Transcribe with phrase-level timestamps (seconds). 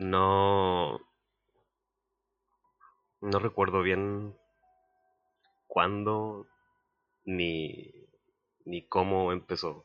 [0.00, 0.98] No.
[3.20, 4.34] No recuerdo bien
[5.66, 6.46] cuándo
[7.26, 8.08] ni,
[8.64, 9.84] ni cómo empezó.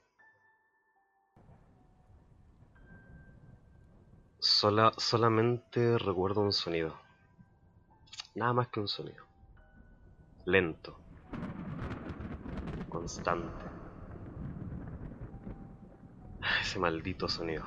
[4.39, 6.97] Sola, solamente recuerdo un sonido.
[8.35, 9.25] Nada más que un sonido.
[10.45, 10.97] Lento.
[12.87, 13.65] Constante.
[16.61, 17.65] Ese maldito sonido.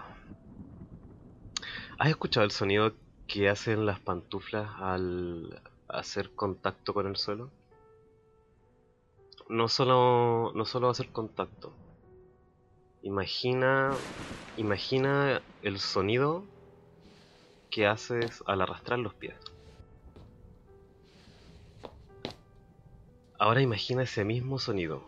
[2.01, 2.93] ¿Has escuchado el sonido
[3.27, 7.51] que hacen las pantuflas al hacer contacto con el suelo?
[9.49, 11.73] No solo, no solo hacer contacto.
[13.03, 13.99] Imagina,
[14.55, 16.45] imagina el sonido
[17.69, 19.35] que haces al arrastrar los pies.
[23.41, 25.03] Ahora imagina ese mismo sonido.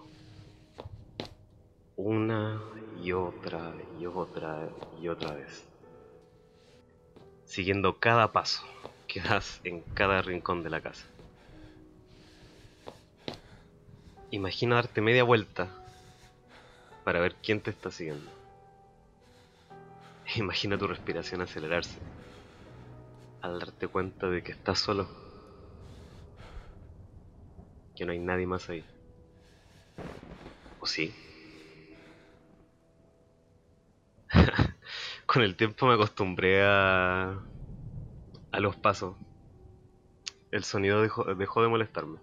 [1.94, 2.60] Una
[3.00, 4.68] y otra y otra
[5.00, 5.69] y otra vez.
[7.50, 8.62] Siguiendo cada paso
[9.08, 11.04] que das en cada rincón de la casa.
[14.30, 15.68] Imagina darte media vuelta
[17.04, 18.30] para ver quién te está siguiendo.
[20.36, 21.98] Imagina tu respiración acelerarse
[23.42, 25.08] al darte cuenta de que estás solo.
[27.96, 28.84] Que no hay nadie más ahí.
[30.80, 31.14] ¿O sí?
[35.30, 37.46] Con el tiempo me acostumbré a,
[38.52, 39.16] a los pasos.
[40.52, 42.20] El sonido dejó, dejó de molestarme.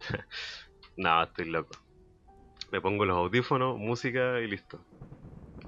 [0.96, 1.76] no, estoy loco.
[2.72, 4.80] Me pongo los audífonos, música y listo.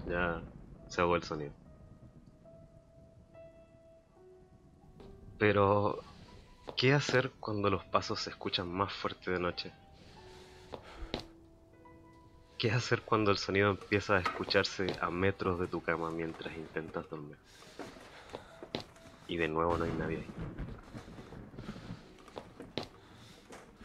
[0.06, 0.44] Ya
[0.88, 1.54] se ahogó el sonido.
[5.38, 5.98] Pero,
[6.76, 9.72] ¿qué hacer cuando los pasos se escuchan más fuerte de noche?
[12.58, 17.08] ¿Qué hacer cuando el sonido empieza a escucharse a metros de tu cama mientras intentas
[17.10, 17.38] dormir?
[19.26, 20.30] Y de nuevo no hay nadie ahí.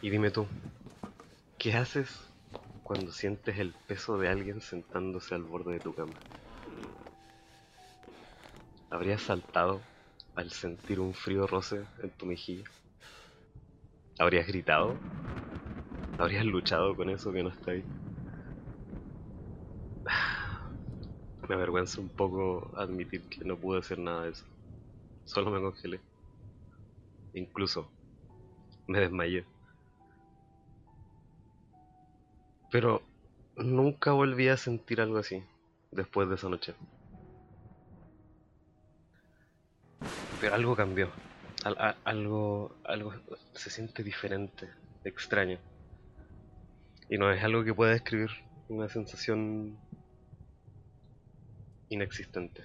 [0.01, 0.47] Y dime tú,
[1.57, 2.33] ¿qué haces
[2.81, 6.17] cuando sientes el peso de alguien sentándose al borde de tu cama?
[8.89, 9.81] ¿Habrías saltado
[10.35, 12.65] al sentir un frío roce en tu mejilla?
[14.17, 14.97] ¿Habrías gritado?
[16.17, 17.85] ¿Habrías luchado con eso que no está ahí?
[21.51, 24.45] Me avergüenza un poco admitir que no pude hacer nada de eso.
[25.25, 25.99] Solo me congelé.
[27.33, 27.91] Incluso
[28.87, 29.43] me desmayé.
[32.71, 33.01] Pero
[33.57, 35.43] nunca volví a sentir algo así
[35.91, 36.73] después de esa noche.
[40.39, 41.09] Pero algo cambió.
[42.05, 43.13] Algo, algo
[43.55, 44.69] se siente diferente,
[45.03, 45.59] extraño.
[47.09, 48.29] Y no es algo que pueda describir.
[48.69, 49.77] Una sensación
[51.91, 52.63] inexistente.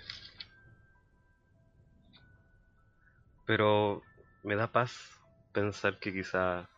[3.45, 4.03] Pero
[4.43, 5.21] me da paz
[5.53, 6.69] pensar que quizá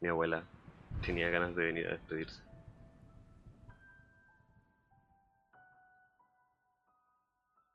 [0.00, 0.44] mi abuela
[1.04, 2.42] tenía ganas de venir a despedirse.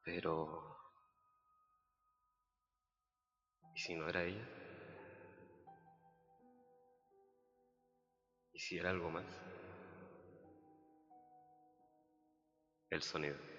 [0.04, 0.78] Pero...
[3.76, 4.46] ¿Y si no era ella?
[8.54, 9.26] ¿Y si era algo más?
[12.90, 13.59] El sonido.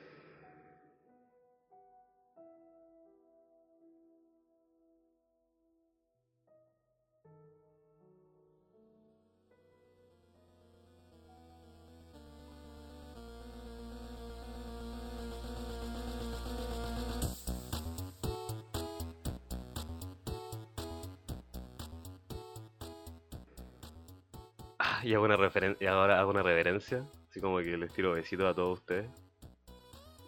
[25.04, 28.46] y hago una referen- y ahora hago una reverencia, así como que les tiro besitos
[28.50, 29.10] a todos ustedes.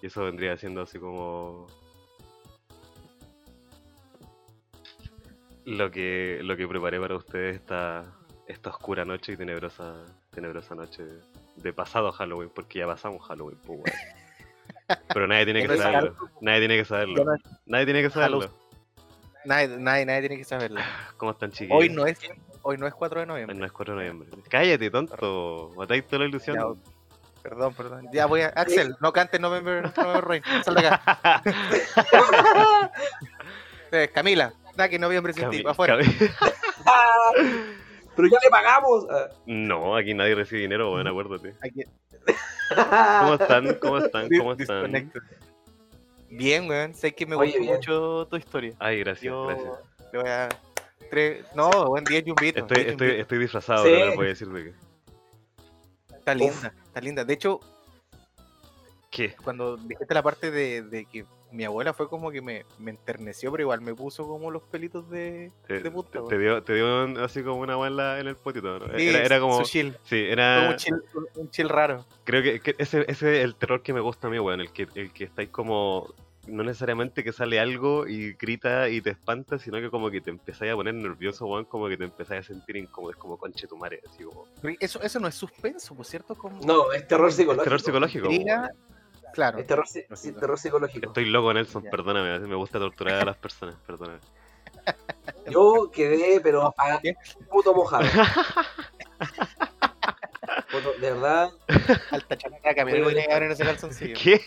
[0.03, 1.69] Y eso vendría siendo así como
[5.65, 8.05] lo que lo que preparé para ustedes esta
[8.49, 11.05] esta oscura noche y tenebrosa tenebrosa noche
[11.57, 13.83] de pasado Halloween, porque ya pasamos Halloween, pues.
[15.15, 16.17] Pero nadie tiene que saberlo.
[16.41, 17.25] Nadie tiene que saberlo.
[17.67, 18.51] Nadie tiene que saberlo.
[19.45, 20.81] Nadie, nadie, nadie tiene que saberlo.
[21.17, 21.79] ¿Cómo están chiquillos?
[21.79, 22.19] Hoy no es,
[22.63, 23.57] hoy no es 4 de noviembre.
[23.57, 24.43] No es 4 de noviembre.
[24.49, 25.71] Cállate, tonto.
[25.77, 26.57] Matáis toda la ilusión.
[26.57, 26.65] Ya,
[27.43, 28.09] Perdón, perdón.
[28.13, 28.49] Ya voy a.
[28.49, 30.43] Axel, no cantes November, November Rain.
[30.65, 31.43] Sal de acá.
[33.95, 35.63] Eh, Camila, da que noviembre sin ti.
[35.67, 35.99] Afuera.
[38.17, 39.05] Pero ya le pagamos.
[39.45, 41.55] No, aquí nadie recibe dinero, bueno, acuérdate.
[41.63, 41.85] Aquí-
[43.21, 43.75] ¿Cómo están?
[43.75, 44.29] ¿Cómo están?
[44.39, 45.13] ¿Cómo están?
[46.31, 46.95] Bien, weón.
[46.95, 47.75] Sé que me Oye, gustó bien.
[47.75, 48.73] mucho tu historia.
[48.79, 49.75] Ay, gracias, Yo gracias.
[50.11, 50.49] te voy a.
[51.13, 51.45] Tres...
[51.55, 52.63] No, buen 10 yumbitos.
[52.63, 53.93] Estoy, 10 estoy, estoy disfrazado, Sí.
[54.07, 54.75] no voy a decir de qué.
[56.17, 57.23] Está linda, está linda.
[57.27, 57.61] De hecho,
[59.11, 59.37] ¿Qué?
[59.45, 63.51] cuando dijiste la parte de, de que mi abuela fue como que me, me enterneció,
[63.51, 66.23] pero igual me puso como los pelitos de, Te, de punta.
[66.23, 68.87] te- te dio, te dio un- así como una buena en el potito, ¿no?
[68.99, 69.59] Sí, Era, era como.
[69.63, 69.95] su chill.
[70.05, 70.67] Sí, era.
[70.71, 72.07] un chill, un- un chill raro.
[72.25, 74.63] Creo que, que ese, ese es el terror que me gusta a mí, weón.
[74.63, 76.15] El que, el que estáis como.
[76.49, 80.31] No necesariamente que sale algo y grita y te espanta, sino que como que te
[80.31, 81.65] empezáis a poner nervioso, weón.
[81.67, 83.13] Como que te empezáis a sentir incómodo.
[83.13, 84.47] Es como conche tu madre, así como.
[84.81, 86.35] Eso, eso no es suspenso, por cierto.
[86.35, 87.65] Como No, es terror psicológico.
[87.65, 88.29] Terror psicológico.
[89.33, 89.59] claro.
[89.59, 91.07] Es terror, psicológico.
[91.07, 91.91] Estoy loco, Nelson, Ya.
[91.91, 92.39] perdóname.
[92.41, 94.19] Me gusta torturar a las personas, perdóname.
[95.49, 97.01] Yo quedé, pero a
[97.49, 98.05] puto mojado.
[101.01, 101.51] De verdad,
[102.11, 104.15] Alta chalaca, pero voy a llegar en ese calzoncillo.
[104.21, 104.41] ¿Qué?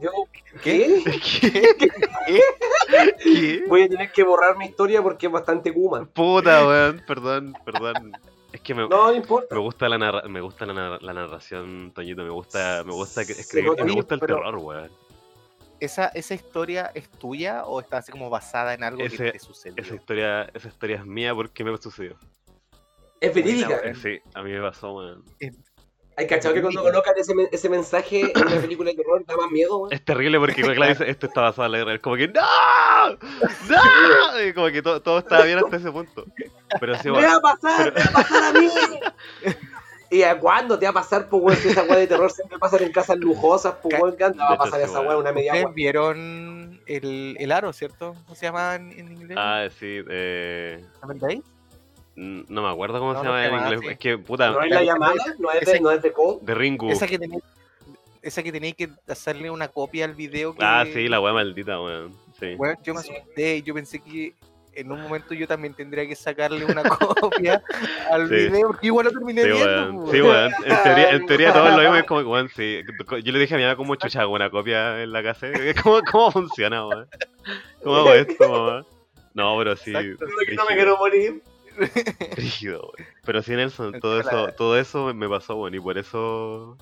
[0.00, 0.10] yo.
[0.62, 1.02] ¿Qué?
[1.40, 1.66] ¿Qué?
[3.22, 3.64] ¿Qué?
[3.68, 6.04] Voy a tener que borrar mi historia porque es bastante kuma.
[6.06, 8.12] Puta, weón, perdón, perdón.
[8.52, 9.54] Es que me, No, no importa.
[9.54, 13.24] me gusta la narra- me gusta la, narra- la narración, Toñito, me gusta, me gusta
[13.26, 14.90] que- escribir y me gusta el pero- terror, weón.
[15.78, 19.38] ¿Esa, ¿Esa historia es tuya o está así como basada en algo Ese- que te
[19.40, 19.82] sucedió?
[19.82, 22.16] Esa historia, esa historia es mía porque me sucedió.
[23.20, 23.80] Es verídica.
[23.94, 25.24] Sí, a mí me pasó, weón.
[26.18, 29.36] Hay cachado que cuando colocan ese, men- ese mensaje en una película de terror da
[29.36, 29.92] más miedo, weón.
[29.92, 31.94] Es terrible porque claro, dice, esto está basado en la guerra.
[31.94, 32.40] Es como que ¡No!
[33.68, 34.42] ¡No!
[34.42, 36.24] Y como que todo, todo estaba bien hasta ese punto.
[36.80, 37.92] Pero sí, ¡Me va a pasar!
[37.94, 38.68] ¡Me va a pasar a mí!
[40.08, 41.56] ¿Y a cuándo te va a pasar, pues, weón?
[41.58, 44.16] Si esa weá de terror siempre pasa en casas lujosas, pues, weón.
[44.16, 45.06] ¿Qué anda va a hecho, pasar esa weón.
[45.08, 48.14] weá una media Ustedes vieron el, el aro, ¿cierto?
[48.24, 49.36] ¿Cómo se llama en, en inglés?
[49.38, 51.34] Ah, sí, eh, ¿Saben de ahí?
[51.34, 51.42] n-
[52.16, 53.80] no me acuerdo cómo No, se no llama en inglés.
[53.80, 53.88] así.
[53.92, 55.14] Es que, puta, ¿No es la llamada?
[55.38, 56.38] ¿No es de, Ese- no es de Code?
[56.42, 56.90] de Ringu.
[56.90, 57.42] Esa que tenéis
[58.22, 60.64] esa que tenéis que hacerle una copia al video que...
[60.64, 62.12] Ah, sí, la weá maldita, weón.
[62.40, 62.56] Sí.
[62.56, 64.34] Bueno, yo me asusté, yo pensé que
[64.74, 67.62] en un momento yo también tendría que sacarle una copia
[68.10, 68.34] al Sí.
[68.34, 69.64] video, porque igual lo terminé Sí, viendo.
[69.66, 69.96] weón.
[70.00, 70.52] pues, Sí, weón.
[70.64, 72.80] En teoría, en teoría todos lo vimos como, weón, sí.
[73.22, 75.46] Yo le dije a mi mamá cómo chucha una copia en la casa.
[75.84, 77.06] ¿Cómo, cómo funciona, weón?
[77.84, 78.84] ¿Cómo hago esto, mamá?
[79.34, 79.90] No, pero sí.
[79.94, 80.26] Exacto.
[80.56, 81.42] No me quiero morir.
[82.36, 82.92] Rígido.
[83.24, 85.74] Pero sí, Nelson, todo eso, todo eso me pasó, weón.
[85.74, 86.76] Y por eso.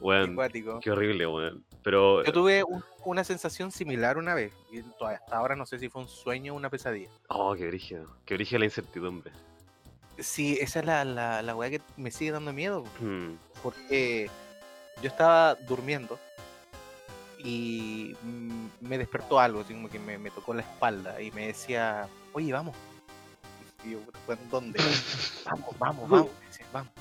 [0.00, 0.80] Weón, acuático.
[0.80, 1.64] qué horrible, weón.
[1.82, 2.22] Pero.
[2.24, 5.88] Yo tuve un- una sensación similar una vez, y todavía hasta ahora no sé si
[5.88, 7.10] fue un sueño o una pesadilla.
[7.28, 8.06] Oh, qué brígido.
[8.24, 9.30] Qué brígido la incertidumbre.
[10.18, 13.32] Sí, esa es la, la, la weá que me sigue dando miedo, Hmm.
[13.62, 14.30] porque
[15.02, 16.18] yo estaba durmiendo
[17.38, 18.16] y
[18.80, 22.52] me despertó algo, así como que me, me tocó la espalda y me decía, oye,
[22.52, 22.74] vamos.
[23.84, 24.78] Y yo, "¿Bueno, ¿dónde?
[25.44, 26.28] vamos, vamos, vamos.
[26.40, 26.92] Me decía, vamos.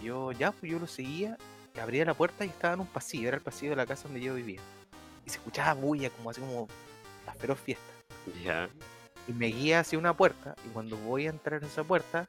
[0.00, 1.36] Y yo, ya, pues yo lo seguía,
[1.74, 4.04] y abría la puerta y estaba en un pasillo, era el pasillo de la casa
[4.04, 4.60] donde yo vivía.
[5.26, 6.68] Y se escuchaba bulla, como así como
[7.26, 7.84] la feroz fiesta.
[8.44, 8.68] Ya.
[9.28, 12.28] Y me guía hacia una puerta, y cuando voy a entrar a esa puerta,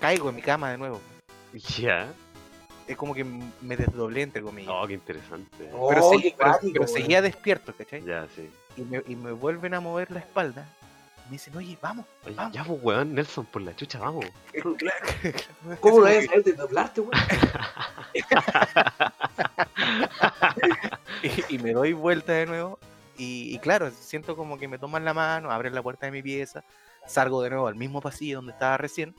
[0.00, 1.00] caigo en mi cama de nuevo.
[1.78, 2.08] Ya.
[2.86, 4.72] Es como que me desdoblé, entre comillas.
[4.74, 5.70] Oh, qué interesante.
[5.74, 6.96] Oh, pero, segui- qué pero- cuático, pero weón.
[6.96, 8.02] seguía despierto, ¿cachai?
[8.02, 8.48] Ya, sí.
[8.78, 10.66] Y me, y me vuelven a mover la espalda.
[11.28, 12.06] Me dicen, oye, vamos.
[12.24, 12.54] Oye, Vamos.
[12.54, 14.24] ya, pues, weón, Nelson, por la chucha, vamos.
[15.80, 17.12] ¿Cómo no Es debes saber de doblarte, weón?
[21.22, 22.78] y, y me doy vuelta de nuevo.
[23.16, 26.22] Y, y claro, siento como que me toman la mano, abren la puerta de mi
[26.22, 26.62] pieza,
[27.06, 29.14] salgo de nuevo al mismo pasillo donde estaba recién.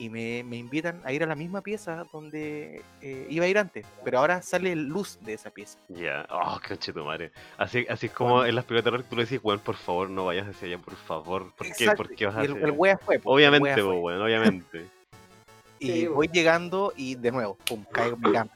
[0.00, 3.58] Y me, me invitan a ir a la misma pieza donde eh, iba a ir
[3.58, 3.84] antes.
[4.02, 5.78] Pero ahora sale luz de esa pieza.
[5.88, 7.32] Ya, oh, coche tu madre.
[7.58, 10.08] Así, así es como en las películas de terror tú le decís, weón, por favor,
[10.08, 11.52] no vayas hacia allá, por favor.
[11.54, 11.84] ¿Por qué?
[11.84, 13.18] Exacto, ¿Por qué vas a el, hacer el wea fue.
[13.18, 13.98] po, el Obviamente, wea po, fue.
[14.00, 14.86] weón, obviamente.
[15.78, 18.50] Y Sí, voy llegando y de nuevo, pum, caigo en mi cama.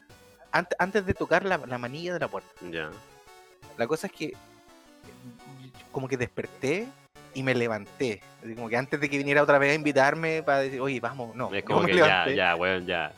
[0.51, 2.49] Ante- antes de tocar la, la manilla de la puerta.
[2.71, 2.91] ya.
[3.77, 4.33] La cosa es que
[5.93, 6.87] como que desperté
[7.35, 8.21] y me levanté.
[8.43, 11.35] Así como que antes de que viniera otra vez a invitarme para decir, oye, vamos,
[11.35, 11.53] no.
[11.55, 13.13] es como que ya, ya, weón, ya.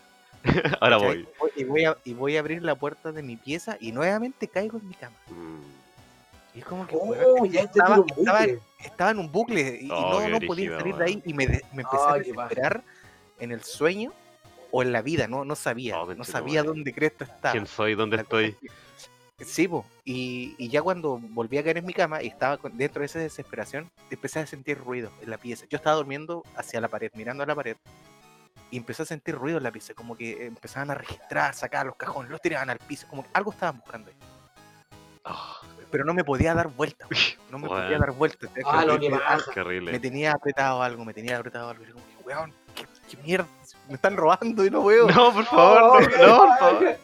[0.81, 1.29] Ahora voy.
[1.57, 4.79] Y voy, a, y voy a abrir la puerta de mi pieza y nuevamente caigo
[4.79, 5.17] en mi cama.
[5.29, 7.99] Mm, Y es como que Oh, weón, ya estaba,
[8.79, 11.47] estaba- en un bucle y, y Oh, no, no podía salir de ahí y me,
[11.47, 12.83] de- me empecé a desesperar
[13.41, 14.13] en el sueño
[14.71, 17.53] o en la vida, no, no sabía, Oh, no sabía dónde Cristo estaba.
[17.53, 17.95] ¿Quién soy?
[17.95, 18.57] ¿Dónde La estoy?
[19.39, 19.85] Sí, po.
[20.05, 23.07] Y, y ya cuando volví a caer en mi cama y estaba con- dentro de
[23.07, 25.67] esa desesperación, empecé a sentir ruido en la pieza.
[25.69, 27.77] Yo estaba durmiendo hacia la pared, mirando a la pared,
[28.71, 31.97] y empecé a sentir ruido en la pieza, como que empezaban a registrar, sacar los
[31.97, 34.17] cajones, los tiraban al piso, como que algo estaban buscando ahí.
[35.25, 35.57] Oh,
[35.91, 37.07] Pero no me podía dar vuelta,
[37.51, 38.49] no me podía dar vuelta.
[38.65, 39.53] Ah, lo que me- pasa.
[40.01, 41.83] tenía apretado algo, me tenía apretado algo.
[41.83, 43.47] y era como que, weón, ¿qué, qué mierda?
[43.89, 45.07] Me están robando y no veo.
[45.09, 45.81] No, por favor,
[46.19, 46.97] no, no, por favor.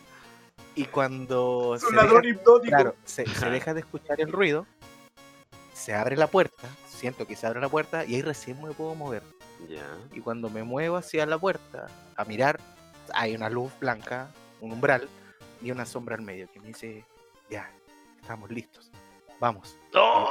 [0.75, 2.75] Y cuando se ladrón deja- hipnótico.
[2.77, 4.67] Claro, se, se deja de escuchar el ruido,
[5.75, 8.95] se abre la puerta, siento que se abre la puerta y ahí recién me puedo
[8.95, 9.23] mover.
[10.13, 11.87] Y cuando me muevo hacia la puerta
[12.17, 12.59] a mirar,
[13.15, 14.29] hay una luz blanca,
[14.61, 15.09] un umbral
[15.61, 17.05] y una sombra al medio que me dice,
[17.51, 17.71] ya,
[18.21, 18.91] estamos listos.
[19.39, 19.77] Vamos.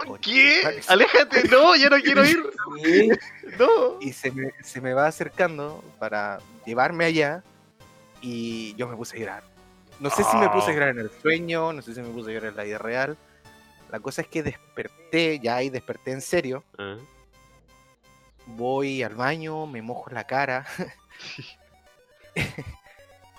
[0.05, 0.62] Con- ¿Qué?
[0.63, 0.81] Vale.
[0.88, 1.48] ¡Aléjate!
[1.50, 1.75] ¡No!
[1.75, 2.39] ¡Ya no quiero ir!
[3.60, 3.98] ¡No!
[4.01, 7.43] Y se me, se me va acercando para llevarme allá
[8.21, 9.43] y yo me puse a llorar.
[10.01, 10.74] No sé si me puse a Oh.
[10.74, 13.17] llorar en el sueño, no sé si me puse a llorar en la vida real.
[13.89, 16.63] La cosa es que desperté ya ahí desperté en serio.
[16.77, 16.98] Ah.
[18.48, 20.65] Voy al baño, me mojo la cara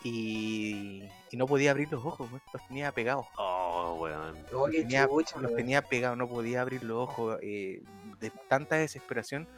[0.05, 3.27] y, y no podía abrir los ojos, los tenía pegados.
[3.37, 4.37] ¡Oh, weón!
[4.53, 7.39] Oh, qué tenía, los tenía pegados, no podía abrir los ojos.
[7.43, 7.83] eh,
[8.21, 9.49] de tanta desesperación,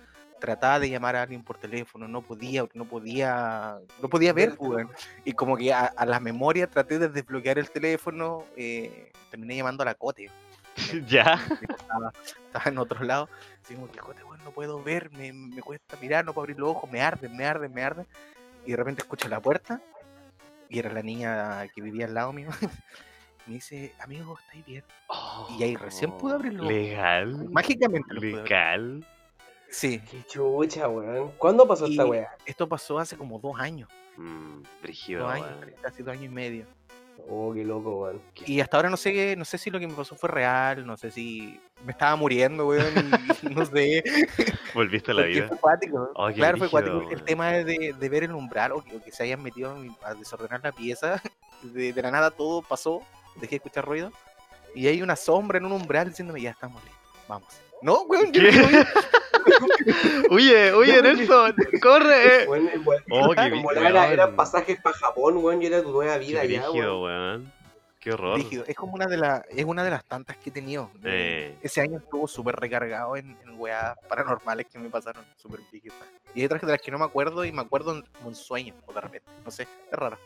[0.40, 4.86] trataba de llamar a alguien por teléfono, no podía, no podía, no podía ver, pues.
[5.24, 9.82] Y como que a, a la memoria traté de desbloquear el teléfono, eh, terminé llamando
[9.82, 10.30] a la Cote.
[11.08, 11.40] ¿Ya?
[11.60, 12.12] Estaba,
[12.46, 13.28] estaba en otro lado.
[13.62, 16.58] Así como que, Cote, weón, no puedo ver, me, me cuesta mirar, no puedo abrir
[16.58, 18.06] los ojos, me arde, me arde, me arde.
[18.66, 19.80] Y de repente escucho la puerta
[20.68, 22.48] y era la niña que vivía al lado mío.
[23.46, 24.84] Me dice, amigo, ¿estáis bien?
[25.58, 26.72] Y ahí recién pude abrir los ojos.
[26.72, 27.50] ¿Legal?
[27.50, 28.20] Mágicamente lo.
[28.22, 29.06] ¿Legal?
[29.74, 31.32] Sí, Qué chucha, weón.
[31.36, 32.28] ¿Cuándo pasó esta weá?
[32.46, 35.74] esto pasó hace como dos años, Mmm, brígido, dos años, weón.
[35.82, 36.64] casi dos años y medio.
[37.28, 38.20] Oh, qué loco, weón.
[38.46, 40.86] Y hasta ahora no sé qué, no sé si lo que me pasó fue real,
[40.86, 42.92] no sé si me estaba muriendo, weón,
[43.42, 44.02] y no sé.
[44.74, 45.48] Volviste a la vida.
[45.48, 46.10] Fue cuático.
[46.14, 47.24] Oh, claro, fue cuático el weón.
[47.24, 49.96] tema de, de ver el umbral o que, o que se hayan metido a mi-
[50.04, 51.20] a desordenar la pieza.
[51.62, 53.00] De, de la nada todo pasó,
[53.36, 54.12] dejé de escuchar ruido.
[54.74, 57.48] Y hay una sombra en un umbral diciéndome, ya estamos listos, vamos.
[57.80, 58.52] No, weón, yo ¿Qué?
[58.52, 58.86] no quiero ir.
[60.30, 62.46] Oye, oye, Nelson, corre.
[62.48, 65.90] Weón, en volar- Oh, qué volar era- eran pasajes para Japón, weón, y era tu
[65.92, 67.42] nueva Qué vida ya, brígido, weón.
[67.42, 67.52] weón.
[68.00, 68.36] Qué horror.
[68.36, 68.64] Rígido.
[68.66, 70.90] Es como una de las, es una de las tantas que he tenido.
[71.04, 71.56] Eh.
[71.62, 75.96] Ese año estuvo súper recargado en, en weas paranormales que me pasaron, súper brígidas.
[76.34, 78.34] Y hay otras de las que no me acuerdo y me acuerdo en, como en
[78.34, 79.26] sueños o de repente.
[79.42, 80.18] No sé, es raro.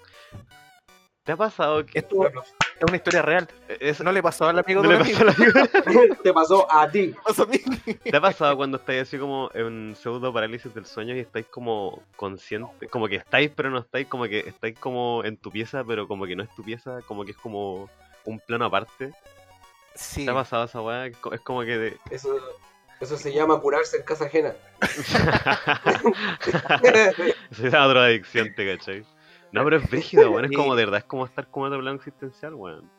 [1.28, 3.46] ¿Te ha pasado que Esto es una historia real.
[3.80, 6.16] eso No le pasó al amigo no de le pasó a amigo, la amiga?
[6.22, 7.08] Te pasó a ti.
[7.08, 7.58] me pasó a mí.
[8.02, 12.02] ¿Te ha pasado cuando estáis así como en pseudo parálisis del sueño y estáis como
[12.16, 12.88] conscientes?
[12.90, 16.24] Como que estáis pero no estáis, como que estáis como en tu pieza pero como
[16.24, 17.90] que no es tu pieza, como que es como
[18.24, 19.12] un plano aparte.
[19.94, 20.24] Sí.
[20.24, 21.08] ¿Te ha pasado esa weá?
[21.08, 21.96] Es co- es como que de...
[22.10, 22.34] Eso,
[23.00, 24.54] eso se llama curarse en casa ajena.
[27.50, 29.04] Eso es otra adicción, ¿te cachai?
[29.52, 30.44] No, pero es brígido, weón.
[30.46, 32.90] Es como de verdad, es como estar como en otro plano existencial, weón.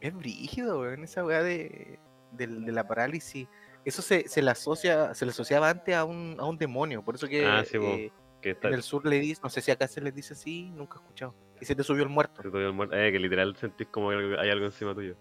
[0.00, 1.98] Es brígido, weón, esa weá de,
[2.32, 3.48] de la parálisis.
[3.84, 7.02] Eso se, se le asocia, se le asociaba antes a un, a un demonio.
[7.02, 8.12] Por eso que Ah, sí, eh,
[8.42, 10.70] Que está, en el sur le dice, no sé si acá se les dice así,
[10.70, 11.34] nunca he escuchado.
[11.60, 12.42] Y se te subió el muerto.
[12.42, 12.94] se te dio el muerto.
[12.96, 15.16] Eh, que literal sentís como que hay algo encima tuyo.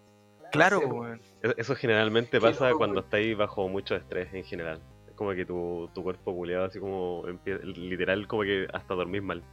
[0.51, 1.21] Claro, weón.
[1.41, 4.81] Eso, eso generalmente pasa loco, cuando estáis bajo mucho estrés en general.
[5.07, 9.43] Es como que tu, tu cuerpo culeado así como literal como que hasta dormís mal.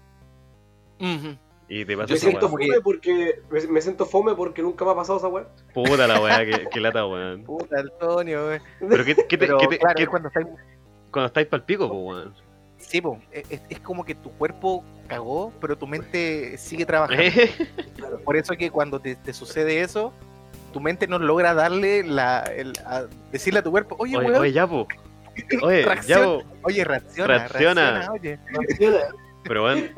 [1.00, 1.36] Ujú.
[1.68, 4.94] Y te pasa Me siento fome porque me, me siento fome porque nunca me ha
[4.94, 5.46] pasado esa weá.
[5.72, 7.42] Puta la weá, que, que lata weón.
[7.44, 8.62] Puta, Antonio, weón.
[8.88, 10.46] Pero qué, qué te, Pero qué te- claro, qué- es cuando estáis...
[11.10, 12.34] cuando estáis pa'l pico, pues weón.
[12.76, 17.22] Sí, po, es, es- es como que tu cuerpo cagó, pero tu mente sigue trabajando.
[17.32, 17.50] Eh,
[18.24, 20.12] Por eso que cuando te, te sucede eso,
[20.72, 22.40] tu mente no logra darle la...
[22.40, 24.86] El, a decirle a tu cuerpo, oye, Oye, weón, oye, ya, po.
[25.62, 26.24] Oye, ya, Reacciona.
[26.24, 26.42] po.
[26.62, 27.90] oye, reacciona, Reacciona.
[27.90, 28.38] reacciona, oye.
[29.44, 29.94] Pero weón, ¿te-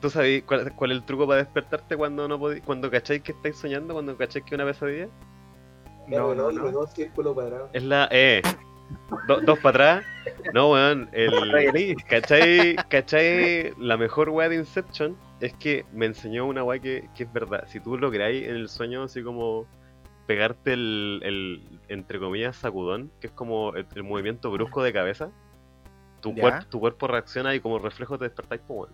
[0.00, 3.32] ¿tú sabes cuál, cuál es el truco para despertarte cuando no podí, cuando cacháis que
[3.32, 5.08] estáis soñando, cuando cacháis que es una pesadilla?
[6.08, 6.70] No, no, no.
[6.70, 7.70] no, círculo cuadrado.
[7.72, 8.42] Es la E.
[9.26, 10.06] Do- dos para atrás.
[10.52, 11.08] No, weón.
[11.12, 13.72] El, ¿cachai, ¿Cachai?
[13.78, 17.64] La mejor weá de Inception es que me enseñó una weá que, que es verdad.
[17.68, 19.66] Si tú lográis en el sueño así como
[20.26, 25.30] pegarte el, el entre comillas, sacudón, que es como el, el movimiento brusco de cabeza,
[26.20, 28.92] tu, cuerp- tu cuerpo reacciona y como reflejo te despertáis, pues weón.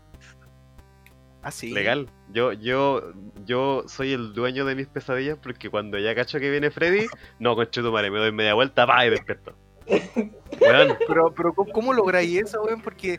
[1.42, 1.70] Ah, sí.
[1.72, 2.08] Legal.
[2.32, 3.12] Yo, yo,
[3.46, 7.06] yo soy el dueño de mis pesadillas porque cuando ya cacho que viene Freddy,
[7.38, 9.54] no, concho tu madre, me doy media vuelta, pa, y despierto.
[10.60, 12.82] Weón, Pero, pero ¿cómo, cómo lográis eso, weón?
[12.82, 13.18] Porque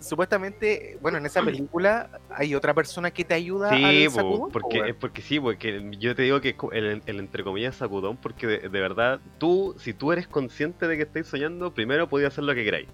[0.00, 4.48] supuestamente, bueno, en esa película hay otra persona que te ayuda Sí, al sacudón, po,
[4.48, 8.58] porque, porque sí, porque yo te digo que el, el entre comillas sacudón, porque de,
[8.68, 12.54] de verdad, tú, si tú eres consciente de que estáis soñando, primero podías hacer lo
[12.54, 12.88] que queráis.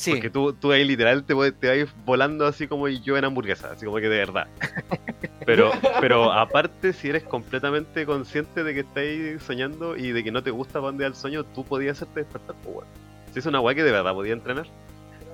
[0.00, 3.72] Sí, Porque tú, tú ahí literal te, te vas volando así como yo en hamburguesa,
[3.72, 4.46] así como que de verdad.
[5.44, 10.42] Pero, pero aparte, si eres completamente consciente de que estáis soñando y de que no
[10.42, 12.86] te gusta dónde va el sueño, tú podías hacerte despertar, pues.
[13.32, 14.66] Si es una weá que de verdad podía entrenar.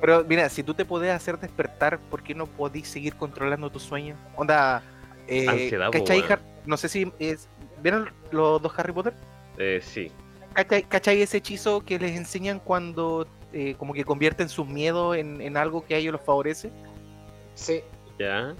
[0.00, 3.82] pero mira, si tú te podés hacer despertar, ¿por qué no podís seguir controlando tus
[3.82, 4.16] sueños?
[4.36, 4.82] Onda,
[5.26, 5.70] eh,
[6.64, 7.48] No sé si es...
[7.82, 9.12] ¿Vieron los dos Harry Potter?
[9.58, 10.10] Eh, sí.
[10.56, 15.40] ¿Cachai, cachai ese hechizo que les enseñan cuando eh, como que convierten sus miedos en,
[15.42, 16.70] en algo que a ellos los favorece?
[17.54, 17.82] Sí.
[18.18, 18.54] Ya.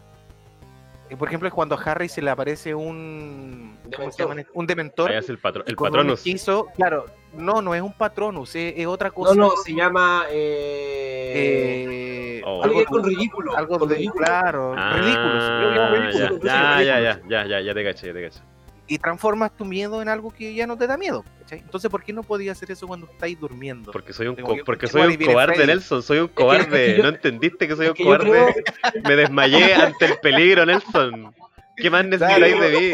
[1.08, 3.78] eh, por ejemplo, es cuando a Harry se le aparece un.
[3.96, 4.36] ¿Cómo se Dementor.
[4.36, 4.50] llama?
[4.54, 5.10] Un dementor.
[5.10, 6.20] Ahí es el, patro, el patronus.
[6.20, 9.34] hechizo, claro, no, no es un patronus, es, es otra No, cosa.
[9.34, 10.24] no, se llama.
[10.30, 12.62] Eh, Eh, Oh.
[12.62, 13.56] algo con ridículo.
[13.56, 14.24] algo con de- ridículo.
[14.24, 15.44] claro, Ah, ridículos.
[15.44, 16.18] creo que es ridículo.
[16.18, 16.84] ya, ridículo, ya, ridículo.
[16.84, 18.40] ya, ya, ya, ya, ya te caché, ya te caché.
[18.88, 21.24] Y transformas tu miedo en algo que ya no te da miedo.
[21.40, 21.58] ¿cachai?
[21.58, 23.90] Entonces, ¿por qué no podías hacer eso cuando estáis durmiendo?
[23.92, 25.66] Porque soy un, co- que- porque soy un cobarde, Freddy.
[25.68, 26.62] Nelson, soy un cobarde.
[26.86, 28.30] es que yo- ¿No entendiste que soy un que cobarde?
[28.30, 31.34] creo- Me desmayé ante el peligro, Nelson.
[31.76, 32.92] ¿Qué más necesitáis de mí?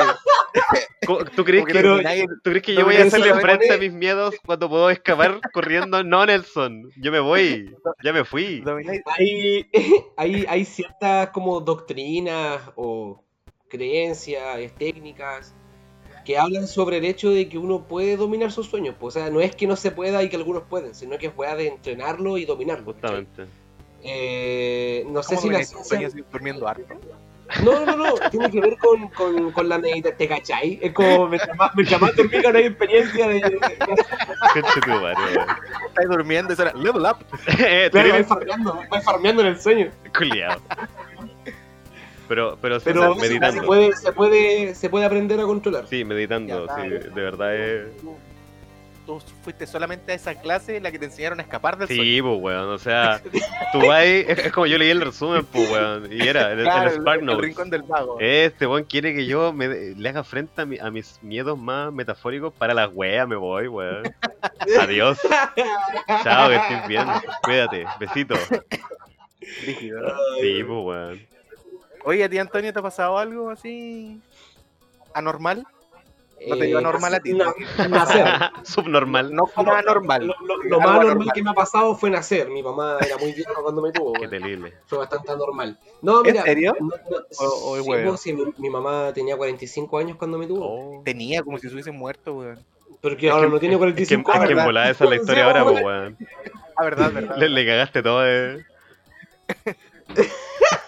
[1.37, 1.99] ¿Tú crees que, no
[2.43, 5.41] ¿tú crees que no yo voy a hacerle frente a mis miedos cuando puedo escapar
[5.53, 6.03] corriendo?
[6.03, 6.91] No, Nelson.
[6.97, 7.75] Yo me voy.
[8.03, 8.63] Ya me fui.
[9.07, 9.67] hay,
[10.17, 13.23] hay, hay ciertas como doctrinas o
[13.69, 15.55] creencias, técnicas
[16.25, 18.95] que hablan sobre el hecho de que uno puede dominar sus sueños.
[18.99, 21.27] Pues, o sea, no es que no se pueda y que algunos pueden, sino que
[21.27, 22.85] es weá de entrenarlo y dominarlo.
[22.85, 23.47] Justamente.
[24.03, 25.85] Eh, no sé ¿Cómo si la ciencia...
[25.85, 26.95] sueños durmiendo harto?
[27.63, 30.79] No, no, no, tiene que ver con, con, con la meditación, ¿te cachai?
[30.81, 33.37] Es como mientras más, mientras más dormí con una experiencia de...
[35.87, 37.17] Estáis durmiendo y suena level up.
[37.59, 39.91] Eh, Claro, vais farmeando, vais farmeando en el sueño.
[40.17, 40.61] Culiao.
[42.33, 43.63] Pero, pero, sí, Pero o sea, se meditando.
[43.67, 45.87] puede, se, puede, se puede aprender a controlar.
[45.87, 47.89] Sí, meditando, Ya, sí, de verdad es...
[49.05, 52.03] Tú, fuiste solamente a esa clase en la que te enseñaron a escapar del sueño.
[52.03, 53.21] Sí, pues, weón, o sea,
[53.73, 56.61] tú vas ahí, es, es como yo leí el resumen, pues, weón, y era, en
[56.61, 57.43] el, en Claro, el el, Spark el Notes.
[57.45, 58.17] rincón del mago.
[58.19, 61.93] Este weón quiere que yo me, le haga frente a, mi- a mis miedos más
[61.93, 64.05] metafóricos para las weas, me voy, weón.
[64.81, 65.19] Adiós.
[66.23, 67.05] Chao, que estés bien.
[67.43, 67.85] Cuídate.
[68.01, 68.37] Besito.
[69.67, 70.17] Rígido.
[70.41, 71.33] Sí, pues, weón.
[72.05, 74.21] Oye, ¿a ti, Antonio, te ha pasado algo así
[75.15, 75.67] anormal?
[76.49, 77.31] No te lleva normal a ti.
[77.31, 78.27] Eh, na- nacer.
[78.65, 79.33] Subnormal.
[79.33, 80.27] No como anormal.
[80.27, 81.29] Lo, lo- lo más anormal anormal.
[81.35, 82.51] que me ha pasado fue nacer.
[82.51, 84.13] Mi mamá era muy vieja cuando me tuvo.
[84.15, 84.31] Qué weón.
[84.31, 84.73] terrible.
[84.87, 85.79] Fue bastante anormal.
[86.01, 86.75] No, ¿En mira, serio?
[86.81, 88.09] no- no- O- o es sí, huevo?
[88.11, 90.65] pues, sí, mi, mi mamá tenía 45 años cuando me tuvo.
[90.99, 91.03] Oh.
[91.05, 92.59] Tenía como si se hubiese muerto, weón.
[93.01, 94.65] Porque ahora no tiene Es que, 45 es que en años.
[94.65, 96.17] volada esa es la historia ahora, pues, weón.
[96.77, 97.37] Ah, verdad, verdad.
[97.39, 98.65] Le, le cagaste todo, eh.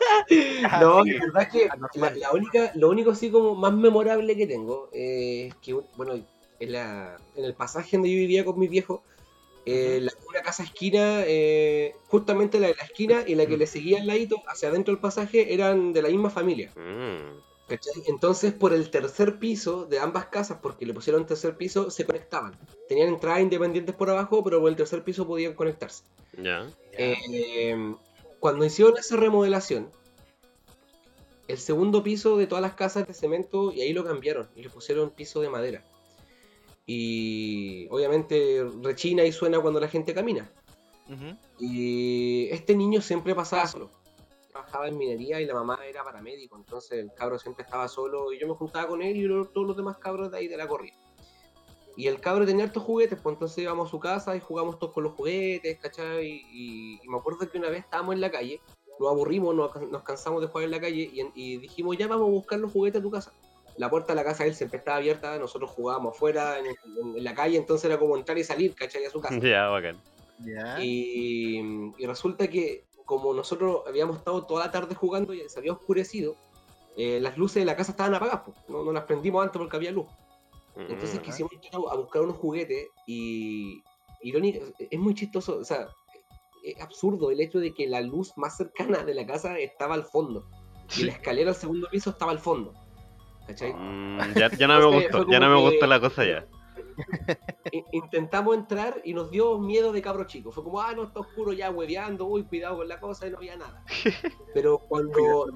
[0.70, 1.10] Ah, No, sí.
[1.10, 2.20] la verdad es que la, Anormal.
[2.20, 6.72] la única, lo único así como más memorable que tengo eh, es que, bueno, en,
[6.72, 9.00] la, en el pasaje donde yo vivía con mis viejos,
[9.66, 13.66] eh, la, una casa esquina, eh, justamente la de la esquina y la que le
[13.66, 16.70] seguía al ladito, hacia adentro del pasaje, eran de la misma familia.
[16.76, 17.40] Mm.
[18.06, 22.52] Entonces, por el tercer piso de ambas casas, porque le pusieron tercer piso, se conectaban.
[22.88, 26.04] Tenían entradas independientes por abajo, pero por el tercer piso podían conectarse.
[26.36, 26.68] Ya.
[26.92, 27.94] Eh,
[28.44, 29.88] cuando hicieron esa remodelación,
[31.48, 34.68] el segundo piso de todas las casas de cemento, y ahí lo cambiaron, y le
[34.68, 35.82] pusieron piso de madera.
[36.84, 40.52] Y obviamente rechina y suena cuando la gente camina.
[41.58, 43.90] Y este niño siempre pasaba solo.
[44.50, 48.38] Trabajaba en minería y la mamá era paramédico, entonces el cabro siempre estaba solo y
[48.38, 50.96] yo me juntaba con él y todos los demás cabros de ahí de la corrida.
[51.96, 54.92] Y el cabro tenía hartos juguetes, pues entonces íbamos a su casa y jugamos todos
[54.92, 56.26] con los juguetes, ¿cachai?
[56.26, 58.60] Y, y me acuerdo que una vez estábamos en la calle,
[58.98, 62.26] nos aburrimos, nos, nos cansamos de jugar en la calle y, y dijimos, ya vamos
[62.28, 63.32] a buscar los juguetes a tu casa.
[63.76, 67.16] La puerta de la casa de él siempre estaba abierta, nosotros jugábamos afuera, en, en-
[67.16, 69.04] en la calle, entonces era como entrar y salir, ¿cachai?
[69.04, 69.34] A su casa.
[69.42, 70.00] Ya, bacán.
[70.44, 70.80] Ya.
[70.82, 71.60] Y,
[71.98, 76.36] y resulta que como nosotros habíamos estado toda la tarde jugando y se había oscurecido,
[76.96, 78.56] eh, las luces de la casa estaban apagadas, pues.
[78.68, 80.06] no, no las prendimos antes porque había luz.
[80.76, 83.82] Entonces quisimos ir a, buscar unos juguetes y
[84.22, 85.86] irónico, es muy chistoso, o sea,
[86.64, 90.04] es absurdo el hecho de que la luz más cercana de la casa estaba al
[90.04, 90.44] fondo
[90.96, 92.72] y la escalera al segundo piso estaba al fondo.
[93.46, 93.74] ¿Cachai?
[93.74, 96.46] Mm, ya, ya no me gustó, ya no me gustó la cosa ya.
[97.92, 100.52] Intentamos entrar y nos dio miedo de cabro chico.
[100.52, 103.38] Fue como, ah, no, está oscuro ya, hueveando, uy, cuidado con la cosa, y no
[103.38, 103.82] había nada.
[104.54, 105.46] Pero cuando.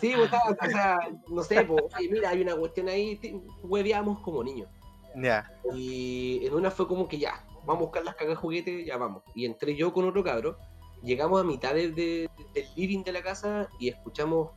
[0.00, 0.98] Sí, pues, o sea,
[1.28, 3.20] no sé, pues, oye, mira, hay una cuestión ahí,
[3.62, 4.68] hueveamos como niños.
[5.16, 5.50] Ya.
[5.74, 8.96] Y en una fue como que ya, vamos a buscar las cagas de juguete, ya
[8.96, 9.22] vamos.
[9.34, 10.56] Y entré yo con otro cabro,
[11.02, 14.50] llegamos a mitad de- de- del living de la casa y escuchamos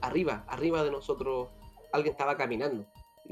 [0.00, 1.48] arriba, arriba de nosotros,
[1.92, 2.84] alguien estaba caminando.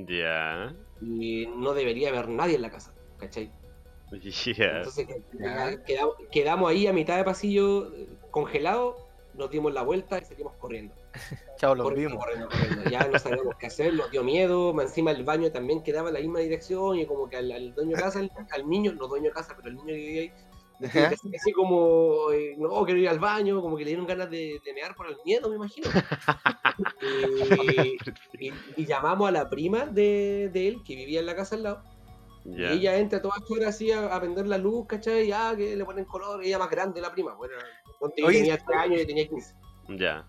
[0.07, 0.75] Ya.
[1.01, 3.51] Y no debería haber nadie en la casa, ¿cachai?
[4.57, 4.67] Ya.
[4.79, 5.07] Entonces
[5.87, 7.93] quedamos, quedamos ahí a mitad de pasillo,
[8.31, 8.97] congelados,
[9.35, 10.95] nos dimos la vuelta y seguimos corriendo.
[11.57, 12.25] Chao, los Corriendo, vimos.
[12.25, 12.91] corriendo, corriendo.
[12.91, 16.21] Ya no sabíamos qué hacer, nos dio miedo, encima el baño también quedaba en la
[16.21, 19.27] misma dirección y como que al, al dueño de casa, al, al niño, no dueño
[19.27, 20.33] de casa, pero el niño que vivía ahí.
[20.87, 24.61] Así, así como, eh, no, quiero ir al baño, como que le dieron ganas de,
[24.65, 25.89] de mear por el miedo, me imagino.
[27.03, 31.57] y, y- y llamamos a la prima de, de él, que vivía en la casa
[31.57, 31.83] al lado,
[32.45, 32.73] Ya.
[32.73, 35.29] y ella entra a todas horas así a, a prender la luz, ¿cachai?
[35.29, 37.55] Y ah, que le ponen color, ella más grande la prima, bueno,
[38.17, 39.55] yo tenía 3 años y tenía 15.
[39.99, 40.27] Ya.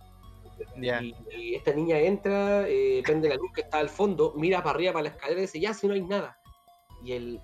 [0.78, 1.02] Ya.
[1.02, 4.76] Y, y esta niña entra, eh, prende la luz que está al fondo, mira para
[4.76, 6.38] arriba, para la escalera y dice, ya, si no hay nada.
[7.04, 7.40] Y el,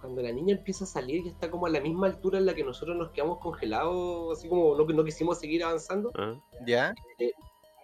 [0.00, 2.54] cuando la niña empieza a salir y está como a la misma altura en la
[2.54, 6.34] que nosotros nos quedamos congelados, así como no, no quisimos seguir avanzando, ¿Ah?
[6.66, 6.94] ¿Ya?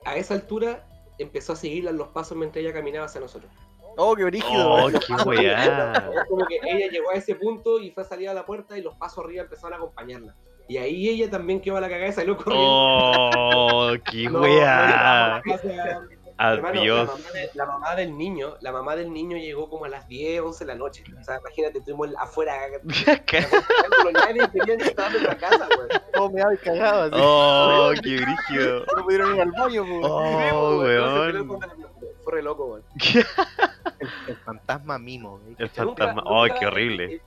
[0.04, 0.86] a esa altura
[1.18, 3.50] empezó a seguirla en los pasos mientras ella caminaba hacia nosotros.
[3.96, 4.72] Oh, qué brígido.
[4.72, 6.10] Oh, qué weá.
[6.28, 8.82] Como que ella llegó a ese punto y fue a salir a la puerta y
[8.82, 10.34] los pasos arriba empezaron a acompañarla.
[10.66, 12.66] Y ahí ella también quedó a la cagada y salió corriendo.
[12.66, 15.42] Oh, qué No, weá.
[15.44, 15.52] no,
[16.36, 17.06] Hermano, Adiós.
[17.08, 20.08] La mamá, de- la mamá del niño, la mamá del niño llegó como a las
[20.08, 21.04] 10, 11 de la noche.
[21.20, 22.54] O sea, imagínate, estuvimos afuera.
[24.12, 25.88] Nadie quería entrar en la casa, güey.
[26.18, 27.16] Oh, me había cagado así.
[27.18, 28.84] Oh, qué brígido.
[28.96, 30.00] No pudieron ir al baño, po.
[30.06, 31.60] Oh, weón.
[32.24, 32.82] Fue re loco, güey.
[34.00, 35.38] El, el fantasma mimo.
[35.38, 35.56] güey.
[35.58, 36.22] El fantasma.
[36.26, 37.22] Oh, qué horrible.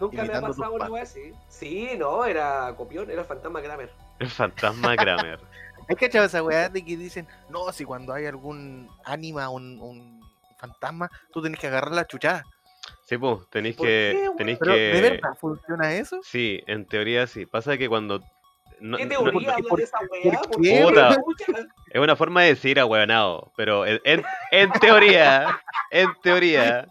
[0.00, 1.32] Nunca me ha pasado wea así.
[1.48, 3.90] Sí, no, era copión, era el fantasma Kramer.
[4.18, 5.40] El fantasma Kramer.
[5.88, 10.20] ¿Has cachado esa weá de que dicen, no, si cuando hay algún ánima, un, un
[10.58, 12.44] fantasma, tú tenés que agarrar la chuchada?
[13.06, 14.30] Sí, pues, tenéis ¿Por que.
[14.36, 15.00] Tenéis Pero, ¿de que.
[15.00, 16.20] verdad funciona eso?
[16.22, 17.44] Sí, en teoría sí.
[17.46, 18.20] Pasa que cuando.
[18.80, 20.40] no- ¿Qué no- teoría ¿por qué- habla por- de esa weá?
[20.40, 20.64] por
[21.92, 23.52] es una forma de decir ahueonado.
[23.56, 25.60] Pero en, en, en teoría.
[25.90, 26.86] En teoría.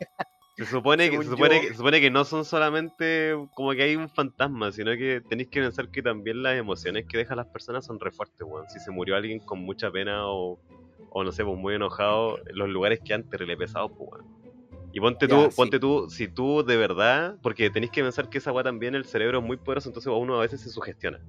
[0.55, 3.95] Se supone, que, se, supone que, se supone que no son solamente como que hay
[3.95, 7.85] un fantasma, sino que tenéis que pensar que también las emociones que dejan las personas
[7.85, 8.69] son re fuertes, weón.
[8.69, 10.59] Si se murió alguien con mucha pena o,
[11.09, 14.33] o no sé, pues muy enojado, los lugares quedan terrible pesados, pues, weón.
[14.91, 15.55] Y ponte Ya, tú, sí.
[15.55, 19.05] ponte tú, si tú de verdad, porque tenéis que pensar que esa weá también el
[19.05, 21.19] cerebro es muy poderoso, entonces uno a veces se sugestiona.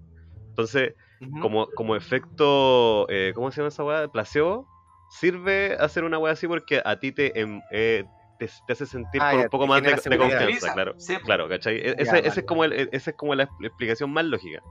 [0.51, 0.95] Entonces,
[1.41, 4.09] como, como efecto, eh, ¿cómo se llama esa weá?
[4.09, 4.69] Placebo,
[5.19, 8.05] sirve hacer una weá así porque a ti te, em- eh,
[8.47, 10.95] te, te hace sentir Ah, con ya, un poco más de, confianza, claro.
[10.99, 11.17] Sí.
[11.25, 11.77] Claro, ¿cachai?
[11.77, 14.25] E- Ya, Ese, vale, ese es como el, esa es como la expl- explicación más
[14.25, 14.63] lógica.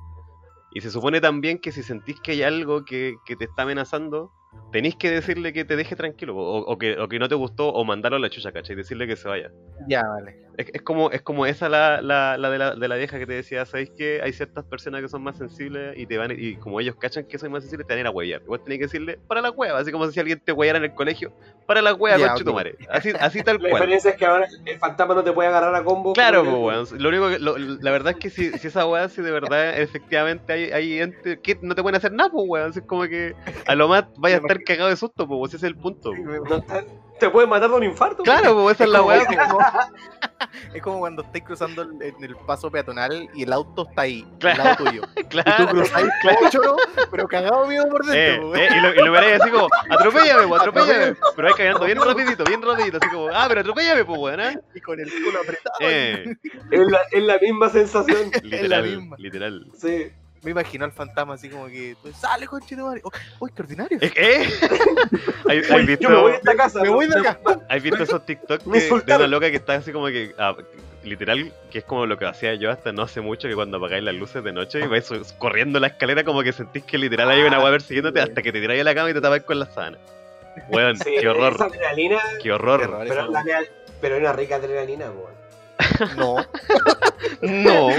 [0.69, 4.33] Y se supone también que si sentís que hay algo que, que te está amenazando,
[4.71, 7.69] tenéis que decirle que te deje tranquilo, o, o que, o que no te gustó,
[7.69, 8.75] o mandarlo a la chucha, ¿cachai?
[8.75, 9.51] Decirle que se vaya.
[9.87, 10.35] Ya, vale.
[10.57, 13.25] Es, es como, es como esa la, la, la, de la de la vieja que
[13.25, 16.55] te decía, ¿sabéis que hay ciertas personas que son más sensibles y te van y
[16.57, 18.41] como ellos cachan que soy más sensible, te van a ir a huevear?
[18.43, 20.93] Igual tenés que decirle, para la hueva, así como si alguien te hueara en el
[20.93, 21.33] colegio,
[21.65, 22.55] para la hueva, Ya, conche tu ok.
[22.55, 22.75] madre.
[22.89, 23.81] Así, así tal La cual.
[23.81, 26.13] diferencia es que ahora el fantasma no te puede agarrar a combo.
[26.13, 26.87] Claro, pues, weón.
[27.01, 29.79] Lo único que, lo- la verdad es que si, si esa weá, si de verdad
[29.79, 32.69] efectivamente hay, hay ente que no te pueden hacer nada, pues weón.
[32.69, 33.33] Así es como que
[33.65, 36.11] a lo más vaya estar cagado de susto, pues ese es el punto.
[36.13, 36.63] No
[37.19, 38.23] te puede matar de un infarto.
[38.23, 39.21] Claro, pues esa es la como- weá.
[39.21, 39.59] es como-
[40.73, 44.27] Es como cuando estáis cruzando el- en el paso peatonal y el auto está ahí,
[44.39, 44.61] Claro.
[44.61, 45.01] al lado tuyo.
[45.15, 45.67] Y tú Claro.
[45.67, 46.75] cruzáis como choro,
[47.11, 48.49] pero cagado miedo por Eh, dentro.
[48.49, 51.15] po, eh, y lo, y lo veréis así como, atropéllame, pues, atropéllame.
[51.35, 54.59] Pero ahí cagando bien rapidito, bien rapidito, así como, ah, pero atropéllame, pues, weón, ¿eh?
[54.75, 55.75] Y con el culo apretado.
[55.79, 56.35] Eh,
[56.71, 58.31] Es la, es la misma sensación.
[58.43, 59.15] literal, misma.
[59.17, 59.67] literal.
[59.77, 60.11] Sí.
[60.43, 63.01] Me imagino al fantasma así como que, sale conche de madre.
[63.03, 63.97] Oh, uy, qué ordinario.
[64.01, 64.09] Eh.
[65.49, 66.81] ¿Hay, hay Uy, visto, Yo me voy de esta casa.
[66.81, 67.39] Me voy de acá.
[67.69, 70.55] ¿Has visto esos TikTok que- de una loca que está así como que, ah,
[71.03, 74.03] literal, que es como lo que hacía yo hasta no hace mucho, que cuando apagáis
[74.03, 77.41] las luces de noche y vais corriendo la escalera como que sentís que literal hay
[77.43, 79.65] una weá persiguiéndote hasta que te tiráis a la cama y te tapáis con la
[79.65, 79.97] sábana.
[80.69, 82.19] Weón, Sí, qué horror, Esa adrenalina.
[82.41, 82.79] qué horror.
[82.81, 83.05] Qué horror.
[83.07, 83.67] Pero, la real-
[84.01, 85.33] pero hay una rica adrenalina, weón.
[86.17, 86.35] No.
[87.41, 87.89] No,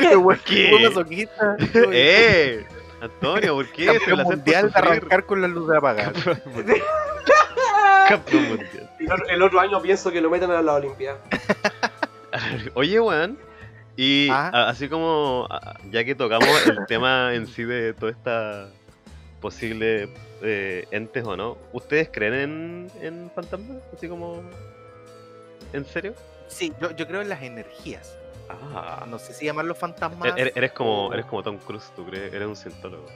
[0.00, 0.70] Qué buen ¿Qué?
[0.88, 1.56] masoquista.
[1.74, 2.64] eh,
[3.00, 3.86] Antonio, ¿por qué?
[3.86, 5.42] Se Campeón la por mundial de arrancar con
[5.76, 6.12] apagadas.
[8.08, 8.88] Campeón mundial.
[9.00, 11.18] Y el otro- año pienso que lo metan a la Olimpiada.
[12.74, 13.36] Oye, weón.
[13.96, 14.68] Y Ah.
[14.68, 15.48] así como,
[15.90, 18.68] ya que tocamos el tema en sí de toda esta
[19.40, 20.08] posible
[20.40, 23.78] eh, entes o no, ¿ustedes creen en, en fantasmas?
[23.96, 24.40] Así como,
[25.72, 26.14] ¿en serio?
[26.52, 28.16] Sí, yo, yo creo en las energías.
[28.74, 30.34] Ah, No sé si llamarlos fantasmas.
[30.36, 33.06] eres, eres como, o- eres como Tom Cruise, tú crees, eres un cientólogo.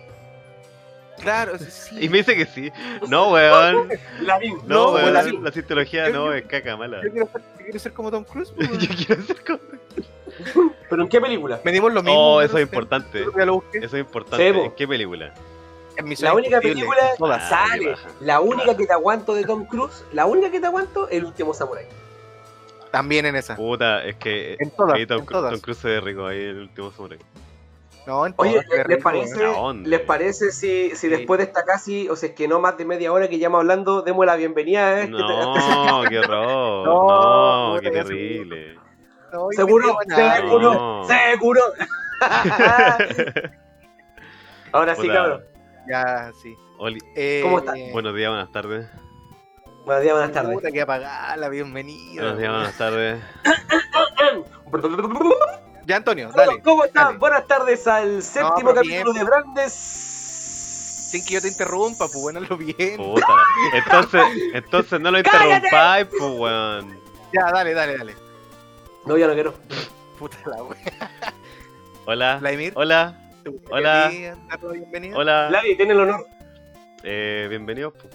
[1.21, 1.97] Claro, sí.
[2.05, 2.71] Y me dice que sí.
[3.09, 3.89] No, weón.
[4.21, 4.39] La.
[4.39, 5.13] No, No, weón.
[5.13, 7.03] la- La, cientología yo- no yo- es caca mala.
[7.03, 8.53] Yo quiero ser, yo quiero ser como Tom Cruise.
[8.59, 9.59] Yo quiero ser como...
[10.91, 11.61] ¿Pero en qué película?
[11.65, 12.19] Medimos lo mismo.
[12.37, 13.23] Oh, eso es importante.
[13.23, 14.49] Eso es importante.
[14.49, 15.33] ¿En qué película?
[16.21, 17.01] La única película.
[17.21, 17.97] Ah, sale.
[18.21, 21.55] La única que te aguanto de Tom Cruise, la única que te aguanto, el último
[21.55, 21.87] samurai.
[22.97, 23.57] También en esa.
[23.57, 24.57] Puta, es que...
[24.59, 24.99] En todas.
[25.07, 25.53] Tom, en todas.
[25.53, 27.19] Tom Cruise se ve rico ahí en el último samurai.
[28.07, 29.45] No, en Oye, ¿les rico, parece.
[29.85, 31.09] ¿les parece si, si Sí.
[31.09, 33.61] después de esta casi, o sea, es que no más de media hora que llevamos
[33.63, 36.87] hablando, demos la bienvenida este, este No, qué horror.
[36.87, 38.79] No, No, qué terrible.
[39.33, 41.05] No, Seguro, seguro, No.
[41.05, 41.61] seguro.
[44.73, 45.43] Ahora sí, cabrón.
[45.89, 46.55] Ya, sí.
[46.79, 47.75] Oli- Eh, ¿Cómo está?
[47.93, 48.87] Buenos días, buenas tardes.
[49.87, 50.53] Buenos días, buenas tardes.
[50.53, 52.21] Puta, que apagada la bienvenida.
[52.23, 53.23] Buenos días, buenas tardes.
[55.87, 56.61] Ya, Antonio, dale.
[56.61, 57.05] ¿Cómo están?
[57.05, 57.19] dale.
[57.19, 59.55] Buenas tardes al séptimo capítulo bien.
[59.55, 62.97] de sin que yo te interrumpa, pues bueno, lo bien.
[62.97, 63.27] Puta.
[63.75, 64.23] Entonces,
[64.55, 67.01] entonces no lo interrumpáis, pues weón.
[67.33, 68.17] Ya, dale, dale, dale.
[69.05, 69.55] No, ya no quiero.
[70.19, 71.11] Puta la wea.
[72.07, 72.39] Hola.
[72.41, 72.73] Vladimir.
[72.75, 73.15] Hola.
[73.45, 74.07] ¿te gustaría Hola.
[74.07, 75.17] a ti darnos la bienvenida?
[75.17, 75.47] Hola.
[75.51, 76.27] Vladi, tiene el honor.
[77.05, 77.93] Eh, bienvenidos.
[77.93, 78.09] po.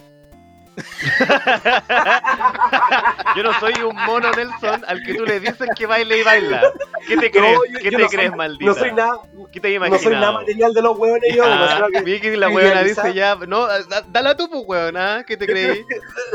[3.36, 6.62] yo no soy un mono Nelson al que tú le dices que baile y baila.
[7.06, 7.58] ¿Qué te crees?
[7.70, 8.64] yo- ¿Qué yo te no crees, soy- maldita?
[8.70, 9.18] No soy nada,
[9.52, 11.44] ¿Qué te no soy nada material de los huevones yo.
[11.46, 13.04] Ah, no que- vi que la idealizar.
[13.06, 15.24] dice ya, no, da- dala tú, pues ¿ah?
[15.26, 15.84] ¿Qué te creí?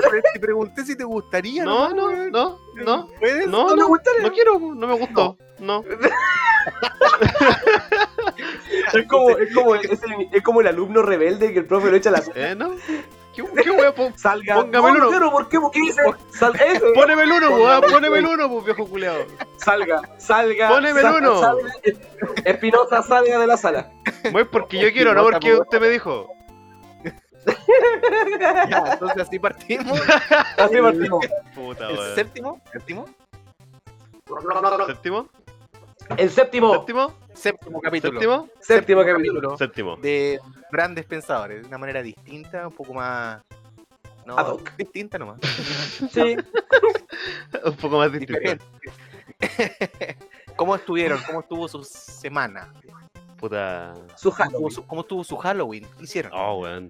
[0.10, 1.63] Pero te pregunté si te gustaría.
[1.63, 3.47] No, no, no, no, ¿Puedes?
[3.47, 4.21] no, No me no, gustaría.
[4.21, 5.84] no quiero, no me gustó, no.
[8.93, 11.97] Es como, es, como, es, el, es como el alumno rebelde que el profe lo
[11.97, 12.76] echa a la Eh, no.
[13.56, 13.93] ¿Qué, qué weón?
[13.93, 14.56] po- Salga.
[14.56, 15.32] Póngame el uno.
[15.32, 15.60] ¿por qué?
[15.60, 16.02] ¿Por qué dice?
[16.32, 16.86] Sal, ese.
[16.93, 18.50] Póneme el uno, el póneme el uno.
[18.50, 19.26] pues viejo culeado.
[19.58, 20.69] Salga, salga.
[20.69, 21.39] Poneme el salga, uno.
[21.39, 21.71] salga.
[22.45, 23.91] Espinosa, salga de la sala.
[24.32, 26.30] Voy porque yo quiero, no porque usted me dijo.
[28.69, 30.02] Ya, entonces así partimos.
[30.58, 31.26] Así partimos.
[31.56, 33.06] Puta, El séptimo, séptimo,
[34.88, 35.30] ¿Séptimo?
[36.17, 36.73] El séptimo.
[36.73, 37.13] ¿Séptimo?
[37.38, 38.19] Séptimo capítulo.
[38.19, 38.50] ¿Séptimo?
[38.60, 39.58] Séptimo capítulo.
[39.58, 39.95] Séptimo.
[39.97, 40.39] de
[40.71, 43.41] grandes pensadores, de una manera distinta, un poco más.
[44.26, 44.76] No, Ad hoc.
[44.76, 45.39] distinta nomás.
[46.12, 46.36] Sí.
[47.65, 48.12] Un poco más.
[48.12, 48.63] Diferente.
[50.58, 51.19] ¿Cómo estuvieron?
[51.26, 52.73] ¿Cómo estuvo su semana?
[53.38, 53.93] Puta.
[54.15, 55.88] Su ¿Cómo su, cómo estuvo su Halloween?
[55.97, 56.32] ¿Qué hicieron?
[56.36, 56.89] Oh, weón.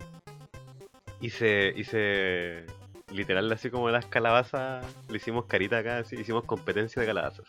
[1.22, 2.66] Hice, hice
[3.12, 7.46] literal así como las calabazas, le hicimos carita acá, así, hicimos competencia de calabazas.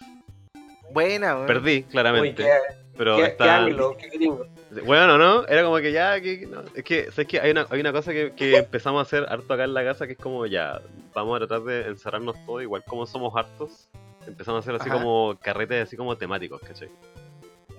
[0.90, 1.46] Buena, weón.
[1.46, 2.50] Perdí, Uy, claramente, qué,
[2.98, 3.58] pero qué, qué está...
[3.64, 4.46] ángulo, qué gringo.
[4.84, 5.46] Bueno, ¿no?
[5.46, 7.40] Era como que ya, que, no, es que, ¿sabes qué?
[7.40, 10.06] Hay una, hay una cosa que, que empezamos a hacer harto acá en la casa
[10.06, 10.82] que es como ya,
[11.14, 13.88] vamos a tratar de encerrarnos todos, igual como somos hartos,
[14.26, 14.98] empezamos a hacer así Ajá.
[15.00, 16.90] como carretes así como temáticos, ¿cachai?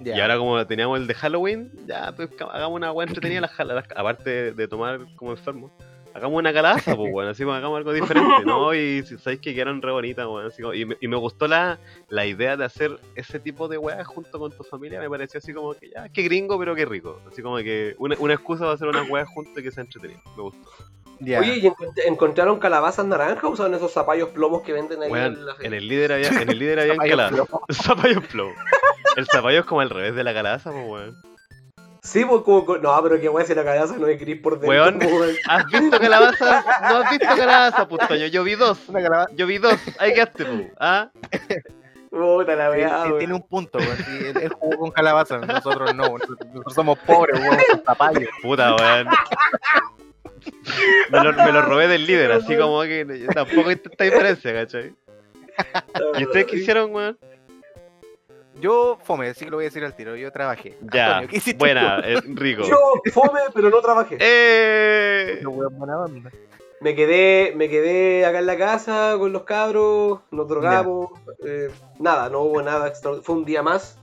[0.02, 0.16] Ya.
[0.16, 3.86] Y ahora como teníamos el de Halloween, ya pues hagamos una weá entretenida, las las-
[3.96, 5.70] aparte de, de tomar como enfermo.
[6.20, 8.74] Hagamos una calabaza, pues bueno, así como hagamos algo diferente, ¿no?
[8.74, 10.46] Y si sabéis que quedaron re bonitas, weón.
[10.48, 11.80] así como- y, me, y me gustó la,
[12.10, 15.54] la idea de hacer ese tipo de weas junto con tu familia, me pareció así
[15.54, 17.20] como que ya, qué gringo, pero qué rico.
[17.32, 20.22] Así como que una, una excusa para hacer unas weas juntos y que sea entretenido.
[20.38, 20.70] Me gustó.
[21.22, 21.40] Ya.
[21.42, 25.46] Oye, ¿y encont- encontraron calabazas naranjas o son esos zapallos plomos que venden ahí en
[25.46, 27.36] la en el líder había, en el líder había Zapallo calabaza.
[27.46, 27.66] flojo.
[27.74, 28.52] Zapallo flow.
[29.18, 31.18] El zapallo es como al revés de la calabaza, pues weón.
[32.02, 32.66] Sí, pues como.
[32.66, 34.70] co- No, pero qué weón si la calabaza no es gris por dentro.
[34.70, 35.00] Weón.
[35.00, 35.36] pues, weón.
[35.48, 36.64] ¿Has visto calabaza?
[36.82, 38.26] ¿No has visto calabaza, putoño?
[38.28, 38.78] Yo vi dos.
[38.88, 39.30] Una calabaza.
[39.36, 39.76] Yo vi dos.
[40.00, 40.70] Ahí quedaste, pu.
[40.80, 41.10] ¿Ah?
[42.10, 43.98] Puta la Tiene, weá, tiene un punto, weón.
[43.98, 46.04] Sí, él, él jugó con calabaza, nosotros no.
[46.18, 48.28] Nosotros, nosotros somos pobres, weón, zapallo.
[48.42, 49.08] Puta, weón.
[51.12, 54.94] Me lo, me lo robé del líder, así como que tampoco hay tanta diferencia, ¿cachai?
[56.18, 57.18] ¿Y ustedes qué hicieron, weón?
[58.60, 60.16] Yo, fome, sí que lo voy a decir al tiro.
[60.16, 60.78] Yo trabajé.
[60.92, 62.64] Ya, Antonio, ¿qué hiciste buena, eh, rico.
[62.64, 62.78] Yo
[63.12, 64.18] fome, pero no trabajé.
[64.20, 65.40] ¡Eh!
[65.42, 66.32] No, weón, buena onda.
[66.82, 71.10] Me quedé, me quedé acá en la casa con los cabros, nos drogamos,
[71.46, 71.70] eh,
[72.00, 73.98] nada, no hubo nada extra, fue un día más.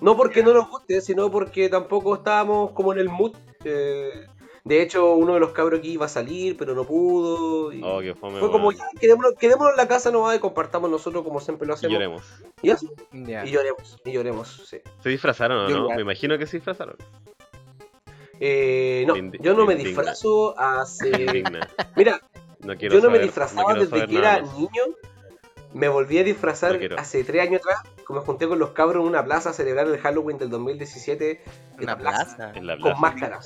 [0.00, 3.34] No porque no nos guste, sino porque tampoco estábamos como en el mood.
[3.64, 4.26] eh,
[4.68, 7.72] de hecho, uno de los cabros aquí iba a salir, pero no pudo.
[7.72, 10.90] y Oh, qué fome, fue como, ya, quedémonos, quedémonos en la casa nomás y compartamos
[10.90, 11.92] nosotros como siempre lo Y hacemos.
[11.94, 12.22] lloremos.
[12.62, 13.44] Y así, Ya.
[13.46, 14.78] y lloremos, y lloremos, sí.
[15.02, 15.88] ¿Se disfrazaron o Yo no?
[15.96, 16.96] Me imagino que se disfrazaron.
[18.40, 19.88] Eh, no, Indi- yo no me indigna.
[20.02, 21.08] disfrazo hace...
[21.22, 21.68] Indigna.
[21.96, 22.20] Mira,
[22.60, 24.54] No Yo no me disfrazaba desde que era más.
[24.54, 24.82] niño.
[25.74, 27.82] Me volví a disfrazar No hace tres años atrás.
[28.04, 31.42] Como me junté con los cabros en una plaza a celebrar el Halloween del 2017.
[31.78, 32.52] en la plaza, plaza.
[32.58, 33.00] En la Con plaza.
[33.00, 33.44] máscaras.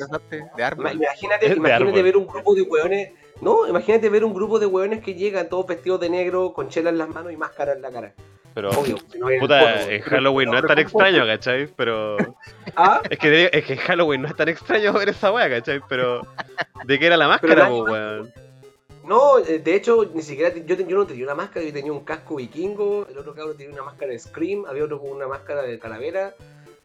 [0.56, 0.92] De árbol.
[0.92, 2.02] Imagínate, Es de imagínate árbol.
[2.02, 3.10] ver un grupo de hueones.
[3.40, 6.90] No, imagínate ver un grupo de hueones que llegan todos vestidos de negro, con chela
[6.90, 8.12] en las manos y máscara en la cara.
[8.54, 10.00] Pero, Obvio, no puta, en weón.
[10.02, 11.66] Halloween no es tan extraño, ¿cachai?
[11.74, 12.16] Pero.
[12.76, 15.80] Ah, Es que, es que en Halloween no es tan extraño ver esa wea, ¿cachai?
[15.88, 16.20] Pero.
[16.84, 18.32] ¿De qué era la máscara, weón?
[19.04, 22.04] No, eh, de hecho, ni siquiera yo, yo no tenía una máscara, yo tenía un
[22.04, 25.62] casco vikingo, el otro cabrón tenía una máscara de Scream, había otro con una máscara
[25.62, 26.34] de calavera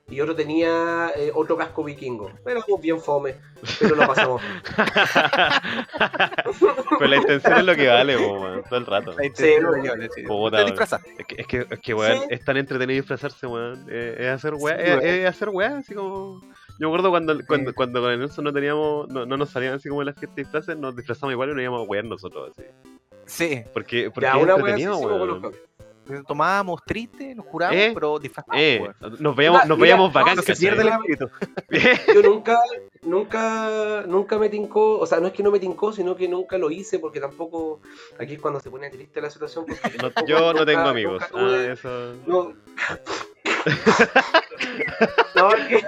[0.09, 2.31] y otro tenía eh, otro casco vikingo.
[2.45, 3.35] Éramos bien fome,
[3.79, 4.41] pero lo pasamos.
[6.99, 9.11] Pero la intención es lo que vale, todo el rato.
[9.13, 10.65] La intención Sí, de yo, le decía, Puta, ¿Te weón.
[10.71, 11.15] disfrazaste?
[11.19, 12.25] Es que, es que, es que weón, Sí.
[12.29, 13.85] es tan entretenido disfrazarse, weón.
[13.89, 15.05] Eh, es hacer weá, Sí, es, weón.
[15.05, 16.41] es hacer weá, así como.
[16.79, 19.73] Yo me acuerdo cuando, cuando, cuando con el Nelson no teníamos, no, no nos salían
[19.75, 22.51] así como las fiestas de disfraces, nos disfrazamos igual y nos íbamos a wear nosotros,
[22.51, 22.67] así.
[23.25, 23.63] Sí.
[23.73, 25.53] Porque, porque Ya, una entretenido, weón.
[26.27, 28.59] Tomábamos triste, nos curamos, Eh, pero disfrazados.
[28.61, 28.81] Eh,
[29.19, 31.29] nos veíamos, nos veíamos no, Se pierde el espíritu.
[32.15, 32.59] Yo nunca,
[33.03, 36.57] nunca, nunca me tincó, o sea, no es que no me tincó, sino que nunca
[36.57, 37.81] lo hice porque tampoco,
[38.19, 39.65] aquí es cuando se pone triste la situación.
[40.01, 41.23] No- yo no tengo amigos.
[41.31, 42.13] nunca tuve- Ah, eso.
[42.25, 42.53] No.
[45.35, 45.81] no, es que...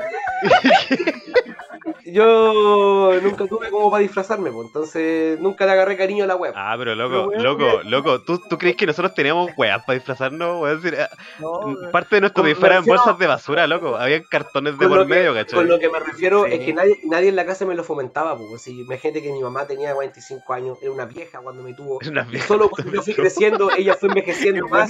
[2.12, 6.54] yo nunca tuve como para disfrazarme, pues, entonces nunca le agarré cariño a la web.
[6.56, 10.62] Ah, pero loco, loco, loco, ¿tú, ¿tú crees que nosotros teníamos weas para disfrazarnos?
[10.62, 10.82] Weón?
[10.82, 11.08] Si, eh,
[11.40, 11.60] No,
[11.92, 13.96] parte de nuestro Con- disfraz eran bolsas de basura, loco.
[13.98, 15.66] Habían cartones de Con por medio, con ¿cachai?
[15.66, 16.54] lo que me refiero Sí.
[16.54, 18.62] es que nadie, nadie en la casa me lo fomentaba, pues.
[18.62, 22.00] Si imagínate que mi mamá tenía 45 años, era una vieja cuando me tuvo.
[22.02, 22.48] Era una vieja.
[22.48, 24.90] solo cuando yo fui creciendo, ella fue envejeciendo más.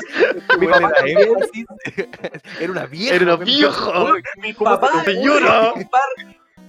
[0.60, 1.30] Mi papá era también.
[2.60, 3.16] Era una vieja.
[3.16, 4.06] Era una vieja.
[4.38, 5.74] Mi papá, señora?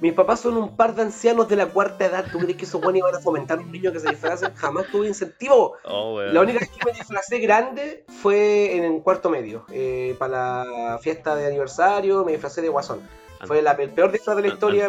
[0.01, 2.25] Mis papás son un par de ancianos de la cuarta edad.
[2.33, 4.51] ¿Tú crees que esos buenos iban a fomentar a un niño que se disfrace?
[4.57, 5.77] Jamás tuve incentivo.
[5.85, 6.21] Oh.
[6.23, 9.65] La única vez que me disfracé grande fue en el cuarto medio.
[9.73, 13.01] eh, para la fiesta de aniversario me disfracé de guasón.
[13.47, 14.85] Fue la, el peor disfraz de la historia.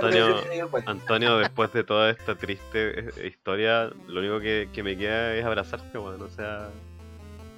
[0.86, 5.46] Antonio- después de toda esta triste eh, historia, lo único que, que me queda es
[5.46, 6.22] abrazarte, weón.
[6.22, 6.70] O sea,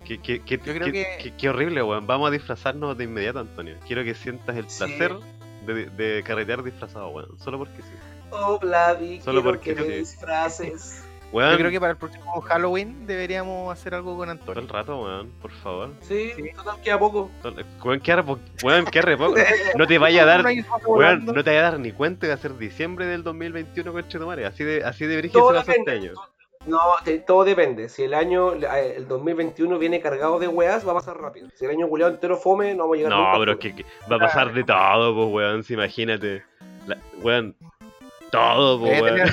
[0.05, 2.05] qué, qué, qué, Yo creo qué- que- qué- qué horrible, weón.
[2.05, 3.75] Vamos a disfrazarnos de inmediato, Antonio.
[3.87, 4.83] Quiero que sientas el Sí.
[5.65, 7.38] De, de carretear disfrazado, weón.
[7.39, 7.89] Solo porque sí.
[8.32, 9.93] Oh, Vladi, Solo porque que me sí.
[9.99, 11.04] disfraces.
[11.32, 14.62] Weón, Yo creo que para el próximo Halloween deberíamos hacer algo con todo Antonio.
[14.62, 15.89] el rato, weón, por favor.
[16.02, 16.43] Sí, Sí.
[16.56, 17.32] total, queda poco.
[17.41, 19.36] Todo el- Weón, arre, po- weón, arre poco.
[19.78, 20.45] No te vaya a dar,
[20.86, 24.45] weón, no te vaya a dar ni cuenta de hacer diciembre del 2021 con Chetumare.
[24.45, 26.12] Así de, así de brígido Todo se va a hacer este año.
[26.65, 27.89] No, te- todo depende.
[27.89, 31.49] Si el año, eh, el 2021 viene cargado de weas, va a pasar rápido.
[31.56, 33.76] Si el año culiado entero fome, no vamos a llegar No, a pero es que,
[33.76, 36.43] que va a pasar de todo, pues, weón, si imagínate.
[36.88, 37.56] La- weón,
[38.32, 39.19] todo, pues, weón.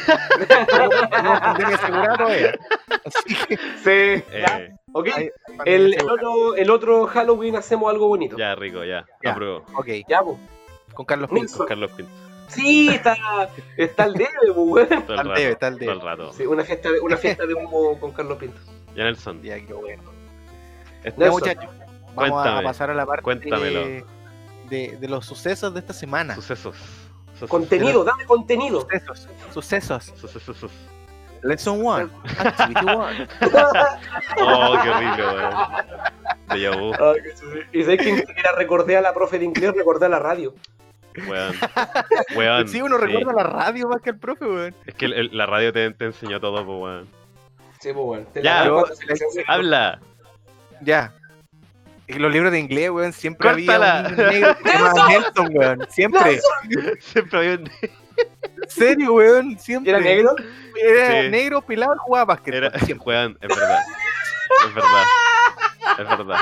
[3.82, 5.08] Sí, Eh, ok.
[5.64, 8.36] El, el otro, el otro Halloween hacemos algo bonito.
[8.36, 9.30] ya, rico, ya, Ya.
[9.32, 9.64] apruebo.
[9.74, 10.36] Ok, Ya, pues.
[10.94, 11.56] con Carlos Pinto.
[11.58, 12.12] Con Carlos Pinto.
[12.50, 13.16] Sí, está,
[13.76, 14.92] está el debe, pues, weón.
[14.92, 15.28] Está rato.
[15.30, 15.92] debe, está el todo debe.
[15.92, 16.32] el rato.
[16.32, 18.58] Sí, una fiesta, de, una fiesta de humo con Carlos Pinto.
[18.94, 19.42] Ya, Nelson.
[19.42, 20.02] Ya, qué bueno.
[21.04, 21.70] este- muchachos,
[22.14, 24.04] vamos a pasar a la parte de,
[24.68, 26.34] de, de los sucesos de esta semana.
[26.34, 26.76] Sucesos.
[27.32, 27.48] Sucesos.
[27.48, 28.80] Contenido, dame contenido.
[28.82, 30.04] Sucesos, sucesos.
[30.16, 30.70] Sucesos.
[31.42, 33.06] Lesson 1, Activity 1.
[34.42, 35.24] Oh, qué horrible,
[36.50, 37.14] weón.
[37.14, 37.44] Que sí.
[37.72, 40.54] Y sabes que ni siquiera recordé a la profe de inglés, recordé a la radio.
[41.26, 41.54] Weón.
[42.36, 42.68] Weón.
[42.68, 44.74] Sí, uno recuerda la radio más que el profe, weón.
[44.86, 47.08] Es que el- el- la radio te, te enseñó todo, pues, weón.
[47.80, 48.26] Sí, pues, weón.
[48.32, 50.00] Te Ya, yo- se Habla.
[50.82, 51.12] Ya.
[52.06, 53.98] En los libros de inglés, weón, siempre Córtala.
[54.06, 55.86] había un negro que llamaba Nelson, weón.
[55.90, 56.40] Siempre.
[57.00, 57.70] Siempre había un...
[58.62, 59.58] En serio, weón.
[59.58, 59.90] Siempre.
[59.92, 60.34] ¿Era negro?
[60.76, 61.28] Era Sí.
[61.30, 62.54] negro, pelado, jugaba básquet.
[62.54, 62.78] Era...
[62.80, 63.06] Siempre.
[63.06, 63.78] Weón, es verdad.
[64.66, 65.04] Es verdad.
[65.98, 66.36] Es verdad.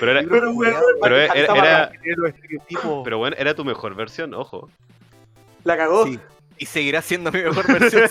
[0.00, 0.22] Pero era...
[0.28, 1.92] Pero, weón, Pero era-.
[3.04, 4.68] Pero bueno, era tu mejor versión, ojo.
[5.64, 6.06] La cagó.
[6.06, 6.18] Sí.
[6.58, 8.08] Y seguirá siendo mi mejor versión.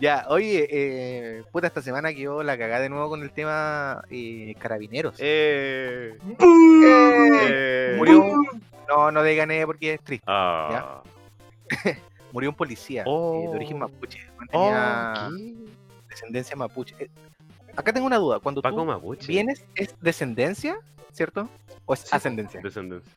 [0.00, 4.54] ya, oye, eh, puta, esta semana quedó la cagada de nuevo con el tema eh,
[4.58, 5.16] carabineros.
[5.18, 6.16] eh...
[6.38, 8.24] Eh, eh, murió.
[8.88, 10.24] No, no de gané porque es triste.
[10.28, 11.02] Ah.
[12.32, 13.44] Murió un policía Oh.
[13.44, 14.20] eh, de origen mapuche.
[14.52, 15.54] Oh, Tenía ¿qué?
[16.08, 17.10] descendencia mapuche.
[17.76, 18.38] Acá tengo una duda.
[18.40, 18.84] Cuando Paco
[19.16, 20.78] tú vienes, ¿es descendencia,
[21.12, 21.48] cierto?
[21.86, 22.08] ¿O es Sí.
[22.12, 22.60] ascendencia?
[22.62, 23.12] Descendencia.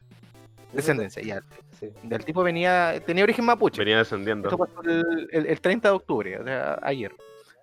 [0.73, 1.41] Descendencia, ya.
[1.79, 1.89] Sí.
[2.03, 3.79] Del tipo venía, tenía origen mapuche.
[3.79, 4.49] Venía descendiendo.
[4.49, 7.13] Esto pasó el, el- el 30 de octubre, o sea, ayer.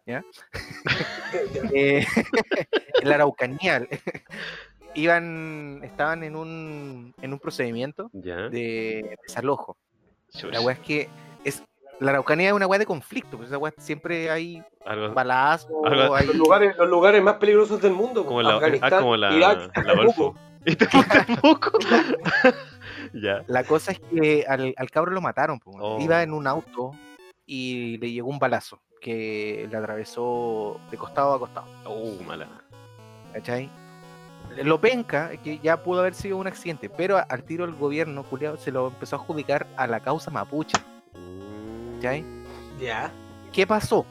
[0.06, 0.22] ¿Ya?
[1.72, 2.04] Eh,
[3.00, 3.86] en la Araucanía.
[4.94, 8.48] iban, estaban en un, en un procedimiento Ya.
[8.48, 9.76] de desalojo.
[10.50, 11.08] La weá es que
[11.44, 11.62] es,
[12.00, 14.62] la Araucanía es una weá de conflicto, pues esa weá siempre hay
[15.14, 16.26] balazos, hay...
[16.26, 18.24] Los lugares, los lugares más peligrosos del mundo.
[18.24, 20.34] como la, Afganistán, ah, como la, Irak, la Golfo.
[20.64, 21.72] ¿Y te tampoco?
[23.12, 23.42] ya.
[23.48, 26.00] La cosa es que al, al cabro lo mataron, pues, weón.
[26.00, 26.00] Oh.
[26.00, 26.92] iba en un auto
[27.46, 31.66] y le llegó un balazo que le atravesó de costado a costado.
[31.86, 32.46] Uh, mala.
[33.32, 33.68] ¿Cachai?
[34.62, 38.22] Lo penca, es que ya pudo haber sido un accidente, pero al tiro el gobierno,
[38.22, 40.76] culiao, se lo empezó a adjudicar a la causa mapuche.
[41.14, 41.51] Mm.
[42.02, 42.24] ¿Cachai?
[42.80, 43.12] Ya.
[43.52, 44.04] ¿Qué pasó?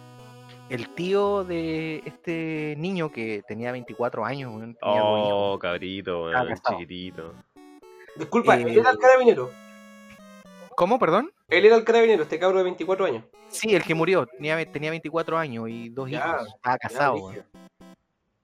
[0.69, 4.75] El tío de este niño que tenía 24 años, tenía.
[4.81, 7.33] Oh, cabrito, Ah, chiquitito.
[8.15, 9.51] Disculpa, Eh, él era el carabinero.
[10.77, 11.33] ¿Cómo, perdón?
[11.49, 13.25] Él era el carabinero, este cabro de 24 años.
[13.49, 17.33] Sí, el que murió, tenía, tenía 24 años y dos Ya, hijos, estaba Ya, casado.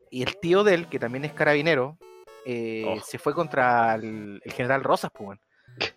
[0.09, 1.97] Y el tío de él, que también es carabinero,
[2.45, 2.99] eh, Oh.
[2.99, 5.39] se fue contra el, el general Rosas, pues.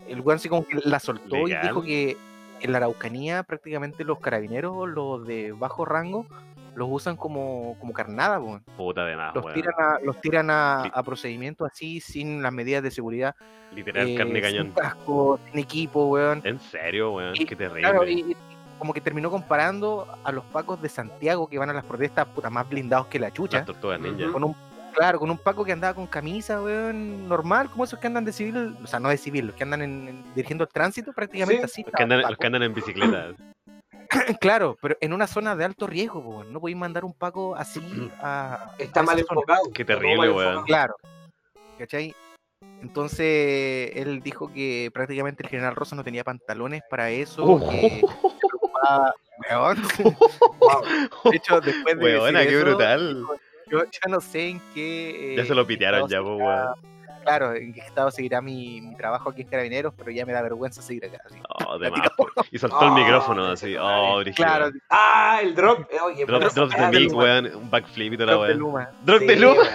[0.07, 2.17] El weón así como que la soltó y dijo que
[2.61, 6.27] en la Araucanía prácticamente los carabineros, los de bajo rango,
[6.75, 8.63] los usan como, como carnada, weón.
[8.77, 12.83] Puta de más, Los tiran, a, los tiran a, a procedimientos así, sin las medidas
[12.83, 13.35] de seguridad.
[13.75, 14.73] Literal eh, carne sin cañón.
[14.73, 16.41] casco, sin equipo, weón.
[16.45, 17.81] En serio, weón, qué terrible.
[17.81, 18.37] Claro, y, y
[18.79, 22.49] como que terminó comparando a los pacos de Santiago que van a las protestas puta,
[22.49, 24.33] más blindados que la chucha Las tortugas ninja.
[24.33, 24.57] con un,
[24.95, 28.33] Claro, con un Paco que andaba con camisa, weón, normal, como esos que andan de
[28.33, 31.67] civil, o sea, no de civil, los que andan en- en- dirigiendo el tránsito prácticamente
[31.69, 31.83] Sí, así.
[31.85, 33.29] Los que andan, estaba los que andan en bicicleta.
[34.41, 36.53] Claro, pero en una zona de alto riesgo, weón.
[36.53, 37.81] no podéis mandar un Paco así
[38.21, 38.73] a.
[38.79, 39.63] Está a mal enfocado.
[39.73, 40.65] Qué terrible, weón.
[40.65, 40.97] Claro.
[41.79, 42.15] ¿Cachai?
[42.83, 47.45] Entonces, él dijo que prácticamente el general Rosa no tenía pantalones para eso.
[47.45, 47.71] Oh.
[47.71, 49.15] que se preocupaba-
[49.49, 49.83] Weón.
[50.59, 50.83] Wow.
[51.31, 52.05] De hecho, después de.
[52.05, 53.27] Weona, decir qué eso, brutal.
[53.71, 55.35] Yo ya no sé en qué.
[55.37, 56.75] Ya eh, se lo pitearon estado ya, weón.
[57.23, 60.41] Claro, en qué estado seguirá mi, mi trabajo aquí en Carabineros, pero ya me da
[60.43, 61.19] vergüenza seguir acá.
[61.27, 61.37] así.
[61.67, 62.01] Oh, de más.
[62.51, 63.77] Y soltó el micrófono así.
[63.79, 64.47] Oh, brígido.
[64.47, 65.81] Claro, Ah, el drop.
[65.91, 67.23] Eh, Oye, Drop, drops de mic, Luma.
[67.23, 67.47] weón.
[67.55, 68.59] Un backflip y toda la Drop de weón.
[68.59, 68.91] Luma.
[69.05, 69.57] Drop de Sí, weón.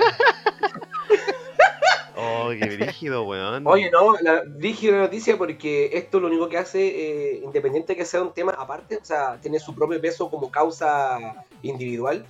[2.18, 3.68] Oh, qué brígido, weón.
[3.68, 8.06] Oye, no, la, la noticia porque esto lo único que hace, eh, independiente de que
[8.06, 12.26] sea un tema aparte, o sea, tiene su propio peso como causa individual,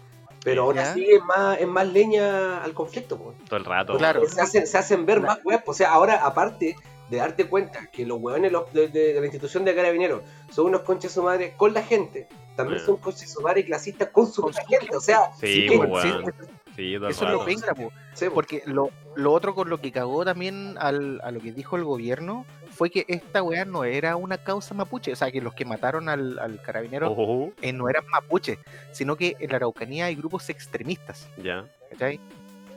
[0.45, 0.91] pero aún Ya.
[0.91, 3.17] así es más, es más leña al conflicto.
[3.17, 3.33] po.
[3.49, 3.97] Todo el rato.
[3.97, 4.25] Claro.
[4.29, 5.61] Se, hacen, se hacen ver más weas.
[5.65, 6.77] O sea, ahora, aparte
[7.09, 10.21] de darte cuenta que los weones los- de, de- de la institución de carabineros
[10.51, 12.85] son unos conches su madre con la gente, también Ah.
[12.85, 14.95] son conches su madre clasistas con su gente.
[14.95, 16.33] O sea, Sí, sí, weón.
[16.75, 18.33] Sí, el Eso es lo sí, po.
[18.33, 21.83] Porque lo, lo otro con lo que cagó también al, a lo que dijo el
[21.85, 22.45] gobierno
[22.76, 25.11] fue que esta weá no era una causa mapuche.
[25.13, 28.59] O sea, que los que mataron al, al carabinero Oh, eh, no eran mapuches,
[28.91, 31.28] sino que en la Araucanía hay grupos extremistas.
[31.41, 31.65] ya.
[31.91, 32.19] ¿cachai?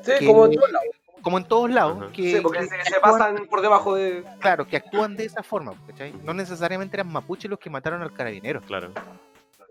[0.03, 0.88] Sí, que- como en todos lados.
[1.20, 4.22] Como en todos lados, que, Sí, porque que se, actúan- pasan por debajo de.
[4.38, 6.14] claro, que actúan de esa forma, ¿cachai?
[6.22, 8.61] No necesariamente eran mapuches los que mataron al carabinero.
[8.62, 8.92] Claro.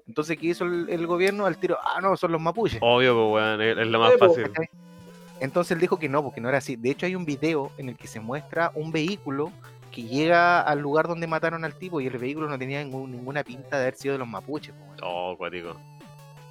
[0.07, 1.77] Entonces, ¿qué hizo el, el gobierno al tiro?
[1.81, 2.79] Ah, no, son los mapuches.
[2.81, 3.61] Obvio, pues, weón.
[3.61, 4.27] Es, es lo más Sí, po.
[4.27, 4.43] fácil.
[4.51, 4.69] ¿cachai?
[5.39, 6.75] Entonces él dijo que no, porque no era así.
[6.75, 9.51] De hecho, hay un video en el que se muestra un vehículo
[9.97, 13.43] que llega al lugar donde mataron al tipo y el vehículo no tenía ningún- ninguna
[13.43, 14.73] pinta de haber sido de los mapuches.
[15.01, 15.75] Oh, cuático.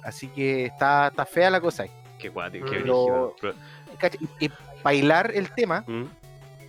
[0.03, 1.91] Así que está, está fea la cosa ahí.
[2.19, 2.65] Qué cuático,
[3.39, 3.53] qué.
[4.39, 4.51] Y, y
[4.83, 6.03] bailar el tema, ¿Mm?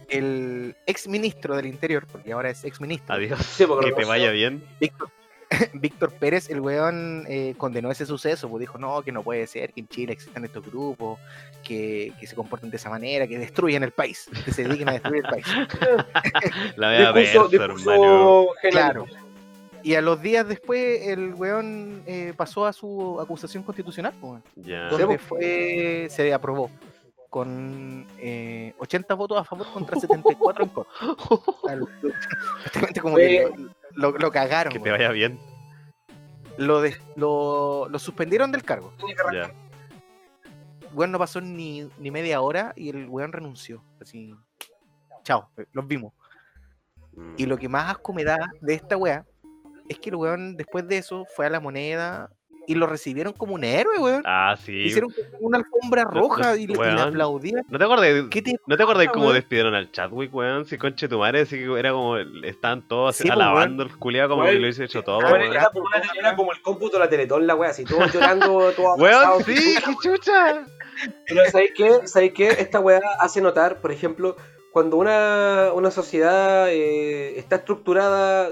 [0.09, 3.41] el ex ministro del Interior, porque ahora es ex ministro, Adiós.
[3.45, 4.63] Sí, porque que te vaya bien.
[4.81, 5.11] Víctor,
[5.75, 9.73] Víctor Pérez, el weón, eh, condenó ese suceso, pues dijo, no, que no puede ser,
[9.73, 11.19] que en Chile existan estos grupos,
[11.63, 14.93] que, que se comporten de esa manera, que destruyan el país, que se dediquen a
[14.93, 15.47] destruir el país.
[16.77, 18.49] La vea Discurso, discurso.
[18.71, 19.07] Claro.
[19.83, 24.43] Y a los días después, el weón eh, pasó a su acusación constitucional, pues, weón,
[24.57, 24.89] Ya.
[24.89, 25.23] donde pues.
[25.23, 26.71] fue, se aprobó
[27.31, 30.93] con eh, 80 votos a favor contra 74 en contra.
[33.03, 33.51] Como que
[33.95, 34.73] lo, lo- cagaron.
[34.73, 35.39] Que te vaya bien.
[36.57, 38.93] Lo, des- lo, lo suspendieron del cargo.
[39.33, 39.53] Ya.
[40.93, 43.85] Weón no pasó ni, ni media hora y el weón renunció.
[44.01, 44.35] Así.
[45.23, 46.13] Chao, eh, los vimos.
[47.13, 47.35] Mm.
[47.37, 49.25] Y lo que más asco me da de esta weá
[49.89, 52.31] es que el weón después de eso fue a la moneda
[52.69, 54.23] y lo recibieron como un héroe, weón.
[54.25, 54.73] Ah, sí.
[54.85, 56.99] Hicieron como una alfombra no, roja y, le, y le weón.
[56.99, 57.65] aplaudían.
[57.69, 58.09] ¿No te acuerdas?
[58.31, 59.35] ¿Qué te ¿No te acuerdas pasa, cómo weón?
[59.37, 60.65] despidieron al Chadwick, weón?
[60.67, 64.29] Si conche tu madre, así que era como, estaban todos Sí, pues, alabando el culiado
[64.29, 64.55] como Weón.
[64.55, 65.53] que lo hizo hecho todo, Bueno, weón.
[65.53, 68.71] era, como una- era como el cómputo de la Teletón, la wea, así, todos llorando,
[68.73, 70.65] todos Weón, sí, qué chucha.
[71.27, 72.07] Pero ¿sabéis qué?
[72.07, 72.49] ¿Sabéis qué?
[72.49, 74.37] Esta weá hace notar, por ejemplo,
[74.79, 78.49] cuando una, una sociedad eh, está estructurada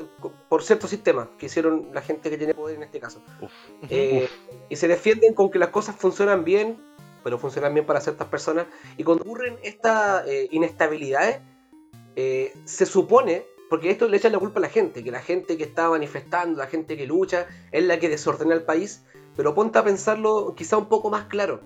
[0.48, 3.52] por ciertos sistemas que hicieron la gente que tiene poder en este caso, Uf,
[3.88, 4.28] eh,
[4.68, 6.82] y se defienden con que las cosas funcionan bien,
[7.22, 8.66] pero funcionan bien para ciertas personas,
[8.96, 11.42] y cuando ocurren estas eh, inestabilidades,
[12.16, 15.56] eh, se supone, porque esto le echan la culpa a la gente, que la gente
[15.56, 19.04] que está manifestando, la gente que lucha, es la que desordena el país,
[19.36, 21.60] pero ponte a pensarlo quizá un poco más claro.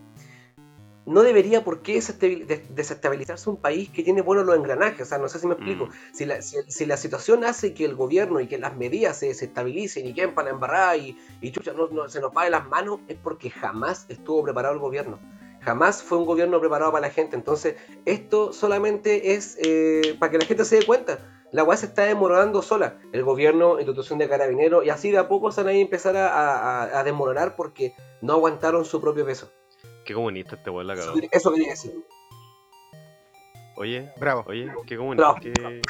[1.06, 5.04] No debería por qué desestabil- des- desestabilizarse un país que tiene buenos los engranajes, o
[5.06, 5.86] sea, no sé si me explico.
[5.86, 5.90] Mm.
[6.12, 9.26] Si, la, si, si la situación hace que el gobierno y que las medidas se
[9.26, 12.68] desestabilicen y queden para la embarrada y, y chucha, no, no- se nos de las
[12.68, 15.18] manos, es porque jamás estuvo preparado el gobierno.
[15.62, 17.36] Jamás fue un gobierno preparado para la gente.
[17.36, 17.76] Entonces,
[18.06, 21.18] esto solamente es eh, para que la gente se dé cuenta.
[21.52, 22.98] La weá se está desmoronando sola.
[23.12, 26.28] El gobierno, institución de carabineros, y así de a poco se van a empezar a,
[26.84, 29.50] a- a desmoronar porque no aguantaron su propio peso.
[30.10, 31.20] Qué comunista este weón la Eso, cagó.
[31.30, 31.92] eso quería decir.
[33.76, 34.44] Oye, Bravo.
[34.48, 35.34] oye, qué comunista.
[35.34, 35.40] Bravo.
[35.40, 35.82] qué-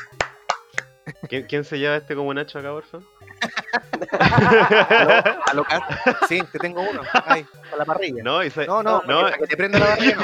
[1.26, 2.68] ¿Quién, quién se lleva este como Nacho acá?
[4.20, 5.34] ¿Aló?
[5.46, 5.82] ¿Aló, Cas?
[6.28, 7.00] Sí, te tengo uno.
[7.24, 8.22] Ay, para la parrilla.
[8.22, 10.16] No, y sa- No, no, no, para que te prenda la parrilla.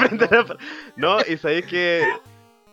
[0.95, 1.17] no.
[1.17, 2.03] No, y sabéis que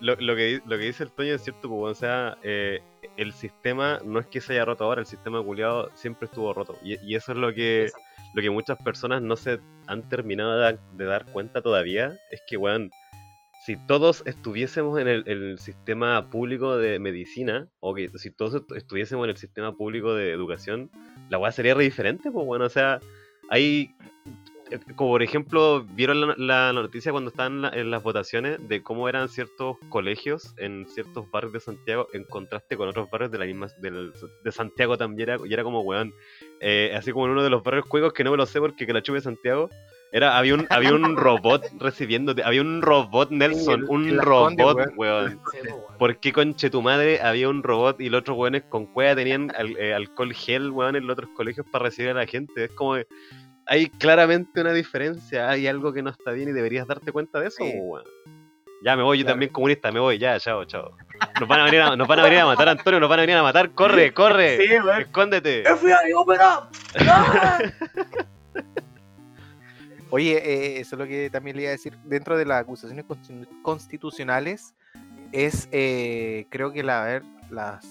[0.00, 2.82] lo, lo que di- lo que dice el Toño es cierto, pues, o sea, eh,
[3.16, 6.76] el sistema no es que se haya roto ahora, el sistema culiado siempre estuvo roto.
[6.82, 7.90] Y, eso es lo que,
[8.34, 12.90] lo que muchas personas no se han terminado de, dar cuenta todavía, es que, weón,
[13.64, 18.76] si todos estuviésemos en el, el sistema público de medicina, o que si todos estu-
[18.76, 20.90] estuviésemos en el sistema público de educación,
[21.30, 23.00] la weá sería re diferente, pues, bueno, o sea,
[23.48, 23.94] hay
[24.96, 28.82] como por ejemplo, vieron la, la noticia cuando estaban en, la- en las votaciones de
[28.82, 33.38] cómo eran ciertos colegios en ciertos barrios de Santiago en contraste con otros barrios de
[33.38, 36.12] la misma de Santiago también era, y era como weón.
[36.60, 38.86] eh, así como en uno de los barrios juegos que no me lo sé porque
[38.86, 39.68] que la chuve Santiago.
[40.12, 44.52] Era, había un, había un robot recibiendo, había un robot Nelson, el- un el robot,
[44.58, 44.76] weón.
[44.76, 45.40] po, weón.
[45.98, 49.50] ¿Por qué conche tu madre había un robot y los otros weones con cueva tenían
[49.56, 52.64] al- eh, alcohol gel, weón, en los otros colegios para recibir a la gente?
[52.64, 52.96] Es como
[53.66, 57.48] hay claramente una diferencia, hay algo que no está bien y deberías darte cuenta de
[57.48, 57.72] eso, Sí.
[58.82, 59.32] Ya me voy, yo Claro.
[59.34, 60.90] también comunista, me voy, ya, chao, chao.
[61.40, 63.22] Nos van a venir a, nos van a, venir a matar, Antonio, nos van a
[63.22, 65.62] venir a matar, corre, corre, Sí, escóndete.
[65.64, 66.68] FBI, open up.
[67.08, 67.60] ¡Ah!
[70.10, 71.96] Oye, eh, eso es lo que también le iba a decir.
[72.04, 74.74] Dentro de las acusaciones constitu- constitucionales,
[75.32, 77.84] es, eh, creo que la, a ver, las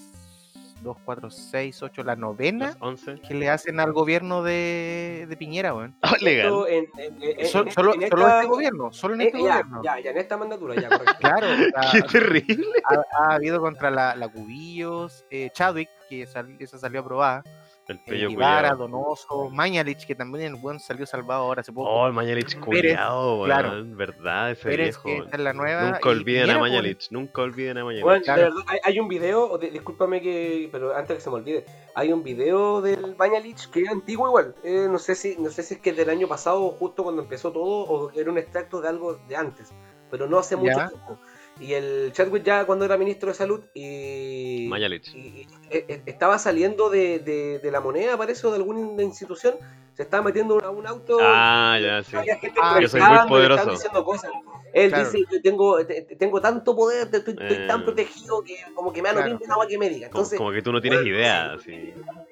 [0.84, 3.20] 2, 4, 6, 8, la novena Las 11.
[3.26, 5.96] que le hacen al gobierno de, de Piñera, weón.
[6.02, 6.46] Oh, legal.
[6.46, 9.38] Esto en- en- en- en- solo, en solo esta- este gobierno, solo en eh, este
[9.38, 9.82] ya, gobierno.
[9.82, 11.14] ya, ya, en esta mandatura, ya, correcto.
[11.20, 12.66] Claro, sea, Qué terrible.
[12.84, 17.42] ha, ha habido contra la, la Cubillos, eh, Chadwick, que sal- esa salió aprobada,
[17.86, 18.74] El pello Guevara.
[18.74, 21.90] Donoso, Mañalich, que también el buen salió salvado ahora hace poco.
[21.90, 23.44] Oh, el Mañalich weón.
[23.44, 23.82] claro.
[23.94, 25.26] Verdad, ese Pérez, viejo.
[25.30, 25.90] es la nueva.
[25.90, 28.04] Nunca olviden a Mañalich, nunca olviden a Mañalich.
[28.04, 28.42] Bueno, Claro.
[28.42, 31.36] de verdad, hay, hay un video, o de- discúlpame que, pero antes que se me
[31.36, 34.54] olvide, hay un video del Bañalich que es antiguo igual.
[34.64, 37.20] Eh, no sé si, no sé si es que es del año pasado, justo cuando
[37.22, 39.72] empezó todo, o era un extracto de algo de antes,
[40.10, 40.88] pero no hace mucho Ya.
[40.88, 41.18] tiempo.
[41.60, 45.14] Y el Chadwick ya cuando era ministro de salud y, Mañalich.
[45.14, 49.54] y- estaba saliendo de, de- de la moneda, parece, o de alguna institución,
[49.94, 51.18] se estaba metiendo a un auto.
[51.20, 52.16] Ah, ya, sí.
[52.16, 53.70] Gente Ah, yo soy muy poderoso.
[53.70, 54.30] diciendo cosas.
[54.72, 55.04] Él Claro.
[55.08, 57.66] dice, yo tengo, te- te- tengo tanto poder, te- estoy, estoy Eh.
[57.68, 60.08] tan protegido que como que me da lo mismo agua que me diga.
[60.10, 61.72] Como, Entonces, como que tú no tienes bueno, idea, así.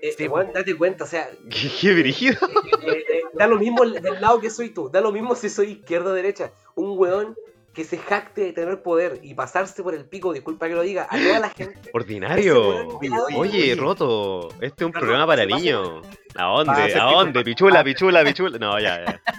[0.03, 2.37] eh, Sí, weón, date cuenta, o sea, Qué, qué brígido.
[2.83, 5.49] eh, eh, da lo mismo el- del lado que soy tú, da lo mismo si
[5.49, 6.51] soy izquierda o derecha.
[6.75, 7.37] Un weón
[7.73, 11.07] que se jacte de tener poder y pasarse por el pico, disculpa que lo diga,
[11.09, 11.91] a toda la gente.
[11.93, 12.99] Ordinario.
[12.99, 13.75] Oye, oye.
[13.75, 14.51] roto.
[14.61, 16.07] Este es un programa para niños.
[16.37, 16.95] ¿A dónde?
[16.95, 17.43] ¿A dónde?
[17.45, 18.59] Pichula, pichula, pichula.
[18.59, 19.21] No, ya, ya.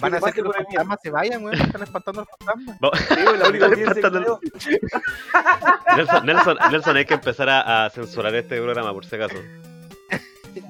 [0.00, 1.60] Van a hacer que los fantasmas se vayan, weón.
[1.60, 3.08] Están espantando a los fantasmas.
[3.08, 4.40] Sí, la única espantando-.
[5.96, 9.34] Nelson, Nelson, Nelson, hay que empezar a, a censurar este programa, por si acaso.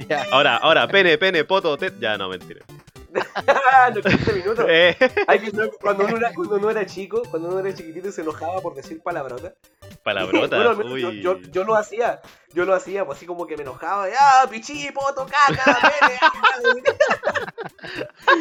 [0.08, 0.24] Ya.
[0.32, 1.98] Ahora, ahora, pene, pene, poto, tet.
[1.98, 2.64] Ya, no, mentira.
[3.94, 4.64] Los 15 minutos.
[4.68, 4.96] Eh,
[5.26, 8.20] Hay que saber, cuando uno, era, cuando uno era chico, cuando uno era chiquitito se
[8.22, 9.54] enojaba por decir palabrotas.
[10.02, 10.50] palabrotas.
[10.58, 11.22] Bueno, al menos yo, uy.
[11.22, 12.20] yo, yo lo hacía,
[12.52, 16.18] yo lo hacía, pues así como que me enojaba, ¡ah, pichí, poto, caca, pene!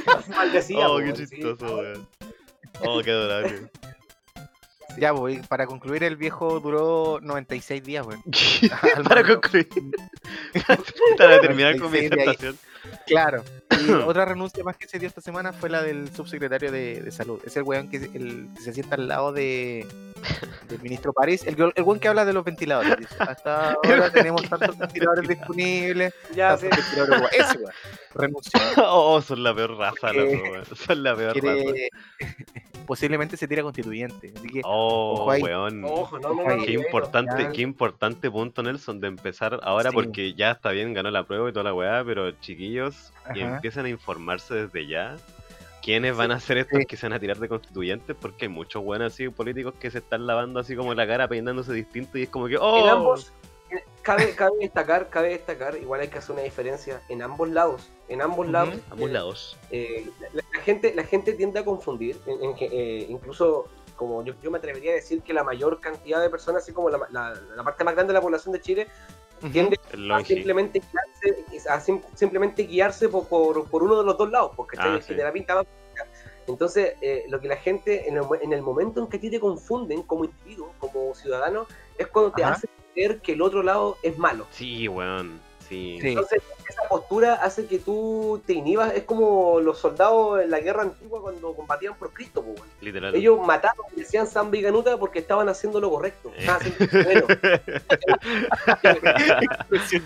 [0.05, 0.21] ah".
[0.29, 2.07] Maldecía, Oh, pues, qué chistoso, weón.
[2.81, 3.69] Oh, qué adorable.
[4.97, 5.37] Ya, voy.
[5.47, 8.23] Para concluir, el viejo duró 96 días, weón.
[9.07, 9.67] Para concluir.
[11.17, 12.57] Para terminar con mi disertación.
[13.05, 13.43] Claro.
[13.71, 17.11] Y otra renuncia más que se dio esta semana fue la del subsecretario de, de
[17.11, 17.39] salud.
[17.45, 19.85] Es el weón que, el, que se sienta al lado de,
[20.69, 21.43] del ministro París.
[21.45, 22.97] El, el weón que habla de los ventiladores.
[22.97, 26.13] dice, Hasta ahora tenemos tantos ventiladores disponibles.
[26.35, 26.67] Ya, sí.
[26.69, 27.31] tantos ventiladores guay".
[27.39, 27.73] Ese weón
[28.15, 28.59] renunció.
[28.89, 30.65] Oh, son la peor raza, weón.
[30.75, 31.63] Son la peor raza.
[32.85, 34.31] Posiblemente se tira constituyente.
[34.35, 35.41] Así que Oh, Ojo ahí.
[35.43, 35.83] weón.
[35.83, 36.57] Ojo, no, no, Ojo ahí.
[36.57, 36.65] no.
[36.65, 37.51] Qué no, importante, ya.
[37.51, 39.95] qué importante punto, Nelson, de empezar ahora Sí.
[39.95, 43.33] porque ya está bien, ganó la prueba y toda la weá, pero chiquillos, Ajá.
[43.55, 45.15] empiezan a informarse desde ya.
[45.81, 46.85] ¿Quiénes van a ser estos Sí.
[46.85, 48.15] que se van a tirar de constituyentes?
[48.19, 51.71] Porque hay muchos buenos así políticos que se están lavando así como la cara, peinándose
[51.71, 52.77] distinto y es como que, ¡oh!
[52.77, 53.31] En ambos,
[54.01, 57.89] cabe, cabe destacar, cabe destacar, igual hay que hacer una diferencia en ambos lados.
[58.09, 58.51] En ambos Ujú.
[58.51, 58.75] lados.
[58.89, 59.57] Ambos eh, lados.
[59.71, 64.23] eh, la, la gente, la gente tiende a confundir, en, en que, eh, incluso como
[64.25, 66.99] yo, yo me atrevería a decir que la mayor cantidad de personas, así como la,
[67.11, 68.87] la- la parte más grande de la población de Chile,
[69.51, 69.79] tiende
[70.11, 74.51] a simplemente guiarse, a sim- simplemente guiarse por, por, por uno de los dos lados,
[74.55, 75.15] porque Ah, sí.
[75.15, 75.63] te la pinta.
[76.47, 79.29] Entonces, eh, lo que la gente, en el, en el momento en que a ti
[79.29, 81.67] te confunden como individuo, como ciudadano,
[81.97, 84.47] es cuando te hacen creer que el otro lado es malo.
[84.51, 85.41] Sí, weón.
[85.69, 85.99] Sí.
[86.01, 88.93] Entonces, esa postura hace que tú te inhibas.
[88.93, 92.39] Es como los soldados en la guerra antigua cuando combatían por Cristo.
[92.41, 92.55] weón.
[92.81, 93.13] Literal.
[93.15, 96.31] Ellos mataban y decían San Viganuta porque estaban haciendo lo correcto.
[96.35, 96.39] Eh.
[96.39, 97.27] Estaban haciendo bueno.
[98.83, 100.03] Expresión.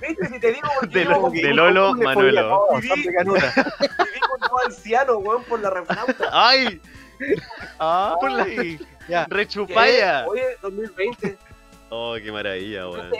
[0.00, 0.26] ¿Viste?
[0.28, 2.68] Si te digo porque De, Lo- de Lolo ¿Cómo le Manuelo.
[3.04, 3.52] Veganuta.
[3.80, 6.28] viví con dos ancianos, weón, por la reflauta.
[6.32, 6.80] ¡Ay!
[7.78, 9.26] Ay, ya.
[9.28, 10.26] ¡Rechupaya!
[10.26, 11.36] Oye, 2020.
[11.90, 13.10] Oh, qué maravilla, weón.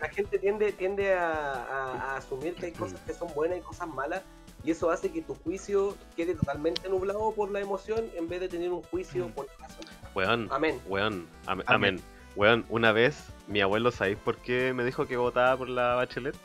[0.00, 3.60] La gente tiende, tiende a, a- a asumir que hay cosas que son buenas y
[3.62, 4.22] cosas malas,
[4.62, 8.48] y eso hace que tu juicio quede totalmente nublado por la emoción en vez de
[8.48, 9.32] tener un juicio Mm.
[9.32, 9.84] por la razón.
[10.14, 10.80] Weón, Amén.
[10.86, 11.26] weón.
[11.46, 11.64] am- Amén.
[11.66, 12.00] Amén.
[12.36, 13.16] Weón, una vez
[13.48, 16.36] mi abuelo, ¿sabéis por qué me dijo que votaba por la Bachelet?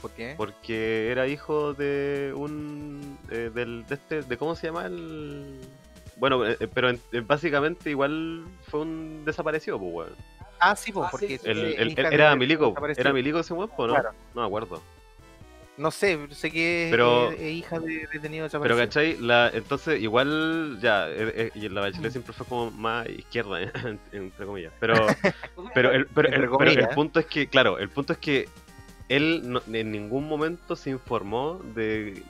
[0.00, 0.34] ¿Por qué?
[0.36, 3.18] Porque era hijo de un.
[3.30, 4.22] eh, del, de este.
[4.22, 5.60] de ¿Cómo se llama el.?
[6.16, 10.12] Bueno, eh, eh, pero en- eh, básicamente igual fue un desaparecido, pues, weón.
[10.60, 12.74] Ah, sí, pues, Ah, porque sí, sí, El- sí, el- hija el- de- era Milico,
[12.96, 13.86] era Milico ese weón, ¿no?
[13.88, 14.10] Claro.
[14.34, 14.82] No me acuerdo.
[15.78, 18.78] No sé, sé que Pero- es, es hija de detenido Pero desaparecido.
[18.78, 19.16] ¿cachai?
[19.20, 23.60] La, entonces igual ya, eh, eh, y la Bachelet siempre fue como más izquierda,
[24.12, 24.72] entre comillas.
[24.80, 24.94] Pero,
[25.74, 28.48] pero, el, pero, el- pero punto es que, claro, el punto es que
[29.08, 32.22] él no- en ningún momento se informó de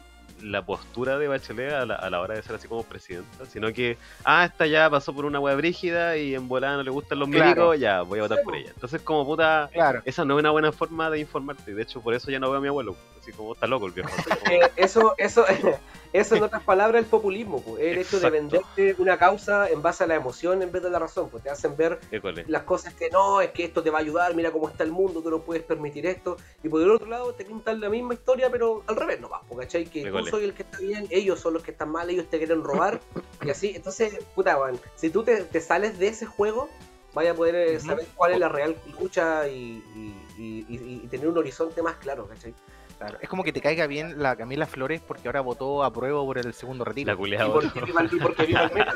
[0.43, 3.73] la postura de Bachelet a la, a la hora de ser así como presidenta, sino
[3.73, 7.19] que, ah, esta ya pasó por una wea brígida y en volada no le gustan
[7.19, 7.45] los Claro.
[7.45, 8.59] milicos, ya, voy a votar Sí, por po.
[8.61, 8.71] ella.
[8.75, 10.03] Entonces como puta, Claro.
[10.05, 12.59] esa no es una buena forma de informarte, de hecho por eso ya no veo
[12.59, 14.11] a mi abuelo, así como está loco el viejo.
[14.11, 15.45] como- Eh, eso, eso,
[16.13, 17.83] eso en otras palabras el populismo, pues.
[17.83, 18.31] el hecho de Exacto.
[18.33, 21.51] venderte una causa en base a la emoción en vez de la razón, pues te
[21.51, 22.45] hacen ver École.
[22.49, 24.93] las cosas que no, es que esto te va a ayudar, mira cómo está el
[24.93, 28.15] mundo, tú no puedes permitir esto, y por el otro lado te pintan la misma
[28.15, 29.85] historia, pero al revés no va, ¿cachai?
[29.87, 30.26] Que tú.
[30.31, 33.01] Soy el que está bien, ellos son los que están mal, ellos te quieren robar,
[33.45, 36.69] y así, entonces, puta, weón, si tú te, te sales de ese juego,
[37.15, 41.07] vaya a poder eh, saber cuál es la real lucha y, y- y- y- y
[41.09, 42.53] tener un horizonte más claro, ¿cachai?
[42.99, 43.19] Claro.
[43.21, 46.39] Es como que te caiga bien la Camila Flores porque ahora votó a prueba por
[46.39, 47.09] el segundo retiro.
[47.09, 47.51] La Y culiada.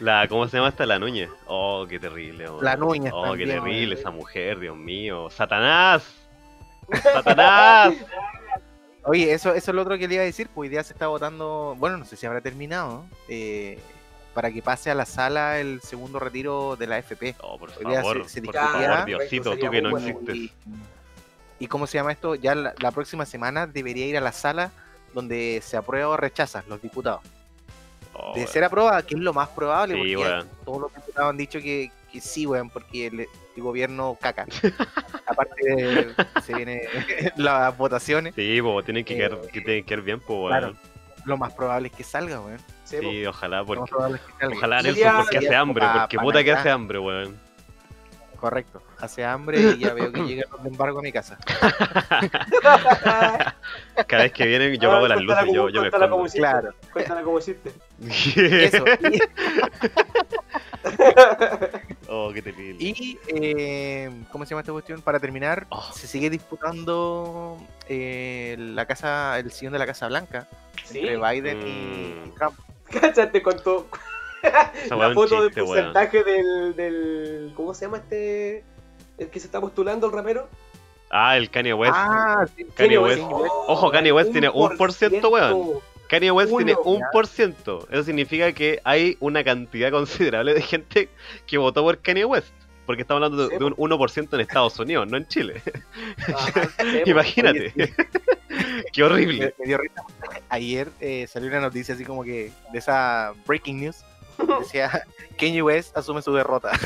[0.00, 0.84] La, ¿Cómo se llama esta?
[0.84, 1.30] La Núñez.
[1.46, 2.46] Oh, qué terrible.
[2.60, 3.98] La Núñez Oh, qué terrible eh.
[3.98, 5.30] esa mujer, Dios mío.
[5.30, 6.04] ¡Satanás!
[7.02, 7.94] ¡Satanás!
[9.04, 10.92] Oye, eso, eso es lo otro que le iba a decir, pues hoy día se
[10.92, 13.78] está votando, bueno, no sé si habrá terminado, eh,
[14.34, 17.34] para que pase a la sala el segundo retiro de la FP.
[17.40, 20.36] Oh, por favor, se- se por favor, Diosito, tú que no Bueno, existes.
[20.36, 20.52] Y,
[21.60, 24.70] y cómo se llama esto, ya la, la próxima semana debería ir a la sala
[25.14, 27.22] donde se aprueba o rechaza los diputados.
[28.12, 31.36] Oh, de ser aprobada, que es lo más probable, Sí, porque todos los diputados han
[31.36, 34.46] dicho que, que sí, weón, porque el, el gobierno caca.
[35.26, 36.80] Aparte, de- se vienen
[37.36, 40.74] las votaciones, Sí, po, tienen que Eh, quedar, que tienen que quedar bien, pues, claro,
[41.24, 42.58] lo más probable es que salga, weón.
[42.84, 43.88] Sí, Sí, ojalá, porque.
[44.14, 44.46] es que.
[44.56, 47.38] Ojalá Nelson, porque hace hambre, porque puta que hace hambre, weón.
[48.40, 48.82] Correcto.
[48.98, 51.36] Hace hambre y ya veo que llega el embargo a mi casa.
[54.06, 55.88] Cada vez que vienen, yo Ah, apago las luces, yo, cómo- yo me
[56.24, 56.38] hiciste.
[56.38, 56.74] Claro.
[56.92, 57.72] Cuéntala cómo hiciste.
[58.08, 58.84] Eso.
[59.10, 59.20] Y,
[62.08, 62.76] oh, qué terrible.
[62.82, 65.02] y, eh, ¿cómo se llama esta cuestión?
[65.02, 65.90] Para terminar, Oh.
[65.94, 70.46] se sigue disputando eh, la casa, el sillón de la Casa Blanca
[70.84, 70.98] Sí.
[71.00, 72.34] entre Biden y Mm.
[72.36, 72.58] Trump.
[72.90, 73.86] Cáchate con tu.
[74.90, 77.52] La foto chiste, del porcentaje del, del.
[77.54, 78.64] ¿Cómo se llama este?
[79.18, 80.48] El que se está postulando, el rapero.
[81.10, 81.92] Ah, el Kanye West.
[81.94, 83.22] Ah, sí, Kanye sí, West.
[83.22, 85.80] Ojo, Kanye West tiene un por ciento, weón.
[86.08, 87.86] Kanye West Uno, tiene un por ciento.
[87.90, 91.08] Eso significa que hay una cantidad considerable de gente
[91.46, 92.52] que votó por Kanye West.
[92.86, 95.62] Porque estamos hablando de, de un 1% en Estados Unidos, no en Chile.
[96.26, 97.72] Ajá, sí, Imagínate.
[98.92, 99.38] Qué horrible.
[99.38, 100.02] Me, me dio risa.
[100.48, 104.04] Ayer eh, salió una noticia así como que de esa breaking news.
[104.60, 105.04] Decía,
[105.38, 106.70] Kanye West asume su derrota.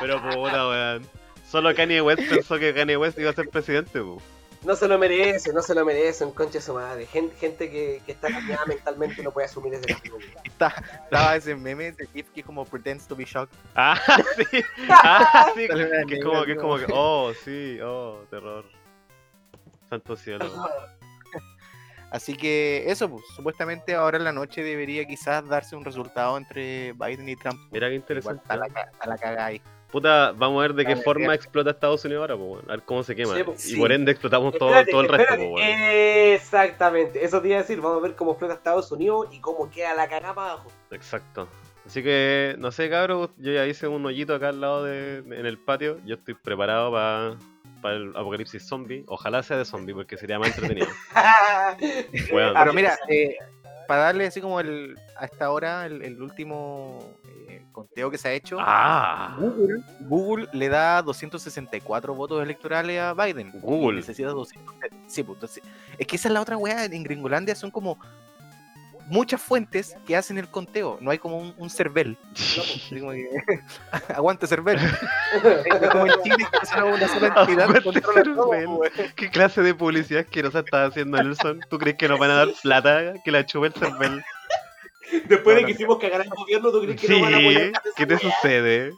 [0.00, 1.06] Pero puta, weón.
[1.50, 4.20] Solo Kanye West pensó que Kanye West iba a ser presidente, pu.
[4.64, 7.06] No se lo merece, no se lo merecen, concha de su madre.
[7.06, 9.96] Gente, gente que, que está dañada mentalmente no puede asumir ese.
[10.44, 10.72] Está-
[11.04, 13.52] Estaba ese meme, ese gif que como pretends to be shocked.
[13.74, 14.00] Ah,
[14.50, 14.62] sí.
[14.88, 15.66] Ah, sí.
[15.66, 18.64] Que es como que es como que, oh, sí, oh, terror.
[19.90, 20.48] Santo cielo.
[22.12, 26.92] Así que eso, pues, supuestamente ahora en la noche debería quizás darse un resultado entre
[26.92, 27.58] Biden y Trump.
[27.72, 28.42] Mira qué Igual interesante.
[28.42, 29.62] está la, ca- está la caga ahí.
[29.90, 32.82] Puta, vamos a ver de qué Dale, forma explota Estados Unidos ahora, pues, a ver
[32.82, 33.34] cómo se quema.
[33.34, 33.80] Sí, pues, y sí.
[33.80, 35.64] por ende explotamos todo, Espérate, todo el resto, pues.
[36.34, 37.80] Exactamente, eso te iba a decir.
[37.80, 40.70] Vamos a ver cómo explota Estados Unidos y cómo queda la cagada para abajo.
[40.90, 41.48] Exacto.
[41.86, 45.46] Así que, no sé, cabros, yo ya hice un hoyito acá al lado de, en
[45.46, 45.98] el patio.
[46.04, 47.36] Yo estoy preparado para
[47.90, 49.04] el apocalipsis zombie.
[49.08, 50.88] Ojalá sea de zombie, porque sería más entretenido.
[52.32, 52.54] Weón.
[52.54, 53.36] Pero mira, eh,
[53.88, 57.16] para darle así como el, a esta hora el, el último
[57.48, 63.14] eh, conteo que se ha hecho, Ah, Google, Google le da 264 votos electorales a
[63.14, 63.50] Biden.
[63.60, 63.96] Google.
[63.96, 64.74] Necesita 200.
[65.06, 65.62] Sí, pues, entonces-
[65.98, 66.84] es que esa es la otra weá.
[66.84, 67.98] En Gringolandia son como
[69.12, 70.96] muchas fuentes que hacen el conteo.
[71.02, 72.16] No hay como un, un CERVEL.
[72.98, 73.28] Como que,
[74.14, 74.78] Aguante CERVEL.
[74.78, 76.46] Es como en Chile
[76.94, 77.68] una, sola entidad.
[79.14, 81.60] ¿Qué clase de publicidad asquerosa está haciendo Nelson?
[81.68, 84.24] ¿Tú crees que nos van a dar plata que la chupe el cervel?
[85.28, 85.66] Después No, de no.
[85.66, 87.72] que hicimos cagar al gobierno, ¿tú crees que Sí, no van a apoyar?
[87.96, 88.92] ¿qué te sucede?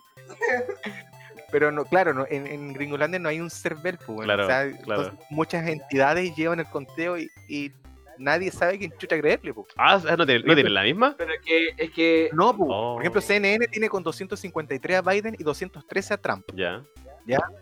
[1.50, 4.20] Pero no, claro, no, en, en Gringolandia no hay un CERVEL, pues.
[4.26, 5.02] Claro, O sea, claro.
[5.02, 7.72] entonces muchas entidades llevan el conteo y, y
[8.18, 9.66] nadie sabe quién chucha creerle, po.
[9.76, 11.14] Ah, ¿no tiene, ¿no tiene la misma?
[11.16, 12.66] Pero es que, es que No, po.
[12.68, 12.94] Oh.
[12.94, 16.44] por ejemplo, CNN tiene con 253 a Biden y 213 a Trump.
[16.54, 16.82] Ya,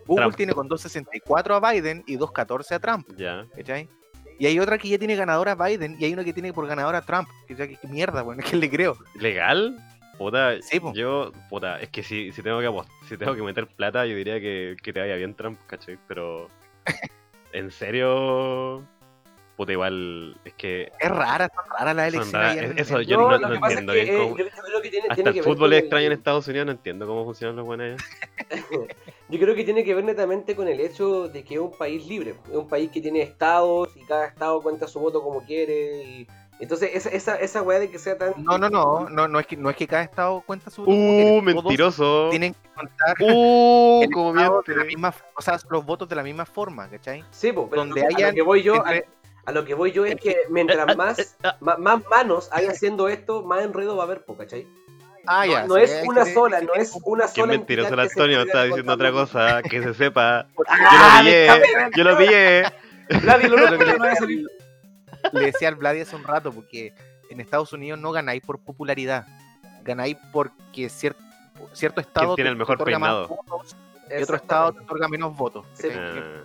[0.07, 0.37] Google Trump.
[0.37, 3.09] tiene con 264 a Biden y 214 a Trump.
[3.17, 3.47] ya.
[3.57, 3.89] ¿cachai?
[4.39, 6.67] Y hay otra que ya tiene ganadora a Biden y hay una que tiene por
[6.67, 7.29] ganadora a Trump.
[7.47, 8.97] Que, ya que, que mierda, bueno, es que le creo.
[9.21, 9.77] ¿Legal?
[10.19, 10.93] Puta, Sí, po.
[10.95, 12.71] yo, puta, es que si, si tengo que
[13.09, 15.97] si tengo que meter plata, yo diría que, que te vaya bien Trump, ¿cachai?
[16.09, 16.49] Pero,
[17.53, 18.83] ¿en serio?
[19.57, 22.57] Puta, igual, es que Es rara, son raras las elecciones.
[22.71, 24.89] en- eso yo no, no- es entiendo que bien eh, cómo- yo, yo creo que
[24.91, 27.25] tiene, hasta tiene el que fútbol es el- extraño en Estados Unidos, no entiendo cómo
[27.25, 27.97] funcionan los buenos allá.
[29.29, 32.07] Yo creo que tiene que ver netamente con el hecho de que es un país
[32.07, 36.03] libre, es un país que tiene estados y cada estado cuenta su voto como quiere.
[36.03, 36.27] Y...
[36.61, 38.35] Entonces, esa, esa, esa weá de que sea tan.
[38.45, 41.39] No, no, no, no, no es que no es que cada estado cuenta su como
[41.39, 42.29] ¡Uh, mentiroso!
[42.31, 46.23] Tienen que contar ¡Uh, cómo estado de la misma, o sea, los votos de la
[46.23, 47.25] misma forma, ¿cachai?
[47.31, 49.05] Sí, pero donde lo que- a hayan lo que voy yo, entre- a
[49.51, 53.63] lo que voy yo es que mientras más, ma- más manos hay haciendo esto, más
[53.65, 54.69] enredo va a haber, ¿cachai?
[55.27, 55.67] Ah, No, ya.
[55.67, 57.53] no sí, es una que- sola, no es una Qué sola.
[57.53, 60.47] mentiroso el Antonio, estaba diciendo otra cosa, que se sepa.
[60.57, 62.63] Yo Ah, lo pillé, yo lo pillé.
[63.25, 64.47] Nadie lo que le- no va a salir.
[65.33, 66.93] Le decía al Vladi hace un rato, porque
[67.31, 69.27] en Estados Unidos no ganáis por popularidad,
[69.85, 71.15] ganáis porque cier-
[71.73, 73.29] cierto estado tiene el mejor peinado?
[73.29, 73.77] votos
[74.11, 75.65] y otro estado te otorga menos votos.
[75.75, 75.89] Sí.
[75.93, 76.43] Ah,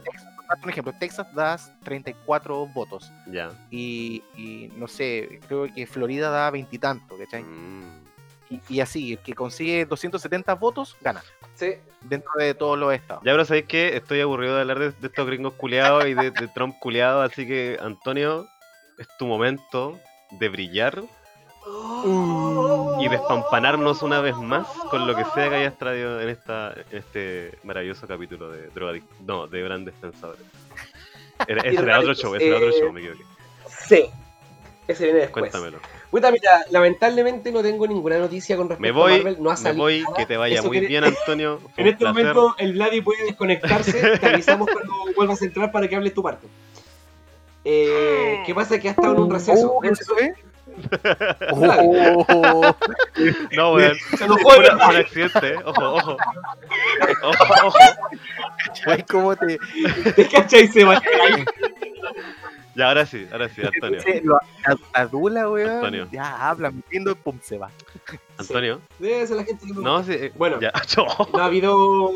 [0.63, 3.51] un ejemplo, Texas das 34 votos ya.
[3.69, 7.43] y, y no sé, creo que Florida da veintitantos, ¿cachai?
[7.43, 8.03] Mm.
[8.49, 11.21] Y, y así, el que consigue 270 votos gana
[11.55, 13.21] Sí, dentro de todos los estados.
[13.25, 13.97] Ya, pero ¿sabéis qué?
[13.97, 17.45] Estoy aburrido de hablar de, de estos gringos culiados y de, de Trump culiado, así
[17.45, 18.47] que, Antonio,
[18.97, 19.99] es tu momento
[20.39, 21.01] de brillar
[22.99, 26.97] y despampanarnos una vez más con lo que sea que hayas traído en, esta, en
[26.97, 29.03] este maravilloso capítulo de Drogadic...
[29.25, 30.41] No, de Grandes Pensadores.
[31.47, 33.23] Era, ese era otro show, ese era otro show, me equivoqué.
[33.67, 34.05] Sí.
[34.87, 35.51] Ese viene después.
[35.51, 35.79] Cuéntamelo.
[36.09, 39.37] Puta, mira, lamentablemente no tengo ninguna noticia con respecto Me voy, a Marvel.
[39.43, 40.15] No ha me salido voy, nada.
[40.15, 41.59] que te vaya Eso muy quiere- bien, Antonio.
[41.75, 42.23] Fue En este placer.
[42.35, 44.17] momento el Vladi puede desconectarse.
[44.19, 46.47] Te avisamos cuando vuelvas a entrar para que hables tu parte.
[47.65, 48.79] Eh, ¿Qué pasa?
[48.79, 49.73] Que ha estado en un receso.
[49.73, 49.81] Oh.
[51.51, 52.75] Oh,
[53.51, 53.95] No, weón.
[53.97, 55.59] fue un accidente, eh.
[55.65, 56.17] ojo, ojo.
[57.23, 57.77] Ojo, ojo.
[58.85, 59.57] ay, ¿cómo te,
[60.15, 60.63] ¿Te cachai?
[60.65, 61.01] Y se va.
[62.75, 63.99] Ya, ahora sí, ahora sí, Antonio.
[64.23, 65.69] lo ad- adula, weón?
[65.77, 66.07] Antonio.
[66.11, 67.71] Ya habla, metiendo pum, se va.
[68.37, 68.79] Antonio.
[68.99, 70.11] Debe ser la gente que me No, sí.
[70.13, 70.59] eh, Bueno.
[70.61, 70.71] Ya.
[71.33, 72.11] No ha habido.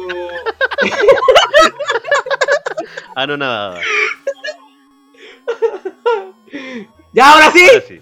[3.16, 3.80] Ah, no, nada.
[7.14, 7.66] ¡Ya, ahora sí!
[7.68, 8.02] Ahora sí.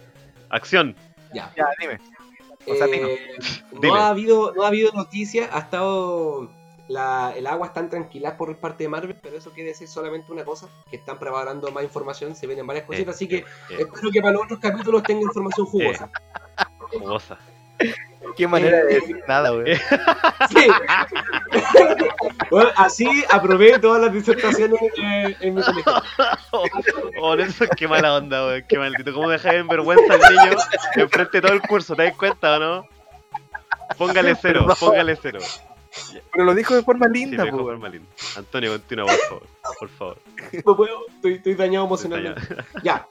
[0.50, 0.96] Acción.
[1.34, 1.54] Ya.
[1.56, 2.00] Ya, dime.
[2.68, 3.14] O sea, dime.
[3.14, 3.38] Eh,
[3.72, 3.88] Dime.
[3.88, 6.52] no, ha habido, no ha habido noticias, ha estado.
[6.88, 10.44] La, el agua está tranquila por parte de Marvel, pero eso quiere decir solamente una
[10.44, 14.10] cosa: que están preparando más información, se vienen varias cositas, así que Eh, eh, espero
[14.12, 16.10] que para los otros capítulos tenga información jugosa.
[16.92, 17.38] jugosa.
[18.36, 19.66] Qué manera de decir nada, weón.
[20.50, 20.68] Sí.
[22.52, 25.94] Bueno, así aprobé todas las disertaciones eh, en mi colegio.
[27.22, 28.64] Oh, eso qué mala onda, weón.
[28.68, 29.14] Qué maldito.
[29.14, 30.58] ¿Cómo dejas en vergüenza al niño
[30.96, 31.96] enfrente de todo el curso?
[31.96, 32.86] ¿Te das cuenta o no?
[33.98, 34.78] Póngale cero, Perdón.
[34.80, 35.40] póngale cero.
[36.32, 38.08] Pero lo dijo de forma Sí, linda, dijo forma linda.
[38.38, 39.48] Antonio, continúa, por favor.
[39.80, 40.18] Por favor.
[40.66, 42.42] No puedo, estoy, estoy dañado emocionalmente.
[42.84, 43.08] Ya.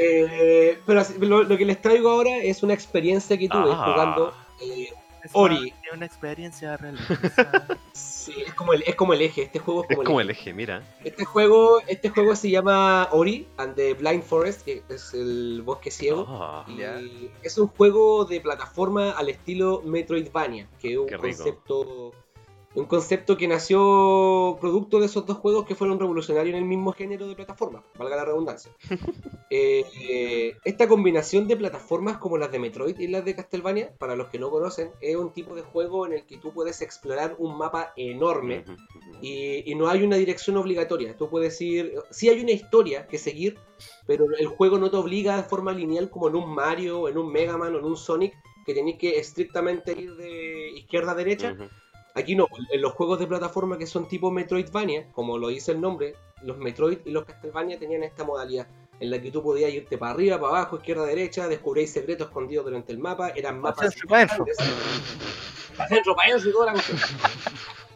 [0.00, 3.84] Eh, pero lo, lo que les traigo ahora es una experiencia que tuve Ah.
[3.92, 4.34] jugando.
[4.62, 4.88] eh,
[5.32, 5.74] Ori.
[5.84, 7.66] Es una experiencia religiosa.
[7.92, 9.42] sí, es como, el, es como el eje.
[9.42, 10.52] Este juego es Es como, como el el eje.
[10.54, 10.82] mira.
[11.02, 15.90] Este juego, este juego se llama Ori and the Blind Forest, que es el bosque
[15.90, 16.26] ciego.
[16.28, 22.14] Ah, Y es un juego de plataforma al estilo Metroidvania, que es un Qué rico.
[22.76, 26.92] Un concepto que nació producto de esos dos juegos que fueron revolucionarios en el mismo
[26.92, 28.70] género de plataforma, valga la redundancia.
[29.48, 34.16] Eh, eh, esta combinación de plataformas como las de Metroid y las de Castlevania, para
[34.16, 37.36] los que no conocen, es un tipo de juego en el que tú puedes explorar
[37.38, 38.64] un mapa enorme
[39.22, 41.16] y, y no hay una dirección obligatoria.
[41.16, 41.94] Tú puedes ir.
[42.10, 43.56] Sí hay una historia que seguir,
[44.04, 47.30] pero el juego no te obliga de forma lineal como en un Mario, en un
[47.30, 48.34] Mega Man o en un Sonic,
[48.66, 51.56] que tenéis que estrictamente ir de izquierda a derecha.
[52.16, 55.80] Aquí no, en los juegos de plataforma que son tipo Metroidvania, como lo dice el
[55.80, 58.66] nombre, los Metroid y los Castlevania tenían esta modalidad
[58.98, 62.64] en la que tú podías irte para arriba, para abajo, izquierda, derecha, descubrir secretos escondidos
[62.64, 64.56] durante el mapa, eran mapas centro, para grandes.
[65.76, 66.16] Para adentro
[66.48, 66.98] y toda la cuestión.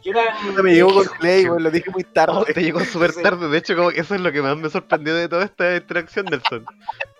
[0.04, 2.52] Eran- Me llegó con Play, weón, lo dije muy Oh, tarde.
[2.54, 3.22] te llegó súper Sí.
[3.22, 3.48] tarde.
[3.48, 6.26] De hecho, como que eso es lo que más me sorprendió de toda esta interacción,
[6.26, 6.64] Nelson.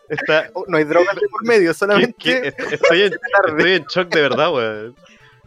[0.09, 2.49] Está, Oh, no hay droga por medio, solamente.
[2.49, 4.97] en, estoy en shock de verdad, weón.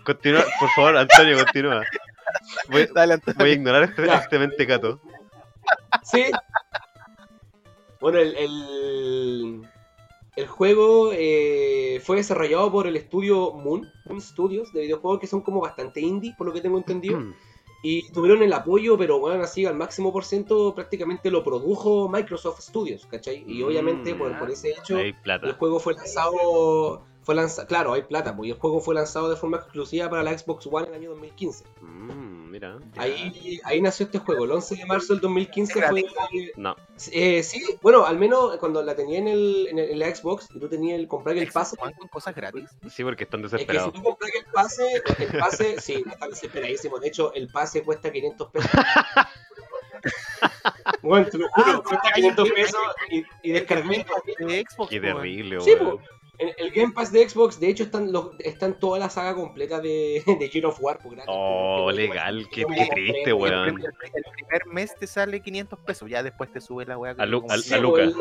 [0.04, 1.84] Continúa, por favor, Antonio, continúa.
[2.70, 3.38] Voy, Dale, Antonio.
[3.40, 5.00] voy a ignorar este, este mentecato.
[6.04, 6.26] Sí.
[8.02, 9.62] Bueno, el, el,
[10.36, 15.42] el juego eh, fue desarrollado por el estudio Moon, Moon Studios, de videojuegos que son
[15.42, 17.20] como bastante indie, por lo que tengo entendido.
[17.20, 17.34] Mm.
[17.86, 22.62] Y tuvieron el apoyo, pero bueno, así al máximo por ciento prácticamente lo produjo Microsoft
[22.62, 23.44] Studios, ¿cachai?
[23.46, 25.14] Y obviamente Mm, por, por ese hecho el
[25.58, 29.36] juego fue lanzado, fue lanzado, claro, hay plata, pues y el juego fue lanzado de
[29.36, 31.64] forma exclusiva para la Xbox One en el año 2015.
[31.82, 32.78] Mm, mira.
[32.98, 36.04] Ahí, ahí nació este juego, el 11 de marzo del 2015 ¿Es fue...
[36.58, 36.76] No.
[37.12, 40.48] Eh, sí, bueno, al menos cuando la tenía en, el, en, el- en la Xbox
[40.54, 42.70] y tú tenías el comprar el pase, con cosas gratis.
[42.92, 43.94] Sí, porque están es que si desesperados.
[43.94, 47.00] tú compras el pase, el pase, sí, está desesperadísimo.
[47.00, 48.72] De hecho, el pase cuesta 500 pesos.
[51.02, 54.06] Bueno, te lo juro, cuesta 500 pesos y, y descargué.
[54.40, 56.00] De Xbox, Qué terrible, Sí, weón.
[56.40, 59.80] En el Game Pass de Xbox, de hecho, están, los, están toda la saga completa
[59.80, 60.98] de, de Gear of War.
[60.98, 61.30] por gratis.
[61.32, 63.76] Oh, legal, qué, qué triste, El, weón.
[63.76, 67.14] primer- el primer mes te sale 500 pesos, ya después te sube la weá.
[67.20, 68.02] A Lu- Sí, a Luca.
[68.02, 68.16] el-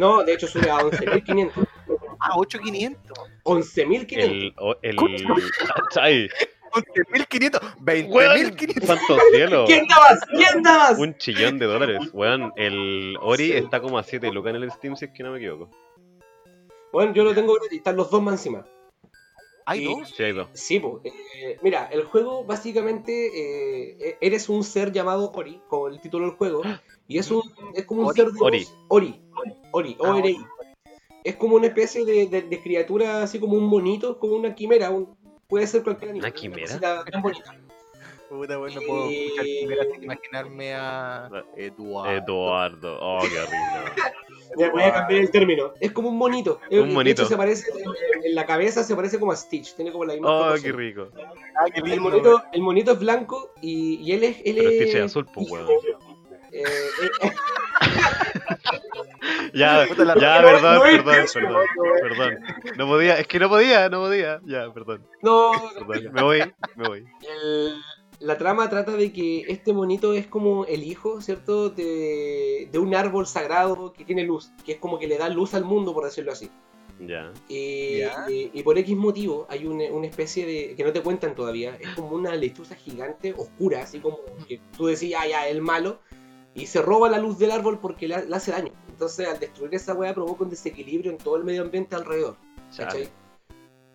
[0.00, 1.52] No, de hecho sube a 11.500.
[2.18, 3.18] Ah, 8500.
[3.44, 4.18] 11.500.
[4.18, 4.54] El.
[4.82, 4.96] el
[6.00, 6.28] ¡Ay!
[6.72, 8.08] 11.500.
[8.08, 8.84] Weón, 20.500.
[8.86, 9.64] ¡Santo cielo!
[9.66, 10.20] ¿Quién da más?
[10.30, 10.98] ¿Quién da más?
[10.98, 11.98] Un chillón de dólares.
[12.14, 15.30] Weón, el Ori está como a 7 lucas en el Steam, si es que no
[15.32, 15.70] me equivoco.
[16.96, 18.66] Bueno, yo lo tengo gratis, están los dos más encima.
[19.66, 20.08] Hay dos.
[20.16, 20.48] Sí, hay dos.
[20.54, 20.82] Sí.
[21.04, 23.12] Eh, mira, el juego básicamente
[24.08, 26.62] eh, eres un ser llamado Ori, como el título del juego,
[27.06, 27.42] y es un
[27.74, 28.16] es como un Ori.
[28.16, 28.66] ser de Ori.
[28.88, 29.20] Ori,
[29.72, 30.38] Ori, Ah, O-R-I.
[31.22, 34.88] Es como una especie de, de- de criatura, así como un monito, como una quimera,
[34.88, 35.14] un-
[35.48, 36.30] puede ser cualquier animal.
[36.30, 36.62] ¿Una quimera?
[36.62, 37.54] cosita bien bonita.
[38.28, 42.10] Puta, weón, no puedo escuchar primero sin imaginarme a Eduardo.
[42.12, 42.98] Eduardo.
[43.00, 43.92] Oh, qué horrible.
[44.58, 45.72] Ya, voy a cambiar el término.
[45.80, 46.60] Es como un monito.
[46.70, 47.26] Un monito.
[47.26, 47.66] se parece,
[48.24, 50.72] en, la cabeza se parece como a Stitch, tiene como la misma Oh, proporción.
[50.72, 51.08] qué rico.
[51.60, 54.36] Ah, qué El monito, el monito es blanco y, y él es.
[54.44, 55.68] Él Pero es Stitch es azul, pues, weón.
[56.52, 57.30] Eh, eh,
[59.52, 61.66] Ya, ya, perdón, perdón, perdón,
[62.02, 62.38] perdón.
[62.76, 64.40] No podía, es que no podía, no podía.
[64.44, 65.50] Ya, perdón, no,
[65.86, 66.12] perdón.
[66.12, 67.04] Me voy, me voy.
[67.22, 67.82] el-
[68.20, 71.70] la trama trata de que este monito es como el hijo, ¿cierto?
[71.70, 75.54] De, de un árbol sagrado que tiene luz, que es como que le da luz
[75.54, 76.50] al mundo, por decirlo así.
[76.98, 77.30] Ya.
[77.48, 78.24] Y, Ya.
[78.30, 80.74] y- y por X motivo hay una, una especie de.
[80.76, 84.86] que no te cuentan todavía, es como una lechuza gigante, oscura, así como que tú
[84.86, 86.00] decías, ah, ya, el malo,
[86.54, 88.72] y se roba la luz del árbol porque le, le hace daño.
[88.88, 92.36] Entonces, al destruir esa weá, provoca un desequilibrio en todo el medio ambiente alrededor.
[92.74, 93.08] ¿cachai?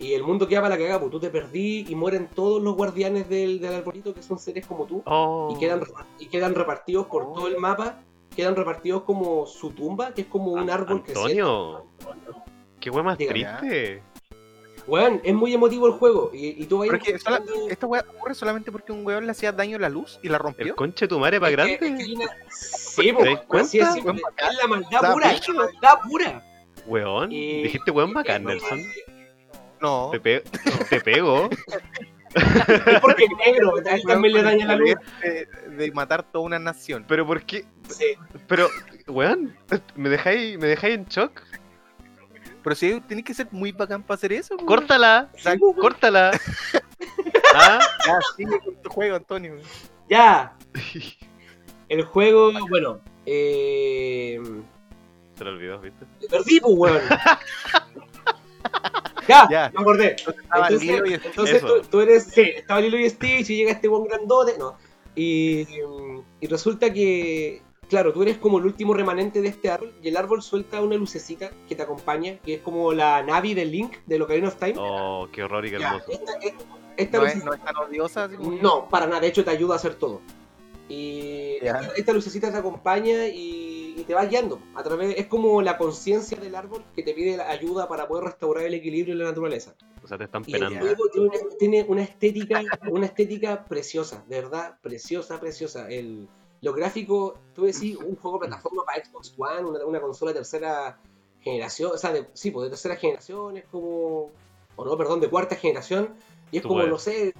[0.01, 2.75] Y el mundo queda para la cagada, pues tú te perdí y mueren todos los
[2.75, 5.53] guardianes del, del arbolito que son seres como tú Oh.
[5.55, 7.99] y quedan, repar- y quedan repartidos por todo el mapa,
[8.35, 11.41] quedan repartidos como su tumba, que es como un árbol creciente.
[11.41, 11.85] Antonio.
[12.79, 13.45] Qué weá más Dígame.
[13.59, 14.01] triste.
[14.87, 18.03] Weón, es muy emotivo el juego y, y tú vas Pero es que esta weá
[18.17, 20.75] ocurre solamente porque un weón le hacía daño a la luz y la El rompió.
[20.75, 22.01] conche de tu madre para Es que- grande.
[22.01, 25.53] es que hay una- Sí, po, ¿Te das así es, la maldad pura, es la
[25.53, 26.43] maldad pura.
[26.87, 27.31] Weón.
[27.31, 28.81] Y- Dijiste weón bacán, y- Nelson.
[29.81, 30.09] No.
[30.11, 30.43] Te, pe-
[30.89, 31.49] te pego.
[32.33, 34.93] Es porque es negro, a él también le daña la luz.
[35.21, 37.03] De, de matar toda una nación.
[37.07, 37.65] Pero ¿por qué?
[37.89, 38.05] Sí.
[38.47, 38.69] Pero,
[39.07, 39.55] weón,
[39.95, 41.41] ¿me dejáis, me dejáis en shock?
[42.63, 44.55] Pero si tenés que ser muy bacán para hacer eso.
[44.55, 44.67] weón.
[44.67, 46.31] Córtala, Sí, córtala.
[47.55, 47.79] ¿Ah?
[48.05, 49.55] Ya, sigue con tu juego, Antonio.
[50.09, 50.55] Ya,
[51.89, 54.39] el juego, bueno, eh...
[55.37, 56.05] Se lo olvidó, ¿viste?
[56.21, 57.01] me perdí, pues, weón.
[59.27, 59.71] Ya, Ya.
[59.73, 60.15] me acordé.
[60.17, 63.87] Entonces, Lilo y entonces tú, tú eres, sí, estaba Lilo y Stitch y llega este
[63.87, 64.75] buen grandote, no.
[65.15, 65.67] Y,
[66.39, 70.17] y resulta que, claro, tú eres como el último remanente de este árbol y el
[70.17, 74.21] árbol suelta una lucecita que te acompaña, que es como la Navi de Link de
[74.21, 74.75] Ocarina of Time.
[74.77, 76.11] Oh, qué horror y qué Ya, hermoso.
[76.11, 76.63] esta, esta-
[76.97, 78.27] esta no, es, lucecita- no es tan odiosa.
[78.61, 80.21] no, para nada, de hecho te ayuda a hacer todo.
[80.89, 81.79] Y Ya.
[81.79, 83.70] esta, esta lucecita te acompaña y,
[84.01, 87.37] y te va guiando a través, es como la conciencia del árbol que te pide
[87.37, 89.75] la ayuda para poder restaurar el equilibrio en la naturaleza.
[90.03, 90.79] O sea, te están Y el penando.
[90.85, 95.89] juego tiene una, tiene una estética, una estética preciosa, de verdad, preciosa, preciosa.
[95.89, 96.27] El,
[96.61, 100.39] lo gráfico, tú decís, un juego de plataforma para Xbox One, una, una consola de
[100.39, 100.97] tercera
[101.41, 104.29] generación, o sea, de, sí, pues de tercera generación, es como,
[104.75, 106.09] o no, perdón, de cuarta generación,
[106.51, 107.33] y es Tú como, no sé,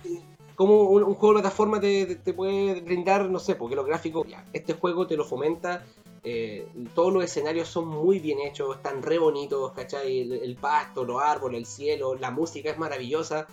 [0.56, 3.86] como un, un juego de plataforma te, te- te puede brindar, no sé, porque los
[3.86, 5.86] gráficos, ya, este juego te lo fomenta,
[6.24, 10.22] eh, todos los escenarios son muy bien hechos, están re bonitos, ¿cachai?
[10.22, 13.48] El, el pasto, los árboles, el cielo, la música es maravillosa.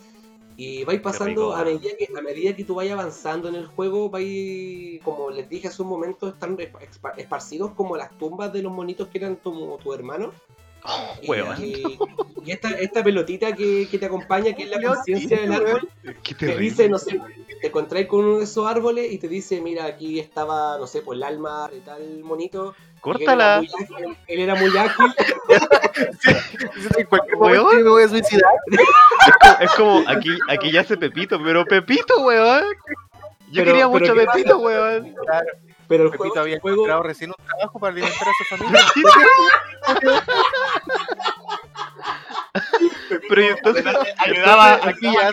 [0.55, 4.09] Y vais pasando a medida que a medida que tú vayas avanzando en el juego,
[4.09, 8.71] vais, como les dije hace un momento, están espa- esparcidos como las tumbas de los
[8.71, 10.31] monitos que eran tu, tu hermano.
[10.83, 11.55] Oh, Y, weón.
[11.63, 11.97] y-
[12.45, 15.89] y esta, esta pelotita que, que te acompaña, que es la conciencia del árbol,
[16.23, 17.19] Qué te dice, no sé,
[17.61, 21.01] te encontráis con uno de esos árboles y te dice, mira, aquí estaba, no sé,
[21.01, 22.73] pues el alma de tal monito.
[23.01, 23.61] Córtala.
[23.61, 25.05] muy ágil, él era muy ágil.
[27.37, 27.83] Weón.
[27.83, 28.51] me voy a suicidar.
[29.61, 32.63] Es como, aquí, aquí ya hace Pepito, pero Pepito, weón.
[33.51, 35.13] Yo Pero- quería mucho ¿qué Pepito, weón.
[35.25, 35.47] Claro,
[35.89, 38.55] Pero el Pepito juego, había el juego- encontrado recién un trabajo para alimentar a su
[38.55, 38.85] familia.
[43.27, 43.85] Pero y entonces,
[44.17, 45.29] ayudaba Aquí ya,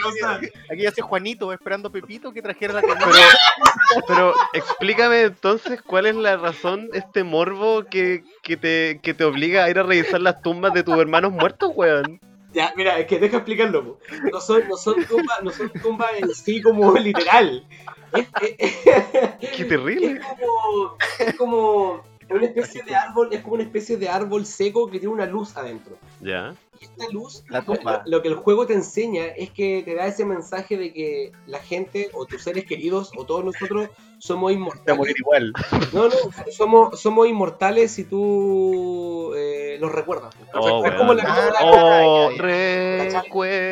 [0.71, 3.07] aquí ya hace Juanito esperando a Pepito que trajera la comida.
[3.07, 9.25] pero, pero explícame entonces cuál es la razón, este morbo que, que, te, que te
[9.25, 12.21] obliga a ir a revisar las tumbas de tus hermanos muertos, weón.
[12.57, 13.85] Ya, mira, es que deja explicarlo.
[13.85, 13.99] po.
[14.33, 15.71] No son, no son tumbas, no son
[16.19, 17.67] en sí como literal.
[18.15, 18.27] Es,
[18.59, 18.77] es-
[19.55, 20.13] Qué terrible.
[20.13, 24.87] es como, es como una especie de árbol, es como una especie de árbol seco
[24.91, 25.99] que tiene una luz adentro.
[26.23, 26.55] Ya.
[26.81, 28.03] Esta luz, La tumba.
[28.05, 31.33] lo, lo que el juego te enseña es que te da ese mensaje de que
[31.47, 34.97] la gente o tus seres queridos o todos nosotros somos Te va a inmortales.
[34.99, 35.53] morir igual.
[35.93, 36.15] No, no,
[36.51, 40.35] somos, somos inmortales si tú eh, los recuerdas.
[40.55, 42.31] Oh, es como la película- Oh.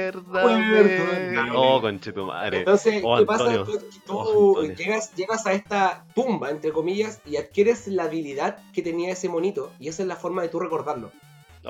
[0.05, 1.51] Recuérdame.
[1.55, 2.59] Oh, conchetumare.
[2.59, 3.45] Entonces, Oh, ¿qué pasa?
[3.51, 3.65] Antonio.
[3.65, 8.83] Tú, tú Oh, llegas, llegas a esta tumba, entre comillas, y adquieres la habilidad que
[8.83, 11.11] tenía ese monito, y esa es la forma de tú recordarlo.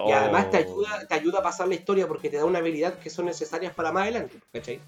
[0.02, 2.58] Y además te Oh, ayuda, te ayuda a pasar la historia porque te da una
[2.58, 4.80] habilidad que son necesarias para más adelante, ¿cachai?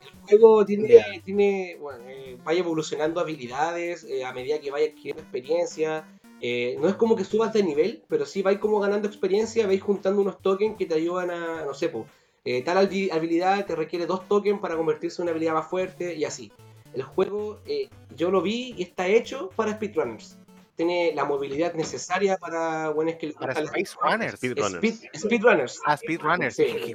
[0.00, 5.22] El juego tiene, tiene bueno, eh, vaya evolucionando habilidades eh, a medida que vaya adquiriendo
[5.22, 6.04] experiencia.
[6.40, 9.82] Eh, no es como que subas de nivel, pero sí vais como ganando experiencia, vais
[9.82, 12.06] juntando unos tokens que te ayudan a, no sé, po,
[12.44, 16.14] eh, tal habi- habilidad te requiere dos tokens para convertirse en una habilidad más fuerte
[16.14, 16.52] y así.
[16.92, 20.37] El juego eh, yo lo vi y está hecho para speedrunners.
[20.78, 24.36] Tiene la movilidad necesaria para buenos que les Para Space Runners.
[24.36, 24.84] Speedrunners.
[24.84, 25.80] Speed- speedrunners.
[25.84, 26.54] Ah, Speedrunners.
[26.54, 26.64] Sí.
[26.64, 26.94] Qué.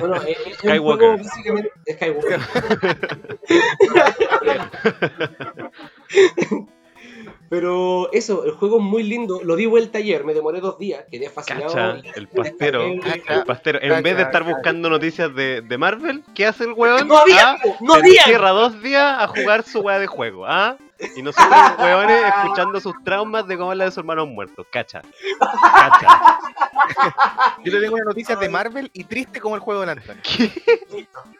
[0.00, 1.08] No, no, es, es un Skywalker.
[1.08, 2.40] juego básicamente Skywalker.
[7.48, 9.40] Pero eso, el juego es muy lindo.
[9.42, 11.74] Lo di vuelta ayer, me demoré dos días, quedé fascinado.
[11.74, 12.84] Cacha, el pastero.
[12.84, 14.54] El pastero, en Cacha, vez de estar cacha.
[14.54, 17.08] buscando noticias de, de Marvel, ¿qué hace el weón?
[17.08, 17.52] ¡No había!
[17.52, 18.20] Ah, ¡No se había!
[18.20, 20.76] encierra dos días a jugar su weá de juego, ¿ah?
[21.16, 24.66] Y nosotros, weones, escuchando sus traumas de cómo habla de sus hermanos muertos.
[24.70, 25.02] Cacha.
[25.38, 26.38] Cacha.
[27.64, 30.22] Yo le tengo una noticia de Marvel y triste como el juego del Antonio.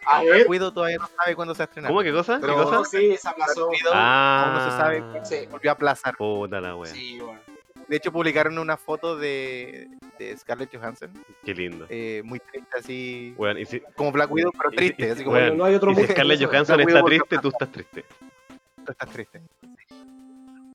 [0.07, 1.91] A ver, Cuido todavía no sabe cuándo se va a estrenar.
[1.91, 2.03] ¿Cómo?
[2.03, 2.41] ¿Qué cosa?
[2.41, 2.85] ¿Qué cosa?
[2.85, 3.67] sí, se aplazó.
[3.69, 4.45] Cuido Ah.
[4.45, 5.35] aún no se sabe cuándo Sí.
[5.37, 6.17] se volvió a aplazar.
[6.17, 6.91] Puta la wea.
[6.93, 7.41] Sí, bueno.
[7.89, 9.89] De hecho, publicaron una foto de,
[10.19, 11.11] de Scarlett Johansson,
[11.45, 11.87] Qué lindo.
[11.89, 15.37] eh, muy triste, así Weón, y si, como Black Widow, pero triste, y- así como
[15.37, 16.07] weón, no hay otro y si.
[16.07, 18.05] Scarlett Johansson Black está Widow triste, tú estás triste.
[18.91, 19.43] Estás triste.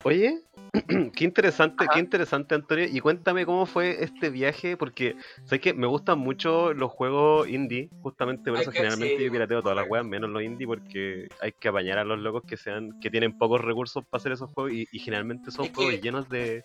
[0.04, 0.40] Oye,
[1.16, 1.94] qué interesante, Ajá.
[1.94, 2.86] qué interesante, Antonio.
[2.92, 7.90] Y cuéntame cómo fue este viaje, porque sé que me gustan mucho los juegos indie,
[8.02, 11.68] justamente por eso generalmente yo pirateo todas las weas, menos los indie, porque hay que
[11.70, 14.88] apañar a los locos que sean, que tienen pocos recursos para hacer esos juegos y,
[14.92, 16.64] y generalmente son Es que- juegos llenos de,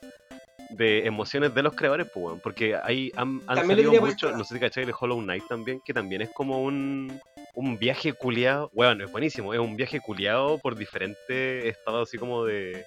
[0.70, 4.60] de emociones de los creadores, pues, weón, porque hay, han, salido para- no sé si
[4.60, 7.20] cachai de Hollow Knight también, que también es como un,
[7.54, 12.44] un viaje culiado, weón, es buenísimo, es un viaje culiado por diferentes estados así como
[12.44, 12.84] de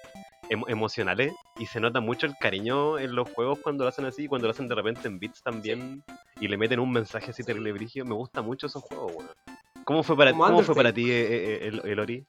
[0.49, 4.27] emo- emocionales y se nota mucho el cariño en los juegos cuando lo hacen así,
[4.27, 6.03] cuando lo hacen de repente en beats también
[6.39, 8.05] y le meten un mensaje así terrible brígido.
[8.05, 9.29] Me gusta mucho esos juegos, weón.
[9.83, 12.25] ¿Cómo fue para, ¿cómo fue para ti eh, eh, el, el Ori?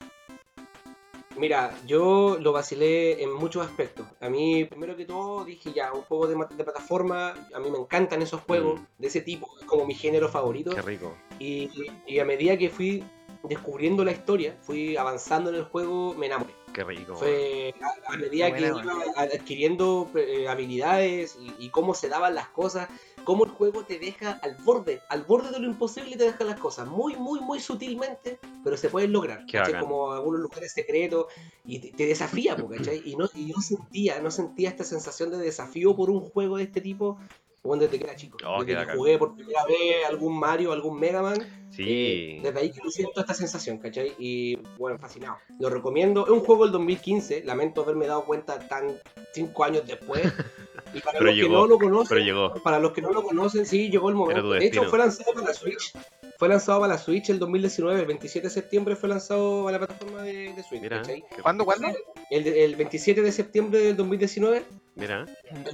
[1.37, 4.07] Mira, yo lo vacilé en muchos aspectos.
[4.21, 7.35] A mí, primero que todo, dije ya, un juego de, de plataforma.
[7.55, 8.85] A mí me encantan esos juegos Mm.
[8.99, 10.71] de ese tipo, es como mi género favorito.
[10.75, 11.13] Qué rico.
[11.39, 11.71] Y,
[12.07, 13.03] y a medida que fui
[13.43, 16.53] descubriendo la historia, fui avanzando en el juego, me enamoré.
[16.73, 17.15] Qué rico.
[17.15, 17.75] Fue
[18.09, 18.83] a, a medida que iba
[19.17, 22.89] adquiriendo eh, habilidades y, y cómo se daban las cosas,
[23.25, 26.61] cómo el juego te deja al borde, al borde de lo imposible te deja las
[26.61, 29.45] cosas, muy, muy, muy sutilmente, pero se pueden lograr,
[29.81, 31.27] como algunos lugares secretos,
[31.65, 33.03] y te, te desafía, ¿cachai?
[33.05, 36.65] Y no, y no sentía, no sentía esta sensación de desafío por un juego de
[36.65, 37.19] este tipo
[37.63, 38.37] cuando desde que era chico.
[38.47, 41.39] Oh, desde que jugué por primera vez algún Mario, algún Mega Man,
[41.71, 41.83] Sí.
[41.87, 44.15] eh, desde ahí que yo siento esta sensación, ¿cachai?
[44.19, 45.39] Y bueno, fascinado.
[45.59, 46.27] Lo recomiendo.
[46.27, 47.43] Es un juego del 2015.
[47.45, 49.01] Lamento haberme dado cuenta tan
[49.33, 50.23] cinco años después.
[50.95, 52.55] Y para Pero los llegó, que no lo conocen, Pero llegó.
[52.63, 54.51] para los que no lo conocen, sí, llegó el momento.
[54.51, 55.93] De hecho, fue lanzado para la Switch.
[56.39, 58.01] Fue lanzado para la Switch el 2019.
[58.01, 61.03] El 27 de septiembre fue lanzado para la plataforma de, de Switch, Mira.
[61.43, 61.89] ¿Cuándo, cuándo?
[62.31, 64.65] El, el 27 de septiembre del 2019
[64.97, 65.27] Mira.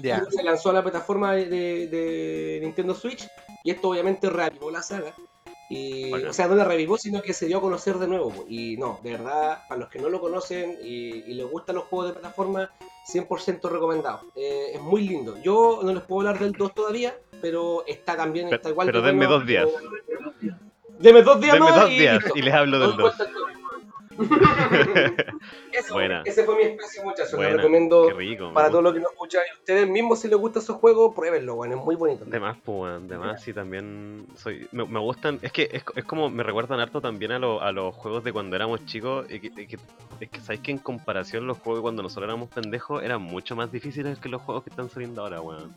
[0.03, 0.25] Ya.
[0.31, 3.27] se lanzó a la plataforma de, de- de Nintendo Switch
[3.65, 5.15] y esto obviamente reavivó la saga.
[5.73, 8.45] Y, o sea, no la revivó, sino que se dio a conocer de nuevo.
[8.49, 11.85] Y no, de verdad, para los que no lo conocen y, y les gustan los
[11.85, 12.71] juegos de plataforma,
[13.13, 14.21] 100% recomendado.
[14.37, 15.37] Eh, es muy lindo.
[15.43, 19.01] Yo no les puedo hablar del 2 todavía, pero está también, Pero- está igual pero
[19.03, 19.67] de denme bueno, dos días.
[19.69, 20.61] pero-
[20.99, 22.39] Deme dos días Denme más dos y días listo.
[22.39, 23.15] y les hablo del Doy 2.
[25.73, 26.23] Eso, Buena.
[26.25, 27.33] Ese fue mi especie, muchachos.
[27.33, 28.53] Lo Buena, recomiendo Qué rico.
[28.53, 29.43] para todos los que nos escuchan.
[29.55, 32.25] Y ustedes mismos, si les gusta esos juegos, pruébenlo, bueno, es muy bonito.
[32.25, 34.69] De más, pues, weón, de más, sí, también soy...
[34.73, 37.73] Me, me gustan, es que es, es como, me recuerdan harto también a, lo- a
[37.73, 39.79] los juegos de cuando éramos chicos, y que, y que-
[40.21, 43.57] es que sabéis que en comparación los juegos de cuando nosotros éramos pendejos eran mucho
[43.57, 45.75] más difíciles que los juegos que están saliendo ahora, weón.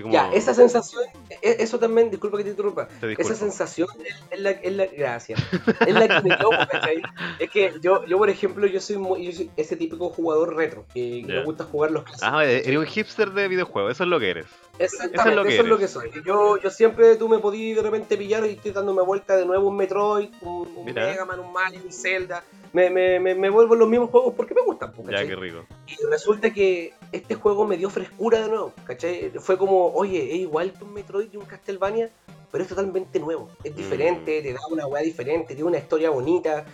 [0.00, 0.12] Como...
[0.12, 1.02] Ya, esa sensación,
[1.42, 4.86] e- eso también, disculpa que te interrumpa, te esa sensación es, es la, es la,
[4.86, 5.40] gracias,
[5.86, 7.02] es la que me quedo, ¿cachai?
[7.40, 10.84] Es que yo, yo, por ejemplo, yo soy, muy, yo soy ese típico jugador retro,
[10.94, 11.34] que, que Ya.
[11.40, 12.28] me gusta jugar los clásicos.
[12.32, 14.46] Ah, eres un hipster de videojuegos, eso es lo que eres.
[14.78, 16.22] Exactamente, eso es lo que eso es lo que soy.
[16.24, 19.68] Yo, yo siempre, tú me podías de repente pillar y estoy dándome vuelta de nuevo
[19.68, 20.84] un Metroid, un, un.
[20.94, 22.42] Mega Man, un Mario, un Zelda.
[22.72, 25.28] Me, me, me, me vuelvo en los mismos juegos porque me gustan, Ya, ¿cachai?
[25.28, 25.64] qué rico.
[25.86, 29.32] Y resulta que este juego me dio frescura de nuevo, ¿cachai?
[29.40, 32.10] Fue como, oye, es igual que un Metroid y un Castlevania,
[32.52, 33.48] pero es totalmente nuevo.
[33.64, 34.42] Es diferente, Mm.
[34.42, 36.66] te da una weá diferente, tiene una historia bonita.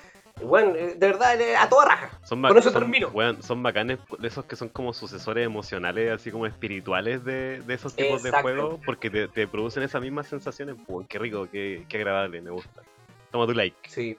[0.42, 2.10] Bueno, eh, de verdad, eh, a toda raja.
[2.24, 3.08] Son, Con eso son, termino.
[3.08, 7.74] weón, son bacanes de esos que son como sucesores emocionales, así como espirituales de, de
[7.74, 10.76] esos tipos de juegos, porque te, te producen esas mismas sensaciones.
[11.08, 12.82] Qué rico, qué, qué agradable, me gusta.
[13.30, 13.76] Toma tu like.
[13.88, 14.18] Sí.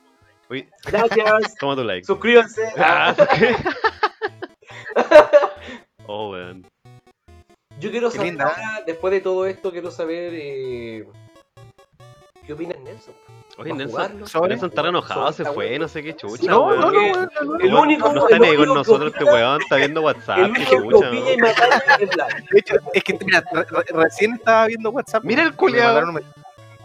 [0.49, 1.55] Uy, Gracias.
[1.59, 2.05] toma tu like.
[2.05, 2.63] Suscríbanse.
[2.77, 3.55] Ah, ¿qué?
[6.07, 6.65] oh, weón.
[7.79, 8.45] Yo quiero Qué saber linda.
[8.47, 11.05] ahora, después de todo esto, quiero saber eh,
[12.45, 13.13] qué opina Nelson.
[13.57, 13.77] Oye, ¿Va a
[14.09, 16.45] Nelson, Nelson está enojado, se fue, no sé qué chucha.
[16.51, 20.37] No, no, no, el único- No está ahí con nosotros este weón, está viendo WhatsApp,
[20.39, 22.27] el único que y es Vlad.
[22.51, 25.23] De hecho, es que mira, re- re- recién estaba viendo WhatsApp.
[25.23, 26.31] Mira el y mensaje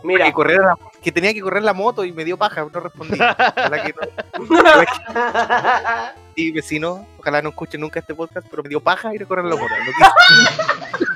[0.03, 2.81] Mira, Que, correr la- que tenía que correr la moto y me dio paja, no
[2.81, 3.15] respondí.
[3.21, 3.95] Ojalá que
[4.39, 4.49] no-
[6.37, 9.45] Sí, vecino, ojalá no escuche nunca este podcast, pero me dio paja ir a correr
[9.45, 9.69] la moto.
[9.69, 11.05] No quise.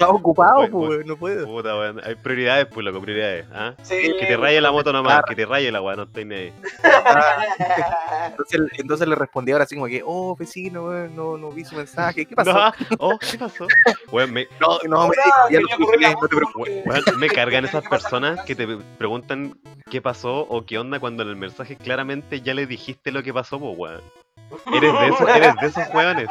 [0.00, 0.88] Estaba ocupado, Voy, pues, voy.
[0.96, 1.46] weón, no puedo.
[1.46, 2.00] Puta, weón.
[2.02, 3.44] Hay prioridades, pues, loco, prioridades.
[3.52, 3.74] ¿ah?
[3.82, 5.24] Sí, Que te raye la moto nomás, Claro.
[5.28, 6.52] que te raye la weá, no estoy ni ahí.
[8.30, 11.76] Entonces, entonces le respondí ahora así como que, oh, vecino, weón, no, no vi su
[11.76, 12.24] mensaje.
[12.24, 12.50] ¿Qué pasó?
[12.90, 13.66] No, oh, ¿qué pasó?
[14.10, 15.14] Weón, me, No, no, me
[15.50, 15.68] ya lo
[16.00, 16.82] la no te preocupes.
[16.86, 18.66] weón, me cargan esas personas que te
[18.98, 19.54] preguntan
[19.90, 23.34] qué pasó o qué onda cuando en el mensaje claramente ya le dijiste lo que
[23.34, 24.00] pasó, pues, weón.
[24.74, 26.28] Eres de esos, eres de esos weones.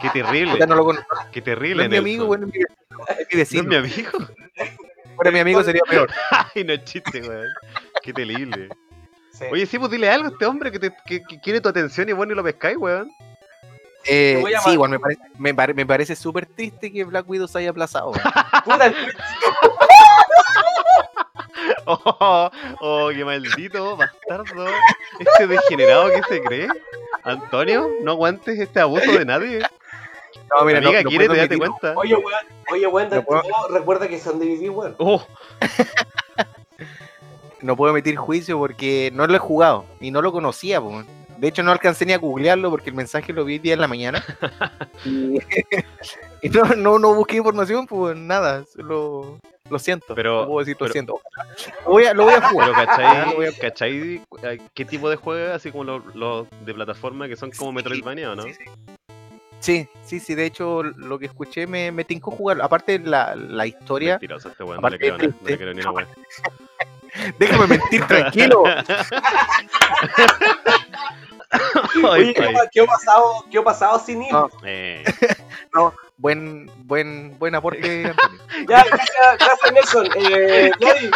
[0.00, 1.16] Qué terrible, Ya no lo conozco.
[1.32, 1.84] qué No terrible.
[1.84, 2.72] es mi amigo, weón, es mi vecino.
[3.08, 3.68] Es mi ¿No es vecino.
[3.68, 4.10] mi amigo?
[5.16, 6.10] Fuera mi amigo sería peor.
[6.54, 7.48] Ay, no es chiste, weón.
[8.02, 8.68] Qué terrible.
[9.32, 9.44] Sí.
[9.50, 12.08] Oye, sí, pues dile algo a este hombre que, te, que, que quiere tu atención
[12.08, 13.10] y bueno, y lo pescáis, weón.
[14.08, 17.58] Eh, sí, igual me parece, me, pare- me parece súper triste que Black Widow se
[17.58, 18.12] haya aplazado.
[18.64, 18.92] Puta,
[21.88, 24.66] Oh, oh, qué maldito bastardo.
[25.18, 26.68] Este degenerado que se cree.
[27.26, 29.60] Antonio, no aguantes este abuso de nadie.
[30.56, 31.94] No, mira, no, Amiga, no quiere, date cuenta.
[31.96, 32.32] Oye, weón,
[32.70, 34.94] oye, weón, No puedo- recuerda que son de vivir, weón.
[34.98, 35.26] Oh,
[37.62, 40.80] no puedo emitir juicio porque no lo he jugado y no lo conocía.
[40.80, 41.02] po.
[41.38, 43.80] De hecho, no alcancé ni a googlearlo porque el mensaje lo vi hoy día en
[43.80, 44.24] la mañana.
[45.04, 45.38] y
[46.42, 48.64] y no, no, no busqué información, pues nada.
[48.66, 49.38] Solo,
[49.70, 50.14] lo siento.
[50.14, 51.20] Pero- no puedo decir lo pero- siento.
[51.84, 52.70] Lo voy a, lo voy a jugar.
[52.74, 55.54] pero lo ¿cachai, a- ¿cachai eh, qué tipo de juegos?
[55.56, 58.42] Así como los, los de plataforma que son como Sí, Metroidvania, ¿o no?
[58.44, 58.64] Sí, sí.
[59.58, 62.60] Sí, sí, sí, de hecho lo que escuché me, me tincó jugar.
[62.60, 65.56] Aparte la, la historia, Mentiroso este weón, no le Aparte creo, de nada, no le
[65.56, 65.64] triste.
[65.64, 66.06] creo ni una weá.
[67.38, 68.62] déjame mentir tranquilo.
[72.10, 74.32] Oye, ¿qué, qué ha pasado, qué ha pasado sin ir?
[74.32, 74.50] No.
[74.64, 75.02] Eh,
[76.18, 78.40] Buen, buen, buen aporte, Antonio.
[78.68, 80.08] Ya, gracias, gracias Nelson.
[80.16, 81.10] Eh, Gladys,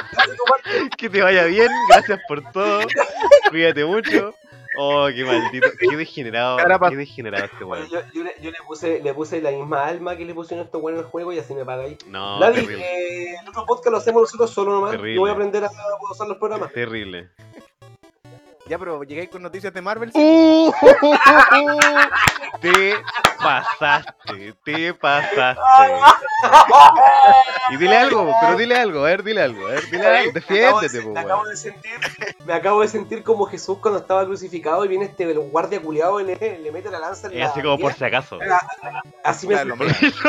[0.98, 2.80] que te vaya bien, gracias por todo.
[3.50, 4.34] Cuídate mucho.
[4.78, 6.58] Oh, qué maldito, qué degenerado,
[6.90, 7.88] qué degenerado este weón.
[7.88, 10.80] yo, yo le, yo le puse, le puse la misma alma que le pusieron estos
[10.80, 11.98] buenos al juego y así me pagáis.
[12.06, 14.92] No, Gladys, terrible, eh, el otro podcast lo hacemos nosotros solo nomás.
[14.92, 15.14] Terrible.
[15.14, 15.70] Yo voy a aprender a
[16.10, 16.72] usar los programas.
[16.72, 17.30] terrible.
[18.70, 20.12] Ya, pero llegáis con noticias de Marvel.
[20.14, 20.72] Uh,
[22.60, 22.94] te
[23.42, 25.60] pasaste, te pasaste.
[27.70, 31.02] Y dile algo, pero dile algo, a ver, dile algo, a ver, dile algo, defiéndete,
[31.02, 31.50] po, me, acabo weón.
[31.50, 31.98] de sentir,
[32.44, 36.26] me acabo de sentir como Jesús cuando estaba crucificado y viene este guardia culiado y
[36.26, 38.38] le, le mete la lanza en la así como por si acaso.
[39.24, 40.14] Así me Claro, sentí.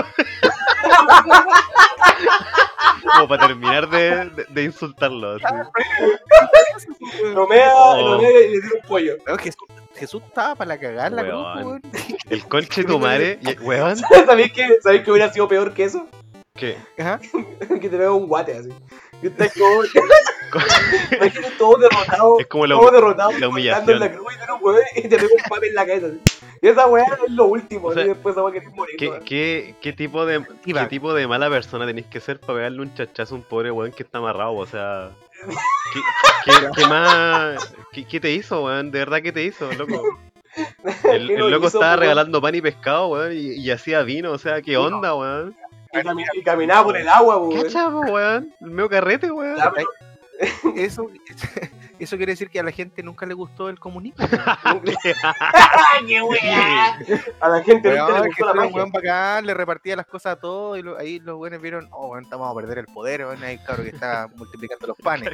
[3.14, 5.36] Como para terminar de, de, de insultarlo.
[5.36, 5.44] así.
[7.34, 7.98] Lo mea, Oh.
[8.16, 9.18] lo mea y le tira un pollo.
[9.28, 9.62] No, Jesús,
[9.96, 11.82] Jesús estaba para la cagar la cruz.
[12.30, 13.98] El conche de tu madre, weón.
[14.26, 16.08] ¿Sabéis que, ¿Sabéis que hubiera sido peor que eso?
[16.56, 16.78] ¿Qué?
[16.98, 17.20] Ajá.
[17.82, 18.70] que te vea un guate así.
[19.22, 19.84] Que estás como.
[21.16, 22.40] Imagínate todo derrotado.
[22.40, 23.30] Es como la, todo derrotado.
[23.32, 24.00] la en la humillación.
[24.10, 26.08] cruz y te, un te pega un papel en la cabeza.
[26.08, 26.22] así.
[26.62, 28.96] Esa weá es lo último, O sea, y después esa weá que morir.
[28.98, 30.46] ¿Qué, qué, qué tipo de.
[30.64, 33.72] ¿Qué tipo de mala persona tenéis que ser para pegarle un chachazo a un pobre
[33.72, 34.54] weón que está amarrado?
[34.54, 35.10] O sea,
[35.94, 36.02] ¿qué,
[36.46, 37.74] qué- qué más?
[37.92, 38.92] ¿Qué, qué te hizo, weón?
[38.92, 40.04] ¿De verdad qué te hizo, loco?
[41.06, 42.00] El, ¿Qué el loco hizo, estaba weón?
[42.00, 45.56] regalando pan y pescado, weón, y, y hacía vino, o sea, ¿qué onda, weón?
[45.94, 47.64] Y, cami- y caminaba por el agua, weón.
[47.64, 48.54] ¿Qué chavo, weón?
[48.62, 49.58] El medio carrete, weón.
[49.58, 49.88] Ya, pero-
[50.76, 51.08] Eso,
[52.00, 54.26] eso quiere decir que a la gente nunca le gustó el comunismo.
[56.08, 56.98] ¡Qué weá!
[57.40, 58.76] A la gente nunca le gustó la un magia.
[58.76, 62.08] weón bacán, le repartía las cosas a todos y lo- ahí los buenos vieron, oh,
[62.10, 65.30] weón, estamos a perder el poder, weón, ahí claro que está multiplicando los panes,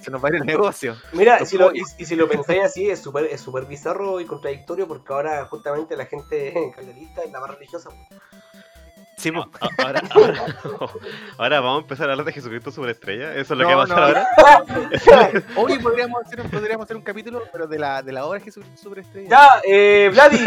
[0.00, 0.96] se nos va a ir el negocio.
[1.12, 4.24] Mira, si lo, y, y si lo pensáis así, es súper es súper bizarro y
[4.26, 7.90] contradictorio porque ahora justamente la gente calderista es la más religiosa.
[9.20, 9.42] Sí, po.
[9.60, 10.34] A- Ahora, ahora,
[11.38, 13.34] ahora vamos a empezar a hablar de Jesucristo superestrella.
[13.34, 14.44] ¿Eso es lo que va a pasar no.
[14.46, 15.42] ahora?
[15.56, 18.46] Oye, podríamos hacer, un- podríamos hacer un capítulo, pero de la, de la obra de
[18.46, 19.28] Jesucristo Superestrella.
[19.28, 20.38] Ya, eh, Vladi,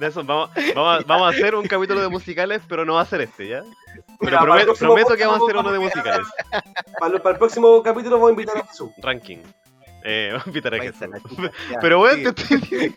[0.00, 3.06] eso, vamos, vamos, a, vamos a hacer un capítulo de musicales, pero no va a
[3.06, 3.62] ser este, ¿ya?
[4.18, 4.74] Pero Mira, prometo,
[5.16, 6.26] que vamos a hacer uno de musicales.
[6.98, 8.90] Para, lo- para el próximo capítulo voy a invitar a Jesús.
[8.98, 9.38] Ranking.
[10.08, 11.08] Eh, vamos a invitar a Jesús.
[11.80, 12.32] Pero bueno, sigue.
[12.32, 12.96] te estoy diciendo.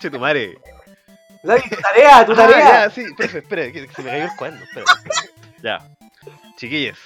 [0.00, 0.58] Che, tu madre.
[1.42, 2.58] Vladi, tu tarea, tu Ah, tarea.
[2.84, 4.64] ya, sí, espera, espera, que, que se me cayó el cuaderno.
[4.64, 4.84] espera.
[5.62, 5.78] Ya.
[6.56, 6.98] Chiquillos.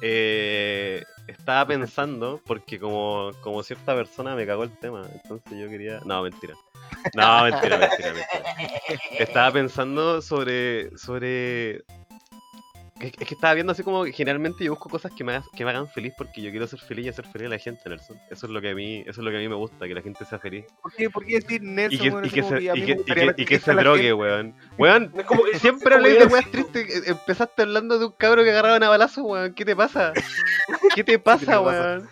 [0.00, 6.00] Eh, estaba pensando, porque como, como cierta persona me cagó el tema, entonces yo quería.
[6.04, 6.54] No, mentira.
[7.14, 9.00] No, mentira, mentira, mentira.
[9.18, 10.96] Estaba pensando sobre.
[10.96, 11.82] sobre.
[13.00, 15.64] Es es que estaba viendo así como que generalmente yo busco cosas que me, que
[15.64, 18.18] me hagan feliz porque yo quiero ser feliz y hacer feliz a la gente, Nelson.
[18.30, 19.94] Eso es lo que a mí, eso es lo que a mí me gusta, que
[19.94, 20.64] la gente sea feliz.
[20.82, 23.44] ¿Por qué, por qué decir Nelson, Y que, y se, y que, y que, y
[23.44, 24.12] que drogue, gente?
[24.14, 24.54] weón.
[24.78, 26.96] Weón, Es como que- Siempre que- de weas tristes.
[27.06, 29.54] eh, Empezaste hablando de un cabro que agarraban a balazo, weón.
[29.54, 30.12] ¿Qué te pasa?
[30.96, 32.08] ¿Qué te pasa, weón?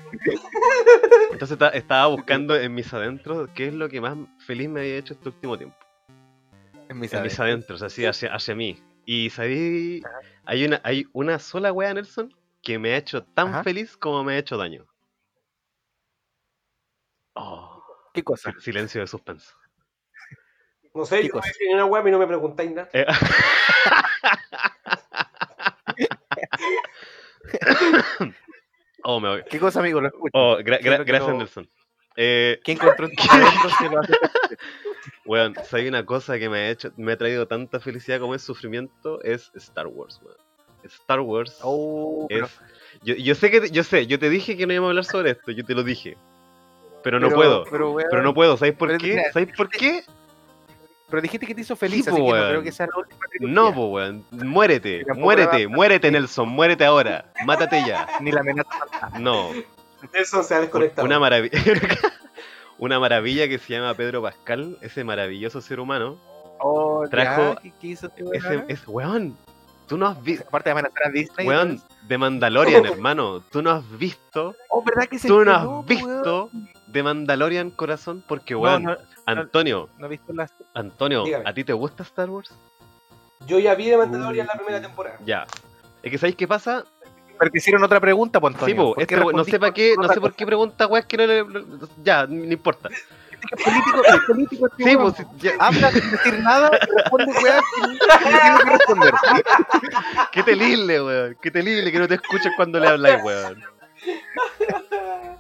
[1.33, 4.97] Entonces ta- estaba buscando en mis adentros qué es lo que más feliz me había
[4.99, 5.77] hecho este último tiempo.
[6.89, 7.41] En mis En mis adentros.
[7.41, 8.79] adentros, así hacia, hacia mí.
[9.05, 10.03] Y sabí,
[10.47, 13.65] hay una, hay una sola wea, Nelson, que me ha hecho tan Ajá.
[13.65, 14.87] feliz como me ha hecho daño.
[17.35, 17.83] Oh,
[18.15, 18.55] ¿Qué cosa?
[18.59, 19.55] silencio de suspenso.
[20.95, 21.51] No sé, ¿Qué yo cosa?
[21.69, 22.89] en una web y no me preguntáis nada.
[22.95, 23.05] Eh,
[29.05, 29.43] oh, me voy.
[29.49, 30.01] ¿Qué cosa, amigo?
[30.01, 30.31] Lo escucho.
[30.35, 31.71] Oh, gra- ¿Qué es gra- lo que gracias, no- Nelson.
[32.17, 34.15] Eh, ¿Qué encontró adentros que lo hace
[35.27, 38.35] weón, si hay una cosa que me ha hecho, me ha traído tanta felicidad como
[38.35, 40.37] es sufrimiento, es Star Wars, weón.
[40.85, 42.61] Star Wars Oh, pero- es.
[43.03, 45.05] Yo, yo sé que te- yo sé, yo te dije que no íbamos a hablar
[45.05, 46.17] sobre esto, yo te lo dije.
[47.03, 47.65] Pero no pero- puedo.
[47.71, 49.09] Pero, weón, Pero no puedo, ¿sabes por qué?
[49.09, 50.03] mira, ¿Sabes por qué?
[51.09, 52.99] pero dijiste que te hizo feliz, Sí, así po, que no creo que sea la
[52.99, 53.21] última.
[53.41, 54.25] No, po, weón.
[54.31, 57.33] Muérete, muérete, muérete, Nelson, muérete ahora.
[57.45, 58.09] Mátate ya.
[58.21, 58.71] Ni la amenaza.
[59.21, 59.51] No.
[60.13, 61.07] Nelson se ha desconectado.
[61.07, 61.53] Una maravilla.
[62.79, 66.19] Una maravilla que se llama Pedro Pascal, ese maravilloso ser humano.
[66.59, 69.37] Oh, Trajo ya, ¿qué, qué hizo este weón Ese, es, weón,
[69.87, 70.45] tú no has visto.
[70.49, 71.47] Aparte de a Disney.
[71.47, 73.41] Weón, de Mandalorian, hermano.
[73.51, 74.55] Tú no has visto.
[74.69, 75.87] Oh, ¿verdad que se Tú no has weón?
[75.87, 76.51] visto
[76.87, 78.23] de Mandalorian, corazón.
[78.27, 78.97] Porque, weón, no,
[79.27, 80.53] Antonio, no he visto las.
[80.75, 81.49] Antonio, Dígame.
[81.49, 82.53] ¿a ti te gusta Star Wars?
[83.47, 85.19] Yo ya vi de Mandalorian la primera temporada.
[85.25, 85.47] Ya.
[86.03, 86.85] Es que, ¿sabéis qué pasa?
[87.39, 88.77] Pero te hicieron otra pregunta, pues, Sí, Antonio.
[88.77, 91.27] po, ¿Por este no sé para qué, no sé por qué pregunta, weón, que no
[91.27, 91.45] le.
[92.03, 92.89] Ya, no importa.
[93.65, 95.31] Político, político Sí, pues, po.
[95.39, 99.15] ya- Habla sin decir nada y responde weá que no tiene que responder.
[100.33, 101.37] qué terrible, weón.
[101.41, 103.63] Qué terrible que no te escuches cuando le habláis, weón.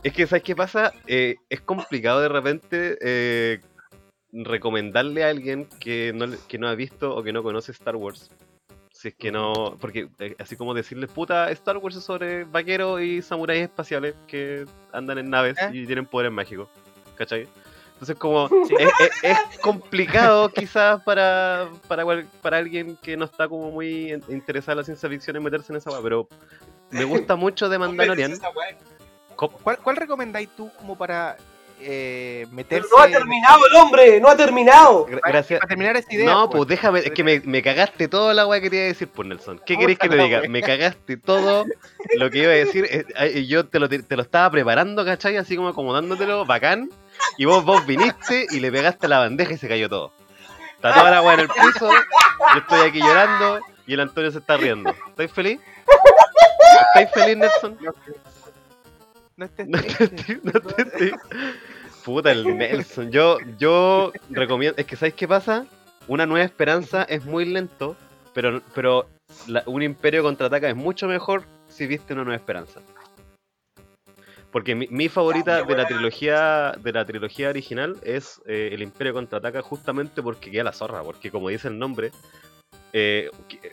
[0.02, 0.92] Es que, ¿sabes qué pasa?
[1.06, 3.60] Eh, es complicado de repente eh,
[4.32, 8.30] recomendarle a alguien que no, que no ha visto o que no conoce Star Wars.
[8.98, 9.76] Si es que no.
[9.80, 14.64] Porque, eh, así como decirles, puta, Star Wars es sobre vaqueros y samuráis espaciales que
[14.92, 15.70] andan en naves ¿Eh?
[15.72, 16.68] y tienen poderes mágicos.
[17.14, 17.46] ¿Cachai?
[17.92, 18.48] Entonces, como.
[18.78, 18.90] Es,
[19.22, 22.04] es- es complicado, quizás, para, para,
[22.40, 25.72] para alguien que no está como muy in- interesado en la ciencia ficción en meterse
[25.72, 26.26] en esa weá, pero.
[26.90, 28.32] Me gusta mucho de Mandalorian.
[29.36, 31.36] ¿Cuál, cuál recomendáis tú como para
[31.80, 32.88] eh, Pero meterse.
[32.96, 35.06] no ha terminado el hombre, no ha terminado.
[35.06, 35.60] Gracias.
[35.60, 36.26] para terminar esta idea.
[36.32, 36.58] No, pues.
[36.58, 39.08] pues déjame, es que me, me cagaste toda la weá que te iba a decir,
[39.08, 39.60] pues Nelson.
[39.66, 40.42] ¿Qué querés que te diga?
[40.48, 41.64] Me cagaste todo
[42.16, 42.86] lo que iba a decir.
[42.90, 45.36] eh, Yo te lo, te lo estaba preparando, ¿cachai?
[45.36, 46.90] Así como acomodándotelo, bacán.
[47.38, 50.12] Y vos, vos viniste y le pegaste a la bandeja y se cayó todo.
[50.74, 54.38] Está toda la weá en el piso, yo estoy aquí llorando y el Antonio se
[54.38, 54.94] está riendo.
[55.08, 55.58] ¿Estáis feliz?
[56.88, 57.78] ¿Estáis feliz, Nelson?
[59.36, 60.08] No estés No triste.
[60.08, 61.12] te, no estoy-
[62.04, 63.10] Puta, el Nelson.
[63.10, 64.78] Yo, yo recomiendo.
[64.80, 65.66] Es que, ¿sabes qué pasa?
[66.08, 67.96] Una nueva esperanza es muy lento,
[68.32, 69.08] pero, pero
[69.48, 72.80] la- un imperio contraataca es mucho mejor si viste una nueva esperanza.
[74.52, 79.12] Porque mi, mi favorita de la trilogía de la trilogía original es eh, El Imperio
[79.12, 82.10] contraataca justamente porque queda la zorra, porque como dice el nombre,
[82.98, 83.28] eh,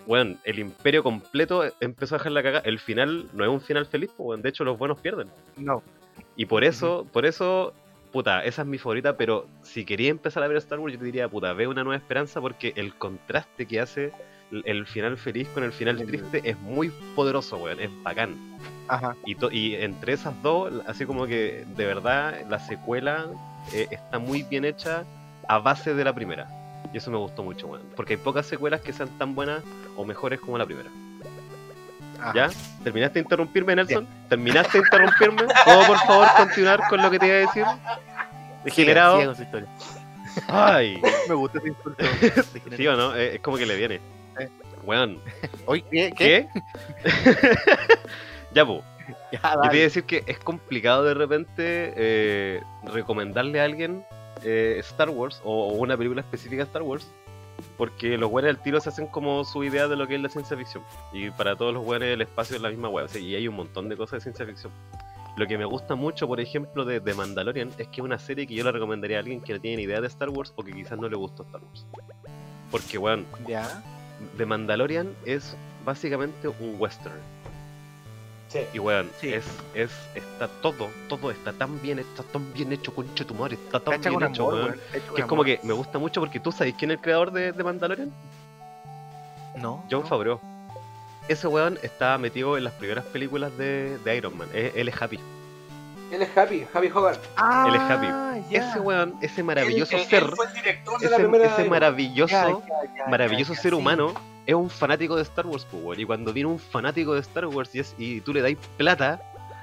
[0.06, 2.64] bueno, el Imperio completo empezó a dejar la cagada.
[2.66, 5.30] El final no es un final feliz, pues, weón, de hecho los buenos pierden.
[5.56, 5.82] No.
[6.36, 7.74] Y por eso, por eso,
[8.12, 11.06] puta, esa es mi favorita, pero si quería empezar a ver Star Wars, yo te
[11.06, 14.12] diría, puta, ve una nueva esperanza porque el contraste que hace
[14.66, 18.36] el- final feliz con el final triste es muy poderoso, weón, es bacán.
[18.90, 19.16] Ajá.
[19.26, 23.28] Y entre esas dos, así como que de verdad la secuela
[23.74, 25.06] eh, está muy bien hecha
[25.48, 26.50] a base de la primera.
[26.94, 27.84] Y eso me gustó mucho, weón.
[27.96, 29.64] Porque hay pocas secuelas que sean tan buenas
[29.98, 30.90] o mejores como la primera.
[32.20, 32.34] ajá.
[32.34, 32.50] ¿Ya?
[32.84, 34.08] ¿Terminaste de interrumpirme, Nelson?
[34.30, 35.44] ¿Terminaste de interrumpirme?
[35.66, 37.66] ¿Puedo por favor continuar con lo que te iba a decir?
[38.64, 39.16] Degenerado.
[39.18, 39.68] Siga con su historia.
[40.48, 42.04] Ay, Me gusta ese insulto.
[42.78, 43.96] sí o no, Eh, es como que le viene.
[44.40, 44.50] Eh.
[44.84, 45.20] Weón,
[45.66, 46.48] Oye, ¿qué?
[48.54, 48.82] Ya, pues.
[49.32, 54.06] Yo te iba a decir que es complicado de repente eh, recomendarle a alguien
[54.44, 57.08] eh, Star Wars o, o una película específica de Star Wars
[57.78, 60.30] porque los buenos del tiro se hacen como su idea de lo que es la
[60.30, 63.48] ciencia ficción y para todos los buenos el espacio es la misma web y hay
[63.48, 64.72] un montón de cosas de ciencia ficción.
[65.36, 68.46] Lo que me gusta mucho, por ejemplo, de, de Mandalorian es que es una serie
[68.46, 70.64] que yo le recomendaría a alguien que no tiene ni idea de Star Wars o
[70.64, 71.88] que quizás no le gustó Star Wars.
[72.70, 73.84] Porque, weón, Ya.
[74.38, 77.20] The Mandalorian es básicamente un western.
[78.54, 78.60] Sí.
[78.74, 79.34] Y weón, Sí.
[79.34, 79.44] es,
[79.74, 83.80] es, está todo, todo está tan bien, está tan bien hecho, concha tu madre, está
[83.80, 84.80] tan bien hecho, amor, weón.
[84.92, 85.46] Que es como amor.
[85.48, 88.12] que me gusta mucho porque tú sabes quién es el creador de, de Mandalorian,
[89.58, 89.84] No.
[89.90, 90.08] John no.
[90.08, 90.40] Favreau.
[91.28, 95.02] Ese weón estaba metido en las primeras películas de, de Iron Man, él, él es
[95.02, 95.20] Happy.
[96.14, 97.20] Él es Happy, Happy Hogarth.
[97.36, 98.52] Ah, Él es Happy.
[98.54, 98.70] ya.
[98.70, 101.46] Ese weón, ese maravilloso Él- él- ser, él fue el director de la ese, primera.
[101.46, 102.64] ese maravilloso,
[103.08, 103.78] maravilloso ser sí.
[103.78, 104.14] humano
[104.46, 105.98] es un fanático de Star Wars, pues.
[106.00, 109.22] Y cuando viene un fanático de Star Wars y, es- y tú le dais plata,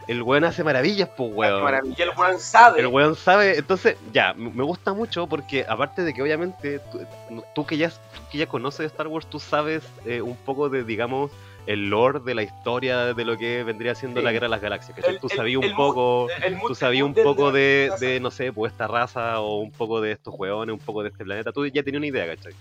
[0.09, 1.63] el weón hace maravillas, pues, weón.
[1.63, 2.05] Maravilla.
[2.05, 2.81] El weón sabe.
[2.81, 7.07] El weón sabe, entonces, ya, me gusta mucho porque aparte de que obviamente tú,
[7.55, 10.83] tú que, ya, tú que ya conoces Star Wars, tú sabes eh, un poco de,
[10.83, 11.31] digamos,
[11.67, 14.25] el lore de la historia de lo que vendría siendo Sí.
[14.25, 14.97] la Guerra de las Galaxias.
[15.21, 16.29] tú sabías un poco...
[16.67, 20.35] Tú sabías un poco de, no sé, pues esta raza o un poco de estos
[20.37, 21.53] hueones, un poco de este planeta.
[21.53, 22.53] Tú ya tenías una idea, ¿cachai?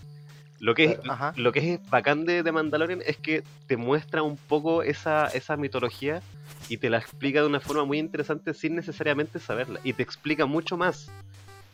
[0.59, 1.31] Lo que es, Ajá.
[1.37, 5.55] lo que es bacán de, de Mandalorian es que te muestra un poco esa, esa
[5.55, 6.21] mitología
[6.67, 9.79] y te la explica de una forma muy interesante sin necesariamente saberla.
[9.85, 11.09] Y te explica mucho más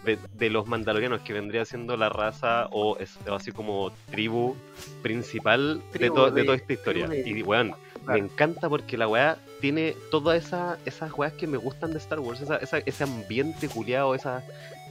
[0.05, 4.55] de, de los mandalorianos que vendría siendo la raza o, es- o así como tribu
[5.01, 7.09] principal de, to- de de- toda esta historia.
[7.13, 7.73] Y weón,
[8.07, 12.19] me encanta porque la weá tiene todas esa, esas weas que me gustan de Star
[12.19, 14.43] Wars, esa, esa- ese ambiente culiado, esa,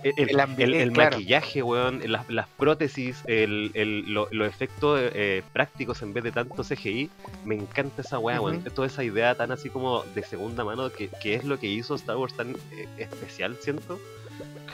[0.02, 1.12] el, el- El ambi- el- el claro.
[1.16, 6.32] maquillaje, weón, las, las prótesis, el, el- lo- los efectos eh, prácticos en vez de
[6.32, 7.08] tanto CGI,
[7.44, 8.70] me encanta esa weá, weón, Ujú.
[8.70, 11.94] toda esa idea tan así como de segunda mano que, que es lo que hizo
[11.94, 13.98] Star Wars tan eh, especial, siento.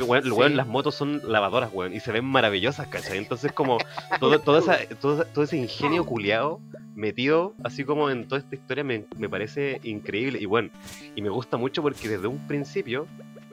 [0.01, 0.31] Que weón, Sí.
[0.31, 3.19] weón, las motos son lavadoras, weón, y se ven maravillosas, ¿cachai?
[3.19, 3.77] Entonces como
[4.19, 6.59] todo, todo, esa, todo, todo ese ingenio culiado
[6.95, 10.71] metido así como en toda esta historia me, me parece increíble y bueno,
[11.15, 13.07] y me gusta mucho porque desde un principio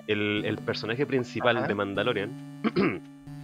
[0.07, 1.68] el, el personaje principal Ajá.
[1.68, 2.32] de Mandalorian,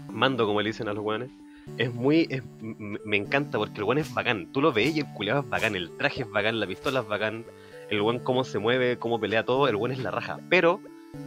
[0.10, 1.30] Mando como le dicen a los weones,
[1.78, 5.08] es muy, es- me encanta porque el weón es bacán, tú lo ves y el
[5.14, 7.44] culiado es bacán, el traje es bacán, la pistola es bacán,
[7.90, 10.80] el weón cómo se mueve, cómo pelea todo, el weón es la raja, pero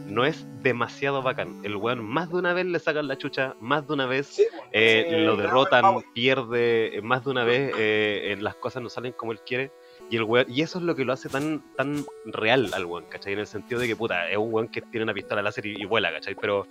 [0.05, 3.87] no es demasiado bacán, el weón más de una vez le sacan la chucha, más
[3.87, 4.65] de una vez Sí, weón.
[4.73, 9.13] eh, Sí, lo derrotan, pierde eh, más de una vez, eh, las cosas no salen
[9.13, 9.71] como él quiere.
[10.09, 13.05] Y el weón- y eso es lo que lo hace tan, tan real al weón,
[13.09, 13.33] ¿cachai?
[13.33, 15.81] En el sentido de que, puta, es un weón que tiene una pistola láser y,
[15.81, 16.35] y vuela, ¿cachai?
[16.35, 16.67] Pero,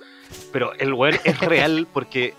[0.52, 2.34] pero el weón es real porque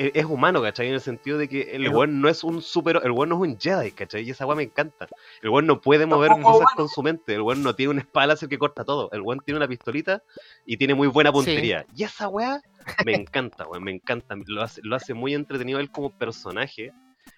[0.00, 0.88] e- es humano, ¿cachai?
[0.88, 3.50] En el sentido de que el weón no es un super, el weón no es
[3.50, 4.22] un Jedi, ¿cachai?
[4.22, 5.08] Y esa weón me encanta.
[5.42, 8.28] El weón no puede mover cosas con su mente, el weón no tiene una espada
[8.28, 10.22] láser que corta todo, el weón tiene una pistolita
[10.64, 11.84] y tiene muy buena puntería.
[11.94, 12.62] Y esa weá
[13.04, 14.36] me encanta, weón, me encanta.
[14.46, 16.92] Lo hace, lo hace muy entretenido él como personaje.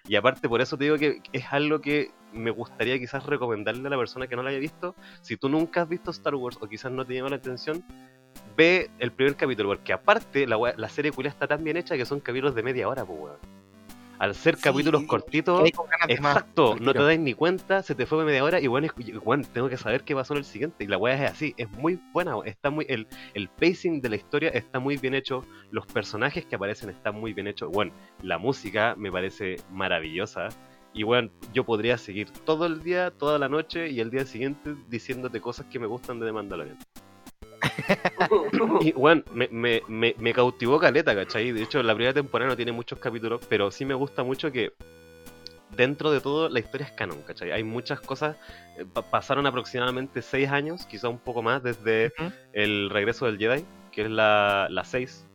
[0.07, 3.89] Y aparte por eso te digo que es algo que me gustaría quizás recomendarle a
[3.89, 4.95] la persona que no lo haya visto.
[5.21, 7.83] Si tú nunca has visto Star Wars o quizás no te llama la atención,
[8.55, 12.05] ve el primer capítulo, porque aparte la, la serie culia está tan bien hecha que
[12.05, 13.37] son capítulos de media hora, pues weón.
[14.19, 15.69] Al ser Sí, capítulos cortitos,
[16.07, 19.43] Exacto, no te das ni cuenta, se te fue media hora y bueno, es- bueno,
[19.51, 20.83] tengo que saber qué pasó en el siguiente.
[20.83, 24.15] Y la weá es así, es muy buena, está muy, el, el pacing de la
[24.15, 27.69] historia está muy bien hecho, los personajes que aparecen están muy bien hechos.
[27.71, 30.49] Bueno, la música me parece maravillosa.
[30.93, 34.75] Y bueno, yo podría seguir todo el día, toda la noche y el día siguiente
[34.89, 36.77] diciéndote cosas que me gustan de The Mandalorian.
[38.81, 41.51] Y bueno, me, me, me, me cautivó Caleta, ¿cachai?
[41.51, 44.73] De hecho, la primera temporada no tiene muchos capítulos, pero sí me gusta mucho que
[45.75, 47.51] dentro de todo la historia es canon, ¿cachai?
[47.51, 48.35] Hay muchas cosas,
[48.77, 52.13] eh, pa- pasaron aproximadamente seis años, quizá un poco más, desde
[52.53, 55.25] el regreso del Jedi, que es la, la 6,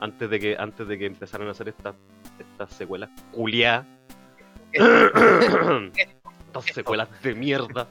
[0.00, 1.94] antes de que antes de que empezaran a hacer esta-
[2.38, 3.86] estas secuelas culiadas.
[6.46, 7.86] estas secuelas de mierda.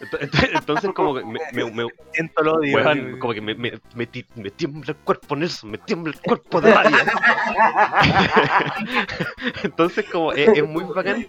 [0.00, 2.76] Ent- ent- Entonces como que me, me- me- Siento el odio.
[2.76, 6.20] weón, como que me, me, me ti- me tiembla el cuerpo Nelson, me tiembla el
[6.20, 6.98] cuerpo de rabia.
[9.62, 11.26] Entonces como es, es muy bacán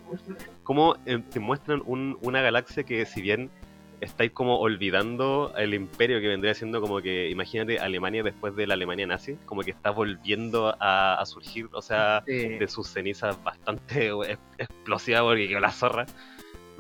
[0.64, 3.50] como eh, te muestran un- una galaxia que si bien
[4.02, 8.76] estáis como olvidando el imperio que vendría siendo como que, imagínate, Alemania después de la
[8.76, 12.48] Alemania nazi, como que está volviendo a, a surgir, o sea, Sí.
[12.60, 16.06] de sus cenizas bastante es- explosiva porque quedó la zorra.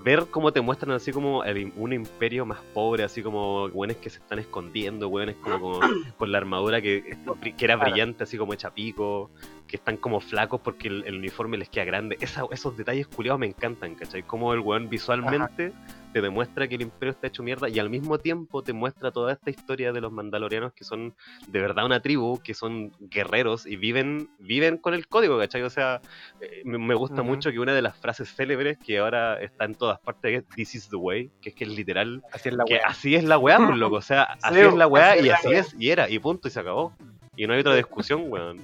[0.04, 4.10] Ver cómo te muestran así como el un imperio más pobre, así como hueones que
[4.10, 5.80] se están escondiendo, hueones como, como
[6.18, 7.18] con la armadura que,
[7.58, 9.30] que era brillante, así como hecha pico,
[9.68, 12.18] que están como flacos porque el, el uniforme les queda grande.
[12.22, 14.24] Esa- esos detalles culiados me encantan, ¿cachai?
[14.24, 15.74] Como el weón visualmente
[16.14, 19.34] te demuestra que el imperio está hecho mierda y al mismo tiempo te muestra toda
[19.34, 21.16] esta historia de los mandalorianos que son
[21.48, 25.62] de verdad una tribu, que son guerreros y viven, viven con el código, ¿cachai?
[25.64, 26.02] O sea,
[26.42, 30.00] eh, me, gusta mucho que una de las frases célebres que ahora está en todas
[30.00, 32.74] partes es This is the way, que es que es literal, Así es la que
[32.74, 32.88] weá.
[32.88, 35.30] así es la weá, pues loco, o sea, así Sí, es la weá así y
[35.30, 36.94] así es, y era, y punto, y se acabó.
[37.36, 38.60] Y no hay otra discusión, weón.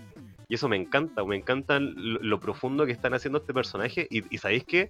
[0.48, 4.08] Y eso me encanta, me encanta lo, lo profundo que están haciendo este personaje.
[4.10, 4.90] Y, y sabéis qué?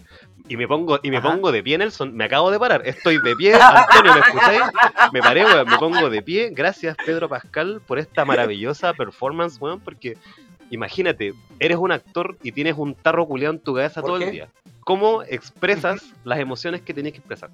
[0.49, 1.31] Y me pongo, y me Ajá.
[1.31, 2.13] pongo de pie, Nelson.
[2.15, 2.81] Me acabo de parar.
[2.85, 4.61] Estoy de pie, Antonio, ¿me escucháis?
[5.13, 5.69] Me paré, weón.
[5.69, 6.49] Me pongo de pie.
[6.53, 9.79] Gracias, Pedro Pascal, por esta maravillosa performance, weón.
[9.79, 10.17] Porque
[10.71, 14.25] imagínate, eres un actor y tienes un tarro culeado en tu cabeza ¿Por todo qué?
[14.25, 14.49] el día.
[14.81, 17.49] ¿Cómo expresas las emociones que tenías que expresar?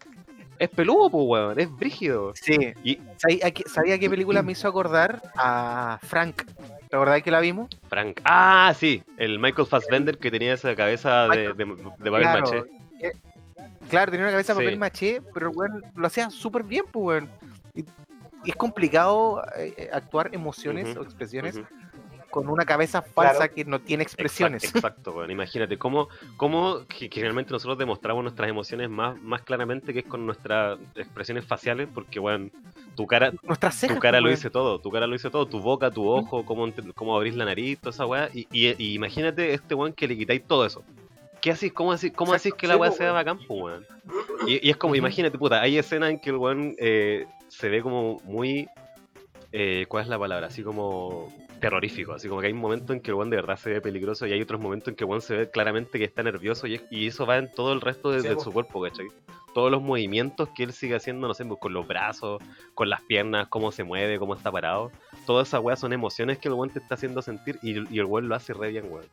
[0.60, 1.60] Es peludo, pues, weón.
[1.60, 2.34] Es brígido.
[2.36, 2.74] Sí.
[2.84, 5.22] Y ¿Sabía qué, sabía qué película me hizo acordar?
[5.36, 6.44] A Frank.
[6.92, 7.70] ¿Te acordás que la vimos?
[7.88, 8.20] Frank.
[8.26, 11.66] Ah, sí, el Michael Fassbender que tenía esa cabeza de, de, de
[12.12, 12.42] papel claro.
[12.42, 12.64] maché.
[13.00, 13.12] eh,
[13.90, 14.66] Claro, tenía una cabeza de Sí.
[14.66, 17.30] papel maché, pero weón lo hacía súper bien, pues, weón.
[17.74, 17.82] Y,
[18.44, 21.62] y es complicado eh, actuar emociones o expresiones.
[22.32, 23.54] Con una cabeza falsa Claro.
[23.54, 24.64] que no tiene expresiones.
[24.64, 25.30] Exacto, exacto, weón.
[25.32, 30.80] Imagínate cómo, cómo generalmente nosotros demostramos nuestras emociones más, más claramente que es con nuestras
[30.96, 32.50] expresiones faciales, porque bueno,
[32.96, 33.32] tu cara,
[33.72, 33.96] cejas.
[33.96, 36.46] tu cara pues, lo dice todo, tu cara lo dice todo, tu boca, tu ojo,
[36.46, 38.30] cómo, cómo abrís la nariz, toda esa weá.
[38.34, 40.84] Y, y- y imagínate este weón que le quitáis todo eso.
[41.42, 41.74] ¿Qué hacís?
[41.74, 43.86] ¿Cómo hacís, cómo hacís que la weá po, sea bacán, po, weón?
[44.46, 47.82] Y, y es como, imagínate, puta, hay escenas en que el weón eh, se ve
[47.82, 48.68] como muy.
[49.52, 50.48] eh, ¿Cuál es la palabra?
[50.48, 52.12] Así como terrorífico.
[52.14, 54.34] Así como que hay momentos en que el weón de verdad se ve peligroso y
[54.34, 56.84] hay otros momentos en que el weón se ve claramente que está nervioso y, es-
[56.92, 58.42] y eso va en todo el resto de, Sí, de po.
[58.44, 59.08] su cuerpo, ¿cachai?
[59.54, 62.42] Todos los movimientos que él sigue haciendo, no sé, pues, con los brazos,
[62.74, 64.92] con las piernas, cómo se mueve, cómo está parado.
[65.26, 68.06] Todas esas weas son emociones que el weón te está haciendo sentir y, y el
[68.06, 69.06] weón lo hace re bien, weón.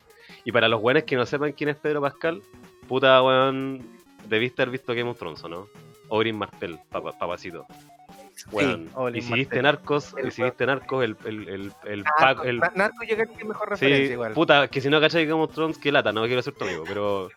[0.45, 2.41] Y para los weones que no sepan quién es Pedro Pascal,
[2.87, 3.85] puta weón,
[4.29, 5.67] debiste haber visto Game of Thrones, ¿o ¿no?
[6.07, 7.65] Oberyn Martel, papa- papacito.
[8.51, 9.61] Oberyn y si viste.
[9.61, 13.03] Narcos, El y si viste Narcos, el, el, el, el, Narco, Paco- el- Na- Narco
[13.03, 14.33] yo creo que es mejor referencia Sí, igual.
[14.33, 16.83] puta, que si no cachai Game of Thrones, que lata, no quiero ser tu amigo,
[16.87, 17.29] pero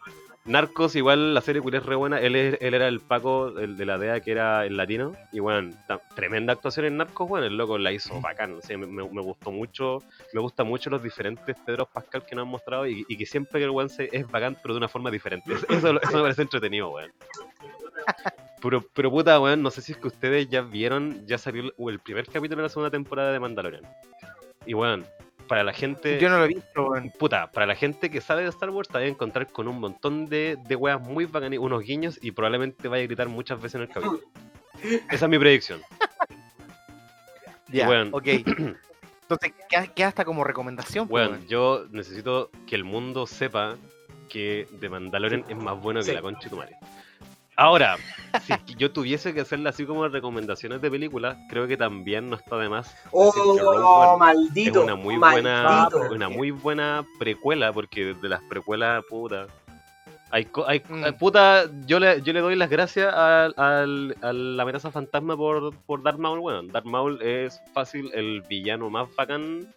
[0.45, 3.77] Narcos igual la serie culia es re buena, él, es- él era el Paco el
[3.77, 5.71] de la DEA que era el latino, y bueno,
[6.17, 9.53] tremenda actuación en Narcos, bueno, el loco la hizo bacán, o sea, me, me- gustó
[9.53, 10.03] mucho,
[10.33, 13.61] me gustan mucho los diferentes Pedro Pascal que nos han mostrado y, y que siempre
[13.61, 16.23] que el weón se- es bacán, pero de una forma diferente, eso, eso, eso me
[16.23, 17.13] parece entretenido, weón.
[18.63, 21.89] Pero, pero puta, weón, no sé si es que ustedes ya vieron, ya salió el,
[21.89, 23.83] el primer capítulo de la segunda temporada de Mandalorian.
[24.67, 25.05] Y weón,
[25.49, 27.11] para la gente Yo no lo he visto, weón.
[27.19, 29.81] puta, para la gente que sabe de Star Wars, te vas a encontrar con un
[29.81, 33.75] montón de, de weas muy bacanas, unos guiños, y probablemente vaya a gritar muchas veces
[33.77, 34.21] en el capítulo.
[35.11, 35.81] Esa es mi predicción.
[37.69, 38.11] Ya, Weón.
[38.13, 38.27] ok.
[39.23, 43.77] Entonces, queda, queda hasta como recomendación, pues, Bueno, yo necesito que el mundo sepa
[44.29, 46.13] que The Mandalorian es más bueno que Sí.
[46.13, 46.77] la concha de tu madre.
[47.63, 47.97] Ahora,
[48.45, 52.29] si es que yo tuviese que hacerle así como recomendaciones de películas, creo que también
[52.29, 54.79] no está de más Oh, maldito.
[54.81, 59.47] es una muy buena una muy buena precuela porque desde las precuelas puta
[60.33, 61.05] hay, co- hay Mm.
[61.05, 65.37] hay- puta yo le, yo le doy las gracias al, al- a la amenaza fantasma
[65.37, 66.67] por, por Darth Maul weón.
[66.69, 69.73] Darth Maul es fácil el villano más bacán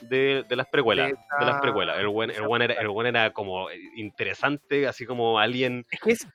[0.00, 3.06] de, de las precuelas De de, las precuelas el buen el buen era, el buen
[3.06, 6.26] era como interesante así como alguien Es que es,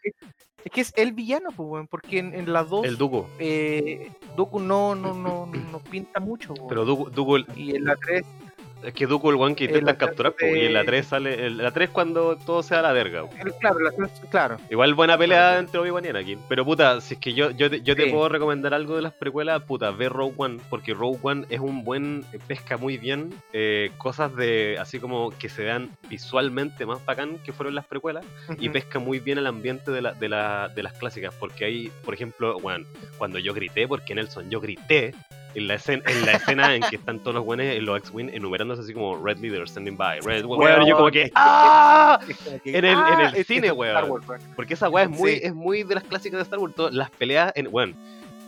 [0.65, 4.11] es que es el villano, pues, weón, porque en, en las dos el Dooku eh,
[4.35, 6.68] Dooku no, no, no, no pinta mucho, weón.
[6.69, 8.23] pero Dooku, Dooku- y en la 3
[8.84, 11.46] Es que Dooku el one que En intentan capturar, y en la de- 3 sale.
[11.48, 13.24] En la 3 cuando todo se da la verga.
[13.44, 13.92] El- Claro, la-
[14.30, 14.58] claro.
[14.70, 15.60] Igual buena pelea Claro.
[15.60, 16.40] entre Obi-Wan y Anakin.
[16.50, 18.12] Pero puta, si es que yo, yo, te, yo te Sí.
[18.12, 20.58] puedo recomendar algo de las precuelas, puta, ve Rogue One.
[20.70, 22.26] Porque Rogue One es un buen.
[22.48, 24.78] pesca muy bien eh, cosas de.
[24.80, 28.26] así como que se vean visualmente más bacán que fueron las precuelas.
[28.60, 31.34] Y pesca muy bien el ambiente de, la, de, la, de las clásicas.
[31.40, 32.86] Porque hay, por ejemplo, bueno,
[33.18, 35.14] cuando yo grité, porque Nelson, yo grité.
[35.56, 38.30] En la, escena, en la escena en que están todos los buenos en los X-Wing
[38.34, 42.20] enumerándose así como Red Leader standing by, Red, weón, yo como que ¡Ah!
[42.66, 44.10] En el- en el es que cine, weón.
[44.10, 44.24] Weón.
[44.56, 45.40] Porque esa weá es muy, Sí.
[45.44, 46.74] es muy de las clásicas de Star Wars.
[46.76, 47.70] todo- las peleas en.
[47.72, 47.94] Bueno,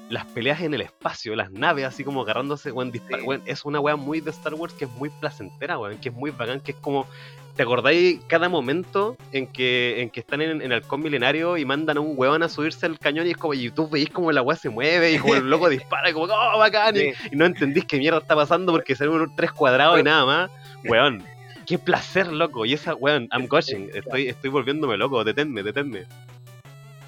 [0.10, 3.26] las peleas en el espacio, las naves así como agarrándose, weón, dispar- Sí.
[3.26, 6.16] weón, es una weá muy de Star Wars que es muy placentera, weón, que es
[6.16, 7.08] muy bacán, que es como.
[7.56, 11.64] ¿Te acordáis cada momento en que, en que están en, en el halcón milenario y
[11.64, 14.30] mandan a un weón a subirse al cañón y es como, y tú veis como
[14.34, 17.14] la weá se mueve y como el loco dispara y como, oh, bacán, y- Sí.
[17.32, 20.52] y, no entendís qué mierda está pasando porque unos tres cuadrados y nada más,
[20.84, 21.24] weón.
[21.66, 22.64] Qué placer, loco.
[22.66, 23.90] Y esa, weón, I'm gushing.
[23.94, 25.24] Estoy, estoy volviéndome loco.
[25.24, 26.04] Deténme, deténme.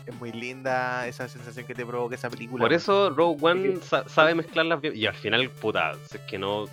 [0.07, 2.61] Es muy linda esa sensación que te provoca esa película.
[2.63, 4.95] Por eso Rogue One sa- sabe mezclarlas bien.
[4.95, 6.65] Y al final, puta, si es que no.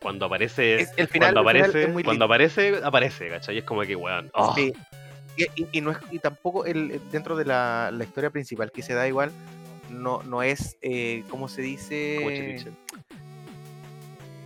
[0.00, 0.80] Cuando aparece.
[0.80, 3.56] Es- el final, cuando el final aparece, es muy cuando aparece, aparece, ¿cachai?
[3.56, 4.30] Y es como que, weón.
[4.32, 4.72] oh, Sí.
[5.36, 8.82] Y, y- y no es, y tampoco el, dentro de la, la historia principal que
[8.82, 9.30] se da igual,
[9.90, 12.66] no, no es, eh, ¿cómo se dice?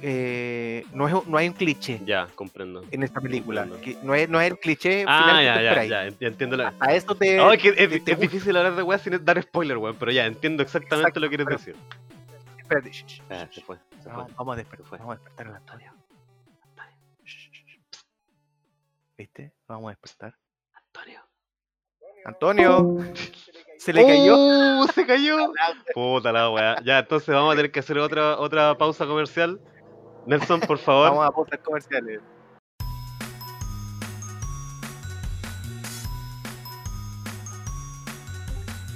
[0.04, 2.82] Eh, no, es, no hay un cliché Ya, comprendo.
[2.90, 3.68] en esta película.
[3.82, 6.16] Que no, es, no es el cliché Ah, final que ya, te ya, ya, ent-
[6.26, 6.74] entiendo la.
[6.80, 7.36] A esto te.
[7.54, 9.94] Es que es, te- es te difícil hablar de weas sin dar spoiler, weón.
[9.96, 11.76] Pero ya, entiendo exactamente Exacto, lo que quieres pero- decir.
[12.58, 13.76] Espérate, shh, shh, Ah, se fue.
[14.02, 14.24] Se fue.
[14.36, 14.98] Vamos, a despertar, fue.
[14.98, 15.60] vamos a despertar
[17.24, 17.98] shh, shh.
[19.16, 19.52] ¿Viste?
[19.68, 20.34] Vamos a despertar.
[20.74, 21.20] Antonio.
[22.24, 22.98] Antonio,
[23.78, 24.36] se le cayó.
[24.36, 24.86] ¡Uh!
[24.94, 25.36] se cayó.
[25.94, 26.76] Puta la weá.
[26.84, 29.60] Ya, entonces vamos a tener que hacer otra, otra pausa comercial.
[30.26, 31.10] Nelson, por favor.
[31.10, 32.20] Vamos a pausar comerciales.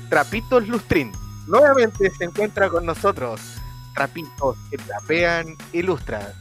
[0.08, 1.12] Trapitos Lustrin.
[1.46, 3.40] Nuevamente se encuentra con nosotros.
[3.94, 6.32] Trapitos que trapean y lustran.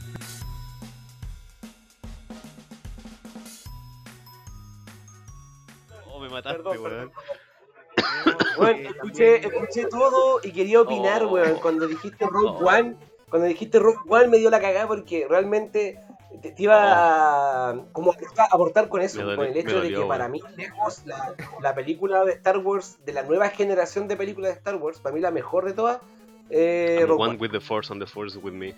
[6.10, 7.12] Oh, me mataste, Perdón, weón.
[8.56, 11.28] Bueno, escuché, escuché todo y quería opinar, Oh.
[11.32, 11.56] weón.
[11.60, 12.66] Cuando dijiste Rogue Oh.
[12.68, 12.96] One,
[13.30, 16.00] cuando dijiste Rogue One me dio la cagada porque realmente
[16.42, 19.94] te, te iba a, como a aportar con eso, dolió- con el hecho de que
[20.08, 24.52] para mí, lejos, la, la película de Star Wars, de la nueva generación de películas
[24.52, 25.98] de Star Wars, para mí la mejor de todas,
[26.50, 27.38] eh, Rogue one One.
[27.40, 28.74] with the force and the force with me.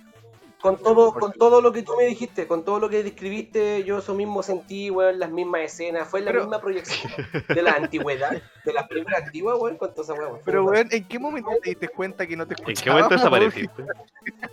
[0.60, 3.98] Con todo, con todo lo que tú me dijiste, con todo lo que describiste, yo
[3.98, 7.12] eso mismo sentí, weón, las mismas escenas, fue la Pero- misma proyección
[7.48, 10.40] de la antigüedad, de las películas antiguas, weón, con toda esa weón.
[10.44, 13.08] Pero, weón, ¿en qué momento te diste cuenta que no te ¿En escuchábamos?
[13.08, 13.84] qué momento desapareciste?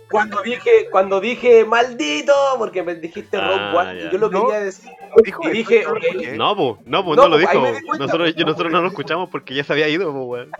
[0.08, 4.42] Cuando dije, cuando dije maldito, porque me dijiste Ah, Rogue One, y yo lo No.
[4.46, 4.90] quería decir.
[5.24, 6.12] Dijo Y dije, ¿sabes ok.
[6.14, 6.36] por qué?
[6.36, 7.50] No, po, no, po, No, no, lo dijo.
[7.60, 7.80] cuenta.
[7.98, 10.52] Nosotros, yo- nosotros no lo escuchamos porque ya se había ido, weón.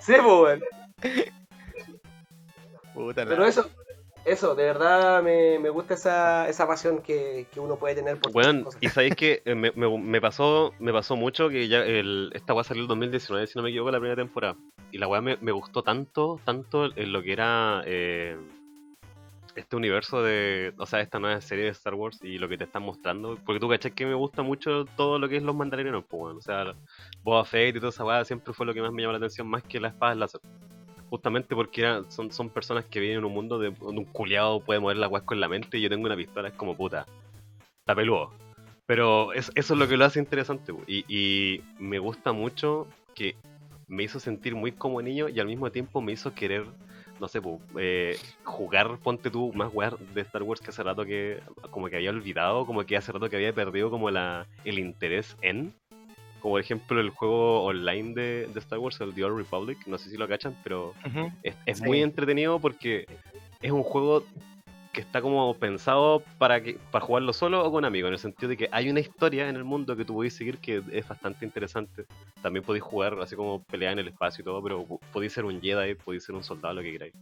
[0.00, 0.60] Sí, po, weón.
[2.94, 3.68] Puta Pero eso,
[4.24, 8.32] eso, de verdad me, me gusta esa, esa pasión que, que uno puede tener por
[8.34, 8.82] Weón, cosas.
[8.82, 12.54] y sabéis que eh, me, me- me pasó me pasó mucho que ya el, esta
[12.54, 14.56] weá salió el 2019, si no me equivoco, la primera temporada.
[14.92, 18.36] Y la weá me, me gustó tanto, tanto en lo que era eh,
[19.56, 20.72] este universo de.
[20.78, 23.36] O sea, esta nueva serie de Star Wars y lo que te están mostrando.
[23.44, 26.36] Porque tú cachai que me gusta mucho todo lo que es los mandalorianos, pues, weón.
[26.38, 26.74] O sea,
[27.22, 29.46] Boba Fett y toda esa weá siempre fue lo que más me llamó la atención,
[29.48, 30.40] más que las espadas láser.
[31.10, 34.80] Justamente porque son, son personas que viven en un mundo de donde un culiado puede
[34.80, 37.06] mover la weá con la mente y yo tengo una pistola, es como puta.
[37.80, 38.30] Está peludo.
[38.86, 40.72] Pero es- eso es lo que lo hace interesante.
[40.86, 43.34] Y, me gusta mucho que
[43.86, 46.64] me hizo sentir muy como niño y al mismo tiempo me hizo querer,
[47.20, 47.40] no sé,
[47.78, 51.40] eh, jugar, ponte tú, más weas de Star Wars que hace rato que
[51.70, 55.36] como que había olvidado, como que hace rato que había perdido como la, el interés
[55.42, 55.72] en.
[56.44, 59.96] Como por ejemplo el juego online de, de Star Wars, el The Old Republic, no
[59.96, 60.92] sé si lo cachan, pero
[61.42, 61.84] es, es Sí.
[61.84, 63.06] muy entretenido porque
[63.62, 64.24] es un juego
[64.92, 68.50] que está como pensado para que para jugarlo solo o con amigos, en el sentido
[68.50, 71.46] de que hay una historia en el mundo que tú podéis seguir que es bastante
[71.46, 72.04] interesante.
[72.42, 74.84] También podéis jugar así como pelear en el espacio y todo, pero
[75.14, 77.14] podéis ser un Jedi, podéis ser un soldado, lo que queráis.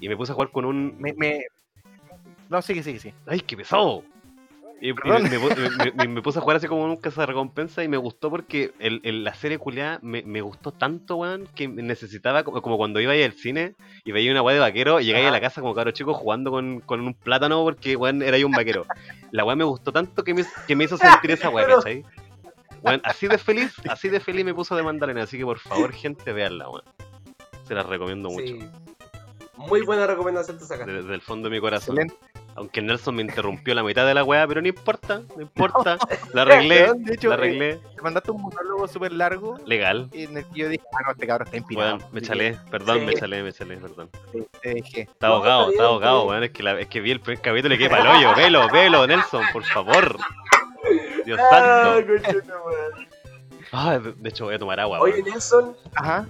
[0.00, 0.94] Y me puse a jugar con un...
[0.98, 1.46] Me, me...
[2.50, 3.14] No, sigue, sigue, sí.
[3.26, 4.04] ¡Ay, qué pesado!
[4.80, 8.28] Y, me, me- me- me puse a jugar así como un recompensa y me gustó
[8.28, 13.00] porque el, el- la serie culiada me, gustó tanto, weón, que necesitaba, como, como cuando
[13.00, 13.74] iba ahí al cine
[14.04, 16.50] y veía una weá de vaquero y llegáis a la casa como cabro chico jugando
[16.50, 18.84] con, con un plátano porque, weón, era yo un vaquero.
[19.30, 22.04] La weá me gustó tanto que me, que me hizo sentir esa weá, ¿cachai?
[22.82, 25.92] Weón, así de feliz, así de feliz me puso de mandarina, así que por favor,
[25.92, 26.84] gente, veanla, weón.
[27.66, 28.46] Se la recomiendo mucho.
[28.46, 28.58] Sí.
[29.56, 30.92] Muy buena recomendación te sacaste.
[30.92, 31.98] Desde el fondo de mi corazón.
[31.98, 32.35] Excelente.
[32.56, 35.98] Aunque Nelson me interrumpió la mitad de la weá, pero no importa, no importa.
[36.32, 37.78] La arreglé, Weón, de hecho, la arreglé.
[37.94, 40.08] Te mandaste un monólogo súper largo Legal.
[40.12, 41.96] en el que yo dije, ah, no, este cabrón está inspirado.
[41.98, 43.04] Weón, me chalé, perdón, Sí.
[43.06, 44.08] me chalé, me chalé, perdón.
[44.32, 45.00] Te, te dejé.
[45.02, 46.44] Está ahogado, está ahogado, weón.
[46.44, 48.34] Es que, la- es que vi el primer capítulo y quedé para el hoyo.
[48.34, 50.16] Velo, velo, Nelson, por favor.
[51.24, 52.12] Dios Ah, santo.
[53.72, 55.22] Ah, de de hecho voy a tomar agua, Oye.
[55.22, 56.26] Nelson, Ajá.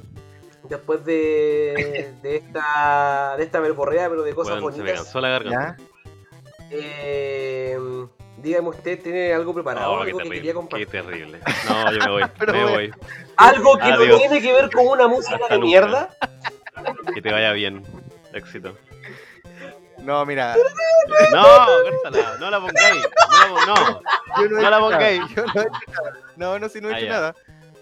[0.69, 5.21] después de, de esta de esta verborrea, pero de cosas Weón, se me bonitas, cansó
[5.21, 5.77] la garganta.
[5.79, 5.85] Ya.
[6.71, 7.79] Eh,
[8.39, 9.97] dígame usted, ¿tiene algo preparado?
[9.97, 10.87] No, qué algo que quería terrible, compartir?
[10.89, 11.41] qué terrible.
[11.69, 12.75] No, yo me voy, Pero me bueno.
[12.77, 12.91] voy.
[13.37, 14.09] Algo que Adiós.
[14.09, 15.67] no tiene que ver con una música Hasta de nunca.
[15.67, 16.09] mierda.
[17.15, 17.83] Que te vaya bien.
[18.33, 18.77] Éxito.
[20.03, 20.55] No, mira.
[21.33, 21.43] No,
[22.03, 23.03] córtala, no la pongáis.
[23.49, 24.01] No, no.
[24.39, 25.23] Yo No no, la pongáis.
[25.35, 26.13] Yo no he hecho nada.
[26.37, 27.13] No, no, si no he Ah, hecho ya.
[27.13, 27.35] nada.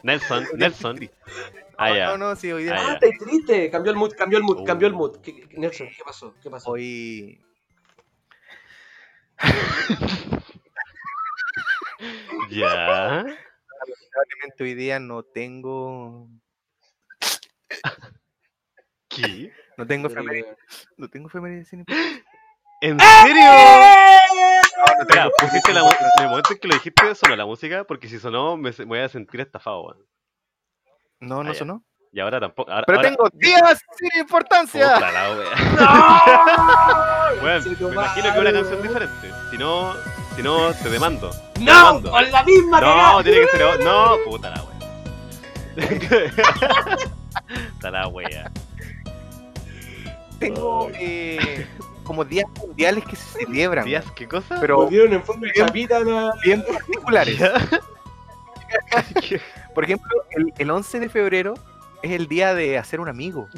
[0.02, 1.10] Nelson, Nelson.
[1.76, 2.06] Ah, No, ya.
[2.06, 2.74] no, no, sí, hoy día.
[2.76, 2.92] Ah, Ah, ya.
[2.94, 3.70] estáis triste.
[3.70, 4.64] Cambió el mood, cambió el mood, Uh.
[4.64, 5.16] cambió el mood.
[5.22, 6.34] ¿Qué- qué- Nelson, ¿qué pasó?
[6.42, 6.70] ¿Qué pasó?
[6.70, 7.40] Hoy.
[12.50, 13.24] Ya.
[13.24, 16.28] Lamentablemente hoy día no tengo.
[19.08, 19.52] ¿Qué?
[19.76, 20.56] No tengo efemérides.
[20.96, 21.84] No tengo efemérides sin
[22.80, 23.50] ¿En serio?
[25.00, 28.20] Espera, pusiste la en el momento en que lo dijiste sonó la música, porque si
[28.20, 29.96] sonó me, voy a sentir estafado.
[31.18, 31.84] No, no Ah, sonó.
[32.12, 32.70] Y ahora tampoco.
[32.70, 34.94] Ahora, Pero ahora- tengo días sin importancia.
[34.94, 37.10] Puta la wea.
[37.42, 39.30] Me imagino que es una canción diferente.
[39.50, 39.94] Si no,
[40.36, 41.30] si no, te demando.
[41.54, 41.72] Te ¡No!
[41.74, 42.10] demando.
[42.10, 43.22] ¡Con la misma No, cagada!
[43.22, 43.80] tiene que ser.
[43.84, 44.74] No, puta la wea.
[47.74, 48.50] Puta la wea.
[50.38, 51.66] Tengo eh,
[52.04, 53.84] como días mundiales que se celebran.
[53.84, 54.58] ¿Díaz qué cosa?
[54.60, 57.38] Pero Volvieron en forma de chapita a- bien particulares.
[59.74, 61.54] Por ejemplo, el, el 11 de febrero
[62.02, 63.48] es el día de hacer un amigo.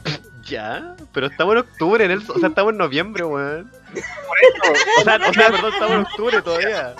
[0.46, 0.94] ¿Ya?
[1.12, 2.36] Pero estamos en octubre, Nelson.
[2.36, 3.70] O sea, estamos en noviembre, weón.
[5.00, 6.94] O sea, o sea, perdón, estamos en octubre todavía.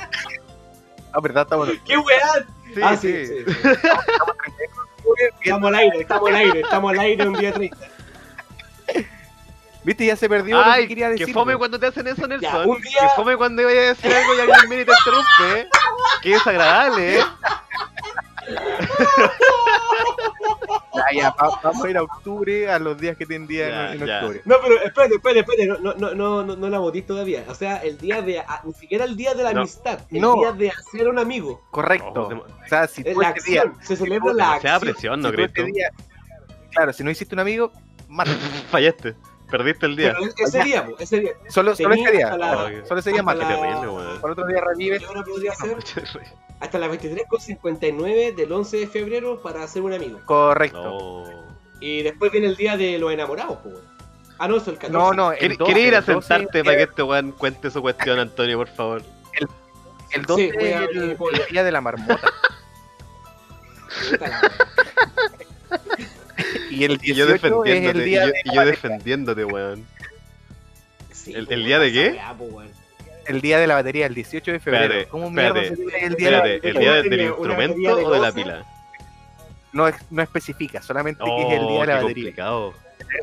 [1.13, 1.45] Ah, ¿verdad?
[1.45, 1.73] Está bueno.
[1.85, 2.47] ¡Qué weá!
[2.75, 3.27] Sí, ah, sí.
[3.27, 3.69] sí, sí, sí.
[5.45, 7.77] Estamos al aire, estamos al aire, estamos al aire un día 30.
[9.85, 10.05] ¿Viste?
[10.05, 11.27] Ya se perdió lo que Ay, quería decir.
[11.27, 12.41] que fome cuando te hacen eso, Nelson.
[12.53, 14.93] Ya, un día- Que fome cuando vayas a decir algo y alguien viene y te
[14.93, 15.69] interrumpe.
[16.23, 17.25] Qué desagradable, ¿eh?
[21.13, 24.41] Ya, va- vamos a ir a octubre a los días que tendría en, octubre.
[24.45, 27.45] No, pero espérate, espérate, espérate, no, no, no, no, no la votís todavía.
[27.49, 29.61] O sea, el día de, a- ni siquiera el día de la No.
[29.61, 30.35] amistad, el No.
[30.35, 31.63] día de hacer un amigo.
[31.71, 32.29] Correcto.
[32.33, 34.81] Oh, o sea, si tú la este día, acción, se celebra la acción.
[34.81, 35.91] presión, si ¿no crees este día-
[36.73, 37.73] claro, si no hiciste un amigo,
[38.09, 38.31] mata.
[38.71, 39.15] Fallaste.
[39.51, 40.15] Perdiste el día.
[40.19, 41.31] Pero ese día, po, ese día.
[41.49, 42.37] Solo, solo ese día.
[42.37, 43.23] la- Solo ese día.
[43.25, 44.19] Qué la-.
[44.21, 44.99] Por otro día revive.
[45.01, 45.09] Ser
[46.61, 50.21] hasta las 23.59 del 11 de febrero para hacer un amigo.
[50.25, 50.83] Correcto.
[50.83, 51.25] No.
[51.81, 53.75] Y después viene el día de los enamorados, pues.
[54.39, 54.93] Ah, no, eso el 14.
[54.93, 57.33] No, no, el ¿Quieres 12, quieres ir a el 12 sentarte para que este weón
[57.33, 59.03] cuente su cuestión, Antonio, por favor?
[60.13, 61.17] El 12 Sí, es el, el el
[61.51, 62.21] día de la marmota.
[66.71, 69.45] Y el Y yo 18 es defendiéndote, el y día yo, de y yo defendiéndote,
[69.45, 69.87] weón.
[71.13, 72.21] Sí, ¿El- po, el día de qué?
[72.39, 72.69] weón.
[73.27, 74.85] El día de la batería, el 18 de febrero.
[74.85, 78.05] Espérate, ¿Cómo mierda espérate, se el día de la Espérate, ¿el día del instrumento de
[78.05, 78.33] o de la 12?
[78.43, 78.65] pila?
[79.73, 82.15] No, es- no especifica, solamente que es el Oh, día de la batería.
[82.25, 82.75] complicado.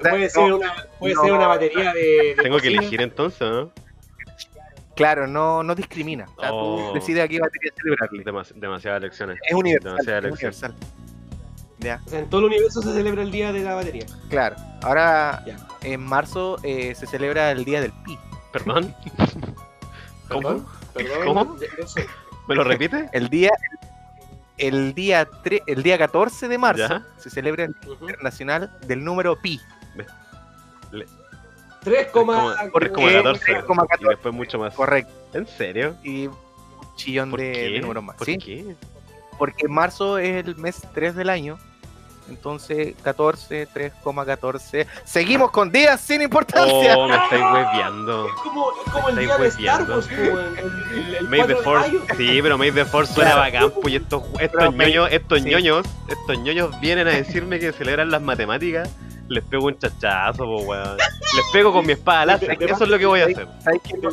[0.02, 1.22] Puede, No, ser, una, puede no.
[1.24, 2.02] ser una batería de.
[2.36, 3.72] de Tengo que elegir entonces, ¿no?
[4.96, 6.26] Claro, no, no discrimina.
[6.38, 6.90] O sea, Oh.
[6.90, 8.24] tú decides a qué batería celebrarle.
[8.24, 9.40] Demas- demasiadas lecciones.
[9.48, 9.92] Es universal.
[9.92, 10.54] Demasiada Es elección.
[10.54, 10.76] universal.
[11.84, 14.06] Ya, O sea, en todo el universo se celebra el día de la batería.
[14.30, 14.56] claro.
[14.82, 15.58] Ahora, Ya.
[15.82, 18.18] en marzo eh, se celebra el día del pi.
[18.52, 18.94] ¿Perdón?
[20.30, 20.66] ¿Cómo?
[20.94, 21.26] Perdón.
[21.26, 21.58] ¿Cómo?
[22.48, 23.10] ¿Me lo repite?
[23.14, 23.52] El día,
[24.58, 27.06] el día, tre- el día 14 de marzo Ya.
[27.18, 27.94] se celebra el Día.
[28.02, 29.60] Internacional del número pi.
[31.84, 33.46] 3, como- Porque como 14.
[33.66, 33.98] 3,14.
[34.02, 34.74] Y después mucho más.
[34.74, 35.12] Correcto.
[35.34, 35.96] ¿En serio?
[36.04, 36.36] Y un
[36.96, 37.60] chillón ¿Por de, qué?
[37.70, 38.16] de números más.
[38.16, 38.38] ¿Por ¿sí?
[38.38, 38.76] qué?
[39.38, 41.58] Porque marzo es el mes 3 del año.
[42.30, 44.88] Entonces, 14, 3,14.
[45.04, 46.96] Seguimos con días sin importancia.
[46.98, 48.28] Oh, me estáis hueveando.
[48.28, 49.90] Es como, es como el Estáis día de Star.
[49.92, 52.16] Wars, el, el, el May the 4 de Force.
[52.18, 53.52] Sí, pero May the Force suena Claro.
[53.52, 55.50] bacán, pues, y estos, estos ñoños, estos sí.
[55.50, 58.90] ñoños, estos ñoños vienen a decirme que celebran las matemáticas.
[59.34, 60.98] Les pego un chachazo, po, weón.
[60.98, 62.56] Les pego con mi espada láser.
[62.62, 63.48] Eso es lo que voy a hacer.
[63.64, 64.10] ¿Sabéis qué, es lo-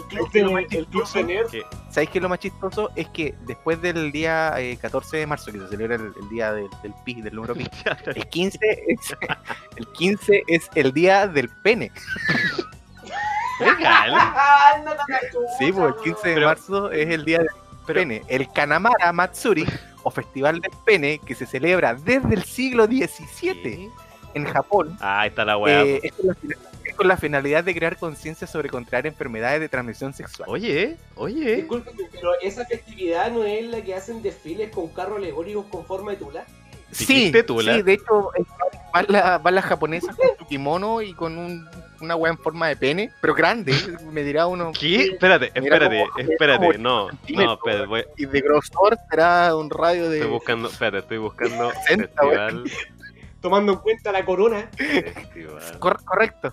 [0.47, 1.27] lo más chistoso?
[1.51, 2.91] Que- ¿Sabéis qué es lo más chistoso?
[2.97, 6.53] Es que después del día eh, 14 de marzo, que se celebra el, el día
[6.53, 7.69] del, del pi, del número pi,
[8.15, 9.17] el 15, es,
[9.77, 11.93] el 15 es el día del pene.
[13.61, 14.15] Legal.
[15.59, 17.49] Sí, pues el 15 de Pero- marzo es el día del
[17.87, 18.23] Pero- pene.
[18.29, 19.67] El Kanamara Matsuri,
[20.03, 23.91] o Festival del Pene, que se celebra desde el siglo XVII
[24.35, 24.97] en Japón.
[25.01, 25.83] Ah, está la weá.
[25.85, 26.13] eh, es,
[26.85, 30.49] es con la finalidad de crear conciencia sobre contraer enfermedades de transmisión sexual.
[30.51, 31.57] Oye, oye.
[31.57, 36.11] Discúlpeme, pero esa festividad no es la que hacen desfiles con carros alegóricos con forma
[36.13, 36.45] de tula.
[36.91, 37.75] Sí, ¿Dijiste tula?
[37.77, 38.43] sí, de hecho, eh,
[38.93, 41.69] van, la- las japonesas con su kimono y con un-
[42.01, 43.73] una wea en forma de pene, pero grande,
[44.11, 44.73] me dirá uno.
[44.79, 45.05] ¿Qué?
[45.13, 46.67] Espérate, espérate, cómo- espérate.
[46.67, 47.87] como No, no, espérate.
[47.87, 50.17] voy- Y de grosor será un radio de.
[50.19, 52.65] Estoy buscando, espérate, estoy buscando 60, festival,
[53.41, 54.69] Tomando en cuenta la corona.
[55.79, 56.53] Cor- correcto.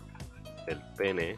[0.65, 1.37] del pene,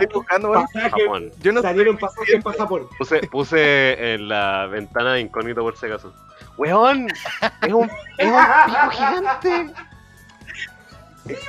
[0.00, 0.52] Estoy buscando.
[0.52, 1.30] Pasaje, Japón.
[1.40, 2.88] Yo no salieron pasajes para Japón.
[2.98, 6.12] Puse, puse en la ventana de incógnito por si acaso.
[6.56, 7.08] ¡Weón!
[7.62, 9.70] ¡Es un, es un pico gigante!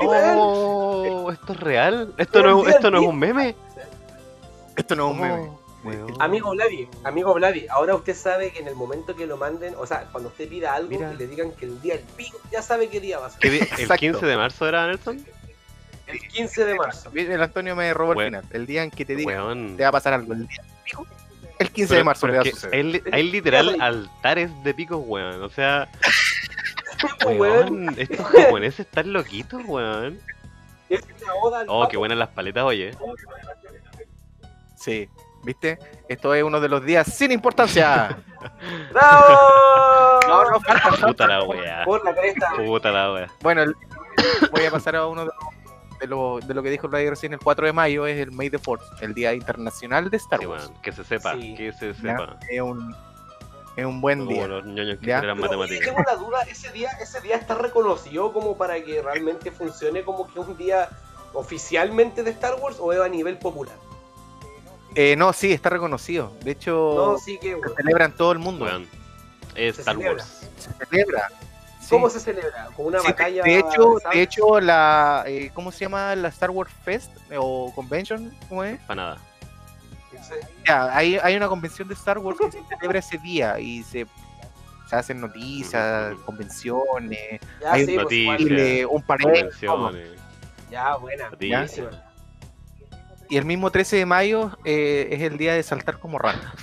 [0.01, 1.29] ¡Oh!
[1.31, 2.13] ¿Esto es real?
[2.17, 3.55] ¿Esto no, es- esto no es un meme?
[4.75, 5.49] Esto no es un meme.
[5.83, 6.13] Weón.
[6.19, 9.85] Amigo Vladi, amigo Vladi, ahora usted sabe que en el momento que lo manden, o
[9.87, 11.13] sea, cuando usted pida algo Mira.
[11.13, 13.39] y le digan que el día del pico, ya sabe qué día va a ser.
[13.39, 13.95] ¿Qué di- ¿El Exacto.
[13.97, 15.25] 15 de marzo era Nelson?
[16.07, 17.11] El 15 de marzo.
[17.13, 18.43] El Antonio me robó el final.
[18.51, 19.77] El día en que te diga Weón.
[19.77, 20.33] te va a pasar algo.
[20.33, 21.05] El día pico,
[21.59, 22.75] el 15 Pero- de marzo le va a suceder.
[22.75, 25.41] hay, li- hay literal altares de picos, weón.
[25.43, 25.87] O sea,
[27.25, 30.19] Weón, estos japoneses están loquitos, weón.
[30.89, 32.91] es una oda al Oh, qué buenas las paletas, oye.
[34.75, 35.07] Sí,
[35.43, 35.79] ¿viste?
[36.07, 38.17] Esto es uno de los días sin importancia.
[38.91, 40.19] ¡Bravo!
[40.27, 41.07] No, no, falta.
[41.07, 41.39] Puta la
[42.03, 42.51] la cresta.
[42.57, 43.27] Puta la weá.
[43.41, 43.75] Bueno, el-
[44.51, 45.31] voy a pasar a uno de,
[46.01, 47.33] de lo, de lo que dijo el radio recién.
[47.33, 50.45] El 4 de mayo es el May the Fourth, el Día Internacional de Star Sí,
[50.45, 50.71] Wars.
[50.81, 51.55] Que se sepa, Sí.
[51.55, 52.37] que se Ya, sepa.
[52.49, 52.95] Es un,
[53.75, 54.47] es un buen Como día.
[54.47, 55.85] los ñoños que Pero, matemáticas.
[55.87, 60.27] tengo la duda, ese día, ese día está reconocido como para que realmente funcione como
[60.31, 60.89] que un día
[61.33, 63.75] oficialmente de Star Wars o es a nivel popular.
[65.01, 66.33] Eh, no, sí, está reconocido.
[66.43, 68.67] De hecho, No, sí que se celebra en todo el mundo.
[69.55, 70.23] Es Se Star celebra.
[70.23, 70.49] Wars.
[70.57, 71.29] Se celebra.
[71.79, 71.87] Sí.
[71.91, 72.65] ¿Cómo se celebra?
[72.75, 73.43] ¿Con una Sí, batalla?
[73.43, 77.71] de hecho, de hecho la eh, ¿cómo se llama la Star Wars Fest eh, o
[77.73, 78.29] Convention?
[78.49, 78.77] ¿Cómo es?
[78.81, 79.17] Para nada.
[80.67, 84.05] Ya, hay, hay una convención de Star Wars que se celebra ese día y se,
[84.89, 88.85] se hacen noticias, convenciones, Ya, Hay sí, pues, noticias.
[88.89, 89.01] un.
[89.01, 90.09] Convenciones.
[90.69, 91.29] Ya, buena.
[91.29, 91.71] Noticias.
[91.77, 92.08] buenísima.
[93.29, 96.53] Y el mismo 13 de mayo eh, es el día de saltar como rata.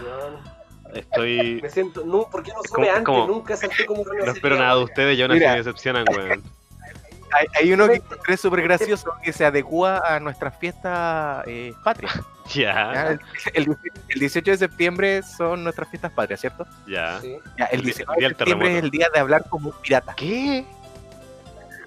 [0.00, 0.52] Weón,
[0.94, 1.60] Estoy.
[1.62, 3.04] Me siento, no, ¿por qué no ¿Cómo- sube antes?
[3.04, 3.26] cómo?
[3.26, 5.52] Nunca salté como rana No espero nada de ustedes y aún así Mira.
[5.52, 6.42] me decepcionan, weón.
[7.34, 12.12] Hay, hay uno que encontré súper gracioso que se adecua a nuestras fiestas eh, patrias.
[12.54, 12.92] ¿ya?
[12.92, 13.20] Ya, El,
[13.54, 13.76] el-
[14.10, 16.66] el 18 de septiembre son nuestras fiestas patrias, ¿cierto?
[16.86, 17.18] ya.
[17.22, 17.38] Sí.
[17.58, 19.70] Ya, el El día- 19 día de del septiembre es el día de hablar como
[19.70, 20.14] un pirata.
[20.14, 20.66] ¿Qué?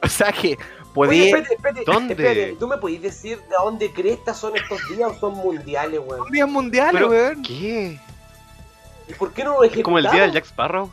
[0.01, 0.57] O sea que
[0.95, 2.13] Oye, espérate, espérate, ¿Dónde?
[2.13, 6.21] espérate, ¿tú me podés decir de dónde crestas son estos días o son mundiales, weón?
[6.21, 7.43] Un día mundial, Pero- weón.
[7.43, 7.99] ¿Qué?
[9.07, 10.31] ¿Y por qué no lo Es como el día del?
[10.31, 10.91] Jack Sparrow.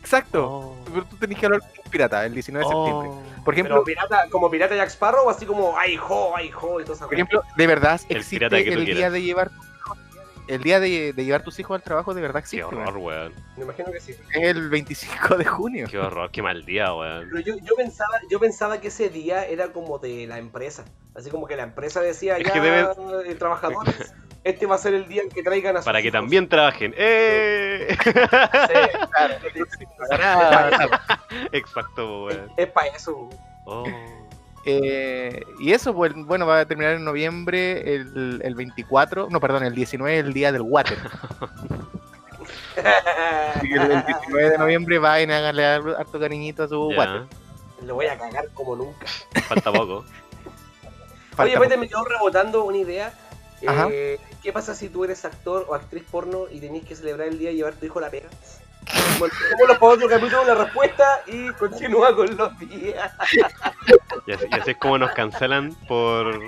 [0.00, 0.44] Exacto.
[0.44, 0.76] Oh.
[0.92, 3.08] Pero tú tenés que hablar como un pirata el 19 de septiembre.
[3.08, 3.22] Oh.
[3.44, 6.80] Por Pero ejemplo, pirata, como pirata Jack Sparrow o así como ay ho, ay ho
[6.80, 9.50] y esa por ejemplo, de verdad El existe pirata que tú el día de llevar
[10.54, 12.64] el día de, de llevar tus hijos al trabajo de verdad Qué existe.
[12.64, 13.04] horror, weón.
[13.04, 13.32] weón.
[13.56, 14.12] Me imagino que sí.
[14.34, 15.86] Es el 25 de junio.
[15.90, 17.28] Qué horror, qué mal día, weón.
[17.32, 20.84] Pero yo, yo pensaba, yo pensaba que ese día era como de la empresa.
[21.14, 24.14] Así como que la empresa decía Es ya que debe- eh, trabajadores,
[24.44, 26.20] este va a ser el día en que traigan a sus Para que hijos".
[26.20, 26.94] también trabajen.
[26.96, 27.96] ¡Eh!
[29.78, 30.86] Sí, claro.
[31.52, 32.50] Exacto, weón.
[32.56, 33.28] Es para eso.
[33.64, 33.84] Oh.
[34.64, 39.64] Eh, y eso, pues, bueno, va a terminar en noviembre, el, el 24, no, perdón,
[39.64, 40.98] el 19 el día del water.
[43.54, 47.24] Así que el, el 19 de noviembre vayan a darle harto cariñito a su water.
[47.84, 49.06] Le voy a cagar como nunca.
[49.48, 50.04] falta poco.
[51.32, 53.12] Oye, Falta espérate, me quedó rebotando una idea.
[53.62, 57.38] Eh, ¿Qué pasa si tú eres actor o actriz porno y tenés que celebrar el
[57.38, 58.28] día y llevar a tu hijo a la pega?
[59.18, 63.12] Bueno, dejémoslo para otro capítulo la respuesta y continúa con los días.
[64.26, 66.38] Y así, y así es como nos cancelan por.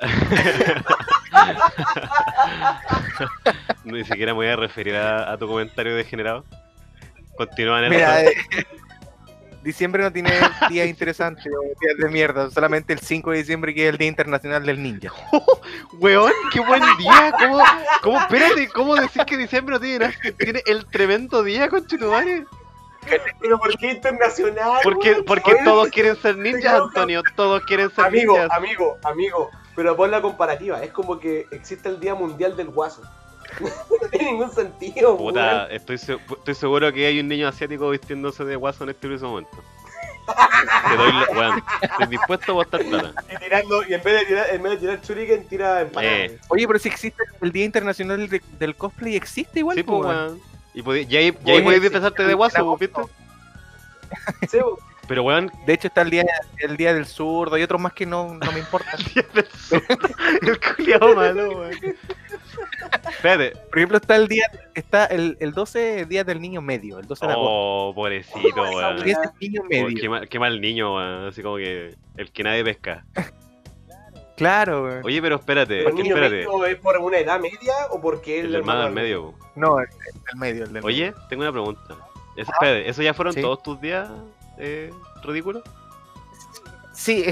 [3.84, 6.44] Ni siquiera me voy a referir a, a tu comentario degenerado.
[7.36, 8.34] Continúa en Mira, eh,
[9.62, 10.30] diciembre no tiene
[10.70, 14.08] días interesantes o días de mierda, solamente el 5 de diciembre que es el Día
[14.08, 15.12] Internacional del Ninja.
[15.98, 17.32] Weón, qué buen día.
[17.38, 17.62] ¿Cómo,
[18.02, 20.14] cómo, espérate, cómo decir que diciembre no tiene nada?
[20.38, 22.44] Tiene el tremendo día, conchetumare.
[23.40, 24.80] Pero ¿por qué internacional?
[24.82, 25.24] Porque, weón?
[25.24, 27.22] porque Oye, todos quieren ser ninjas, Antonio.
[27.34, 28.50] Todos quieren ser Amigo, ninjas.
[28.56, 29.50] amigo, amigo.
[29.74, 30.82] Pero pon la comparativa.
[30.82, 33.02] Es como que existe el Día Mundial del Guaso.
[33.60, 35.72] no tiene ningún sentido, Puta, weón.
[35.72, 39.28] estoy, se- estoy seguro que hay un niño asiático vistiéndose de guaso en este preciso
[39.28, 39.50] momento.
[40.88, 43.12] Te doy, la- estoy dispuesto a botar plata.
[43.32, 46.14] Y tirando, y en vez de tirar, en vez de tirar shuriken, tira empanadas.
[46.30, 46.38] Eh.
[46.48, 49.76] Oye, pero si existe el Día Internacional de- del Cosplay, existe igual.
[49.76, 50.16] Sí, pues, weón.
[50.16, 50.40] weón.
[50.74, 52.76] Y, podí- y ahí, y ahí Oye, podéis sí, disfrazarte de guaso.
[52.78, 53.02] ¿viste?
[54.50, 54.58] Sí.
[55.08, 56.24] Pero weón, De hecho está el día,
[56.58, 58.98] el día del zurdo y otros más que no, no me importan.
[60.42, 61.96] el culiao malo, weón.
[63.10, 63.52] Espérate.
[63.68, 67.26] Por ejemplo, está el día, está el, el 12 día del niño medio, el 12
[67.26, 67.50] de agosto.
[67.50, 69.06] Oh, pobrecito, weón.
[69.06, 70.10] Y ese niño Oh, qué, medio.
[70.10, 71.26] mal, qué mal niño, weón.
[71.28, 73.04] Así como que el que nadie pesca.
[74.36, 75.00] Claro, weón.
[75.04, 76.34] Oye, pero espérate, ¿El niño espérate.
[76.36, 79.34] medio es por una edad media o porque él El hermano del medio.
[79.54, 79.86] No, el,
[80.32, 81.94] el medio, el del Oye, tengo una pregunta.
[82.36, 83.42] Eso, espérate, ¿eso ya fueron Sí.
[83.42, 84.08] todos tus días
[84.58, 84.90] eh,
[85.22, 85.62] ridículos?
[86.94, 87.24] Sí,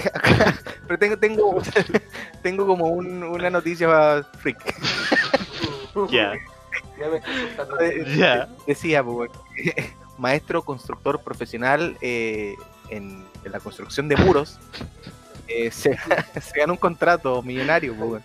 [0.86, 1.62] pero tengo, tengo,
[2.42, 4.58] tengo como un- una noticia freak.
[6.10, 6.32] Ya,
[6.98, 7.76] Ya me estoy asustando.
[8.16, 8.48] Ya.
[8.66, 9.30] Decía, pues,
[10.18, 12.54] maestro constructor profesional eh,
[12.90, 14.58] en, en la construcción de muros,
[15.48, 15.96] eh, se,
[16.40, 18.22] se ganó un contrato millonario pues,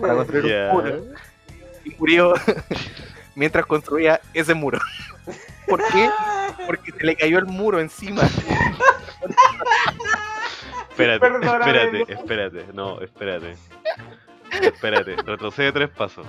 [0.00, 1.04] para construir un muro
[1.84, 2.34] y murió
[3.34, 4.78] mientras construía ese muro.
[5.66, 6.10] ¿Por qué?
[6.66, 8.22] Porque se le cayó el muro encima.
[10.90, 12.66] Espérate, espérate, espérate.
[12.72, 13.56] No, espérate.
[14.62, 16.26] Espérate, retrocede tres pasos.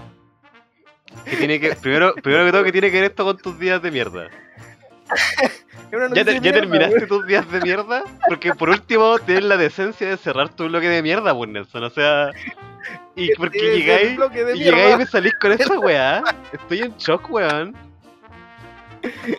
[1.25, 3.81] ¿Qué tiene que, primero, primero que todo, ¿qué tiene que ver esto con tus días
[3.81, 4.29] de mierda?
[5.91, 8.03] ¿Ya, noticia te- de ya mierda, terminaste tus días de mierda?
[8.27, 11.83] Porque por último tienes la decencia de cerrar tu bloque de mierda, pues Nelson.
[11.83, 12.31] O sea.
[13.15, 14.19] Y porque llegáis.
[14.55, 16.23] Y llegáis y me salís con esa weá.
[16.51, 17.75] Estoy en shock, weón.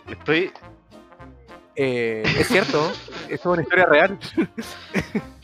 [0.09, 0.51] Estoy.
[1.75, 2.91] Eh, es cierto,
[3.29, 4.17] esto es una historia real.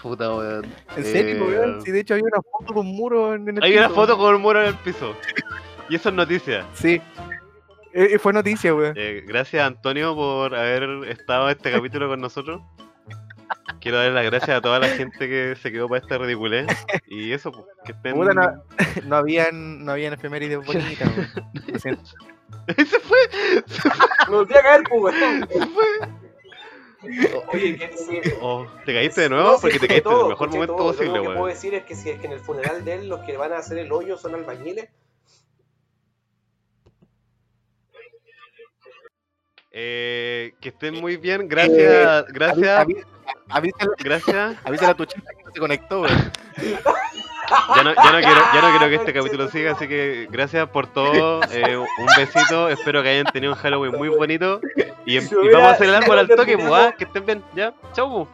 [0.02, 0.66] Puta, weón.
[0.96, 1.82] En serio, Eh, weón.
[1.84, 4.42] Sí, de hecho había una foto un muro en, el Hay una foto con un
[4.42, 5.16] muro en el piso.
[5.90, 6.66] Y eso es noticia.
[6.74, 7.02] Sí.
[7.94, 8.94] Eh, fue noticia, weón.
[8.98, 12.62] Eh, gracias Antonio por haber estado en este capítulo con nosotros.
[13.80, 16.66] Quiero dar las gracias a toda la gente que se quedó para esta ridiculez.
[17.08, 18.14] Y eso, pues, que estén.
[18.16, 18.64] Puta, no-
[19.06, 21.30] No habían, no habían efemérides bonitas, weón.
[21.68, 22.04] Lo siento.
[22.78, 23.18] se fue,
[24.30, 25.48] Me volví a caer, pues, weón.
[25.50, 25.84] se fue.
[27.54, 28.36] Oye, ¿qué decir?
[28.42, 29.52] Oh, ¿Te caíste de nuevo?
[29.52, 30.88] No, Porque te caíste en el todo, mejor momento todo.
[30.88, 31.54] Lo posible, único que puedo weón.
[31.54, 33.58] decir es que si es que en el funeral de él los que van a
[33.58, 34.88] hacer el hoyo son albañiles,
[39.76, 42.86] Eh, que estén muy bien, gracias, gracias,
[43.50, 44.56] Avísale, gracias.
[44.66, 46.06] avísale a tu chica que no se conectó.
[46.06, 50.70] Ya no, ya no quiero, ya no quiero que este capítulo siga, así que gracias
[50.70, 51.42] por todo.
[51.52, 54.62] eh, un besito, espero que hayan tenido un Halloween muy bonito.
[55.08, 58.28] Y, vamos a hacer el árbol al toque, pues, ah, que estén bien, ya, chau.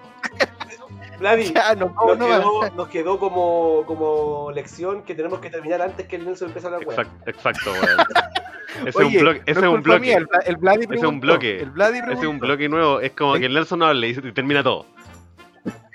[1.19, 5.49] Vladi, Ya, no, no, nos, no, quedó, nos quedó como, como lección que tenemos que
[5.49, 6.83] terminar antes que el Nelson empiece a hablar.
[6.89, 8.87] Exacto, exacto, weón.
[8.87, 11.19] Ese es un bloque, ese no es un mía, bloque, el, el Ese es un
[11.19, 11.59] bloque.
[11.61, 12.99] El ese es un bloque nuevo.
[13.01, 14.85] Es como que el Nelson no hable y termina todo.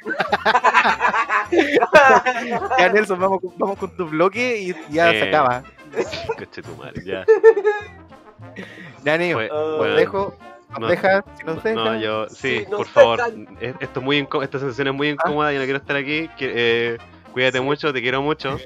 [2.78, 5.62] Ya, Nelson, vamos, con- vamos con tu bloque y ya Eh, se acaba.
[6.36, 7.24] Coche tu madre, ya.
[9.04, 10.36] Ya, niño, Ah, dejo.
[10.74, 11.64] Nos no- dejas, si nos.
[11.64, 13.18] No, yo, sí, por favor.
[13.18, 13.58] dejan.
[13.80, 15.12] Esto es muy incó- esta sensación es muy Ah.
[15.12, 16.28] incómoda, yo no quiero estar aquí.
[16.36, 16.52] que-
[16.94, 16.98] eh,
[17.32, 18.58] cuídate mucho, te quiero mucho.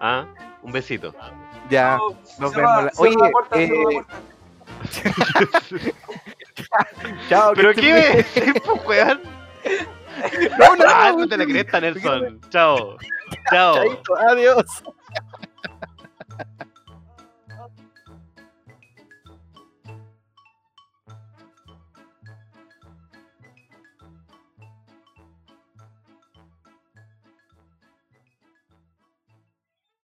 [0.00, 0.26] Ah,
[0.62, 1.14] un besito.
[1.70, 1.98] Ya,
[2.38, 2.84] nos vemos.
[2.84, 3.68] la- cierra Oye, la puerta, eh,
[7.28, 7.52] chao.
[7.54, 9.20] ¿Pero que qué po, weón?
[10.58, 12.40] No, no, Ah, no, no te la crees, Nelson.
[12.50, 12.96] Chao.
[13.50, 13.74] Chao.
[13.74, 14.64] Chaito, adiós.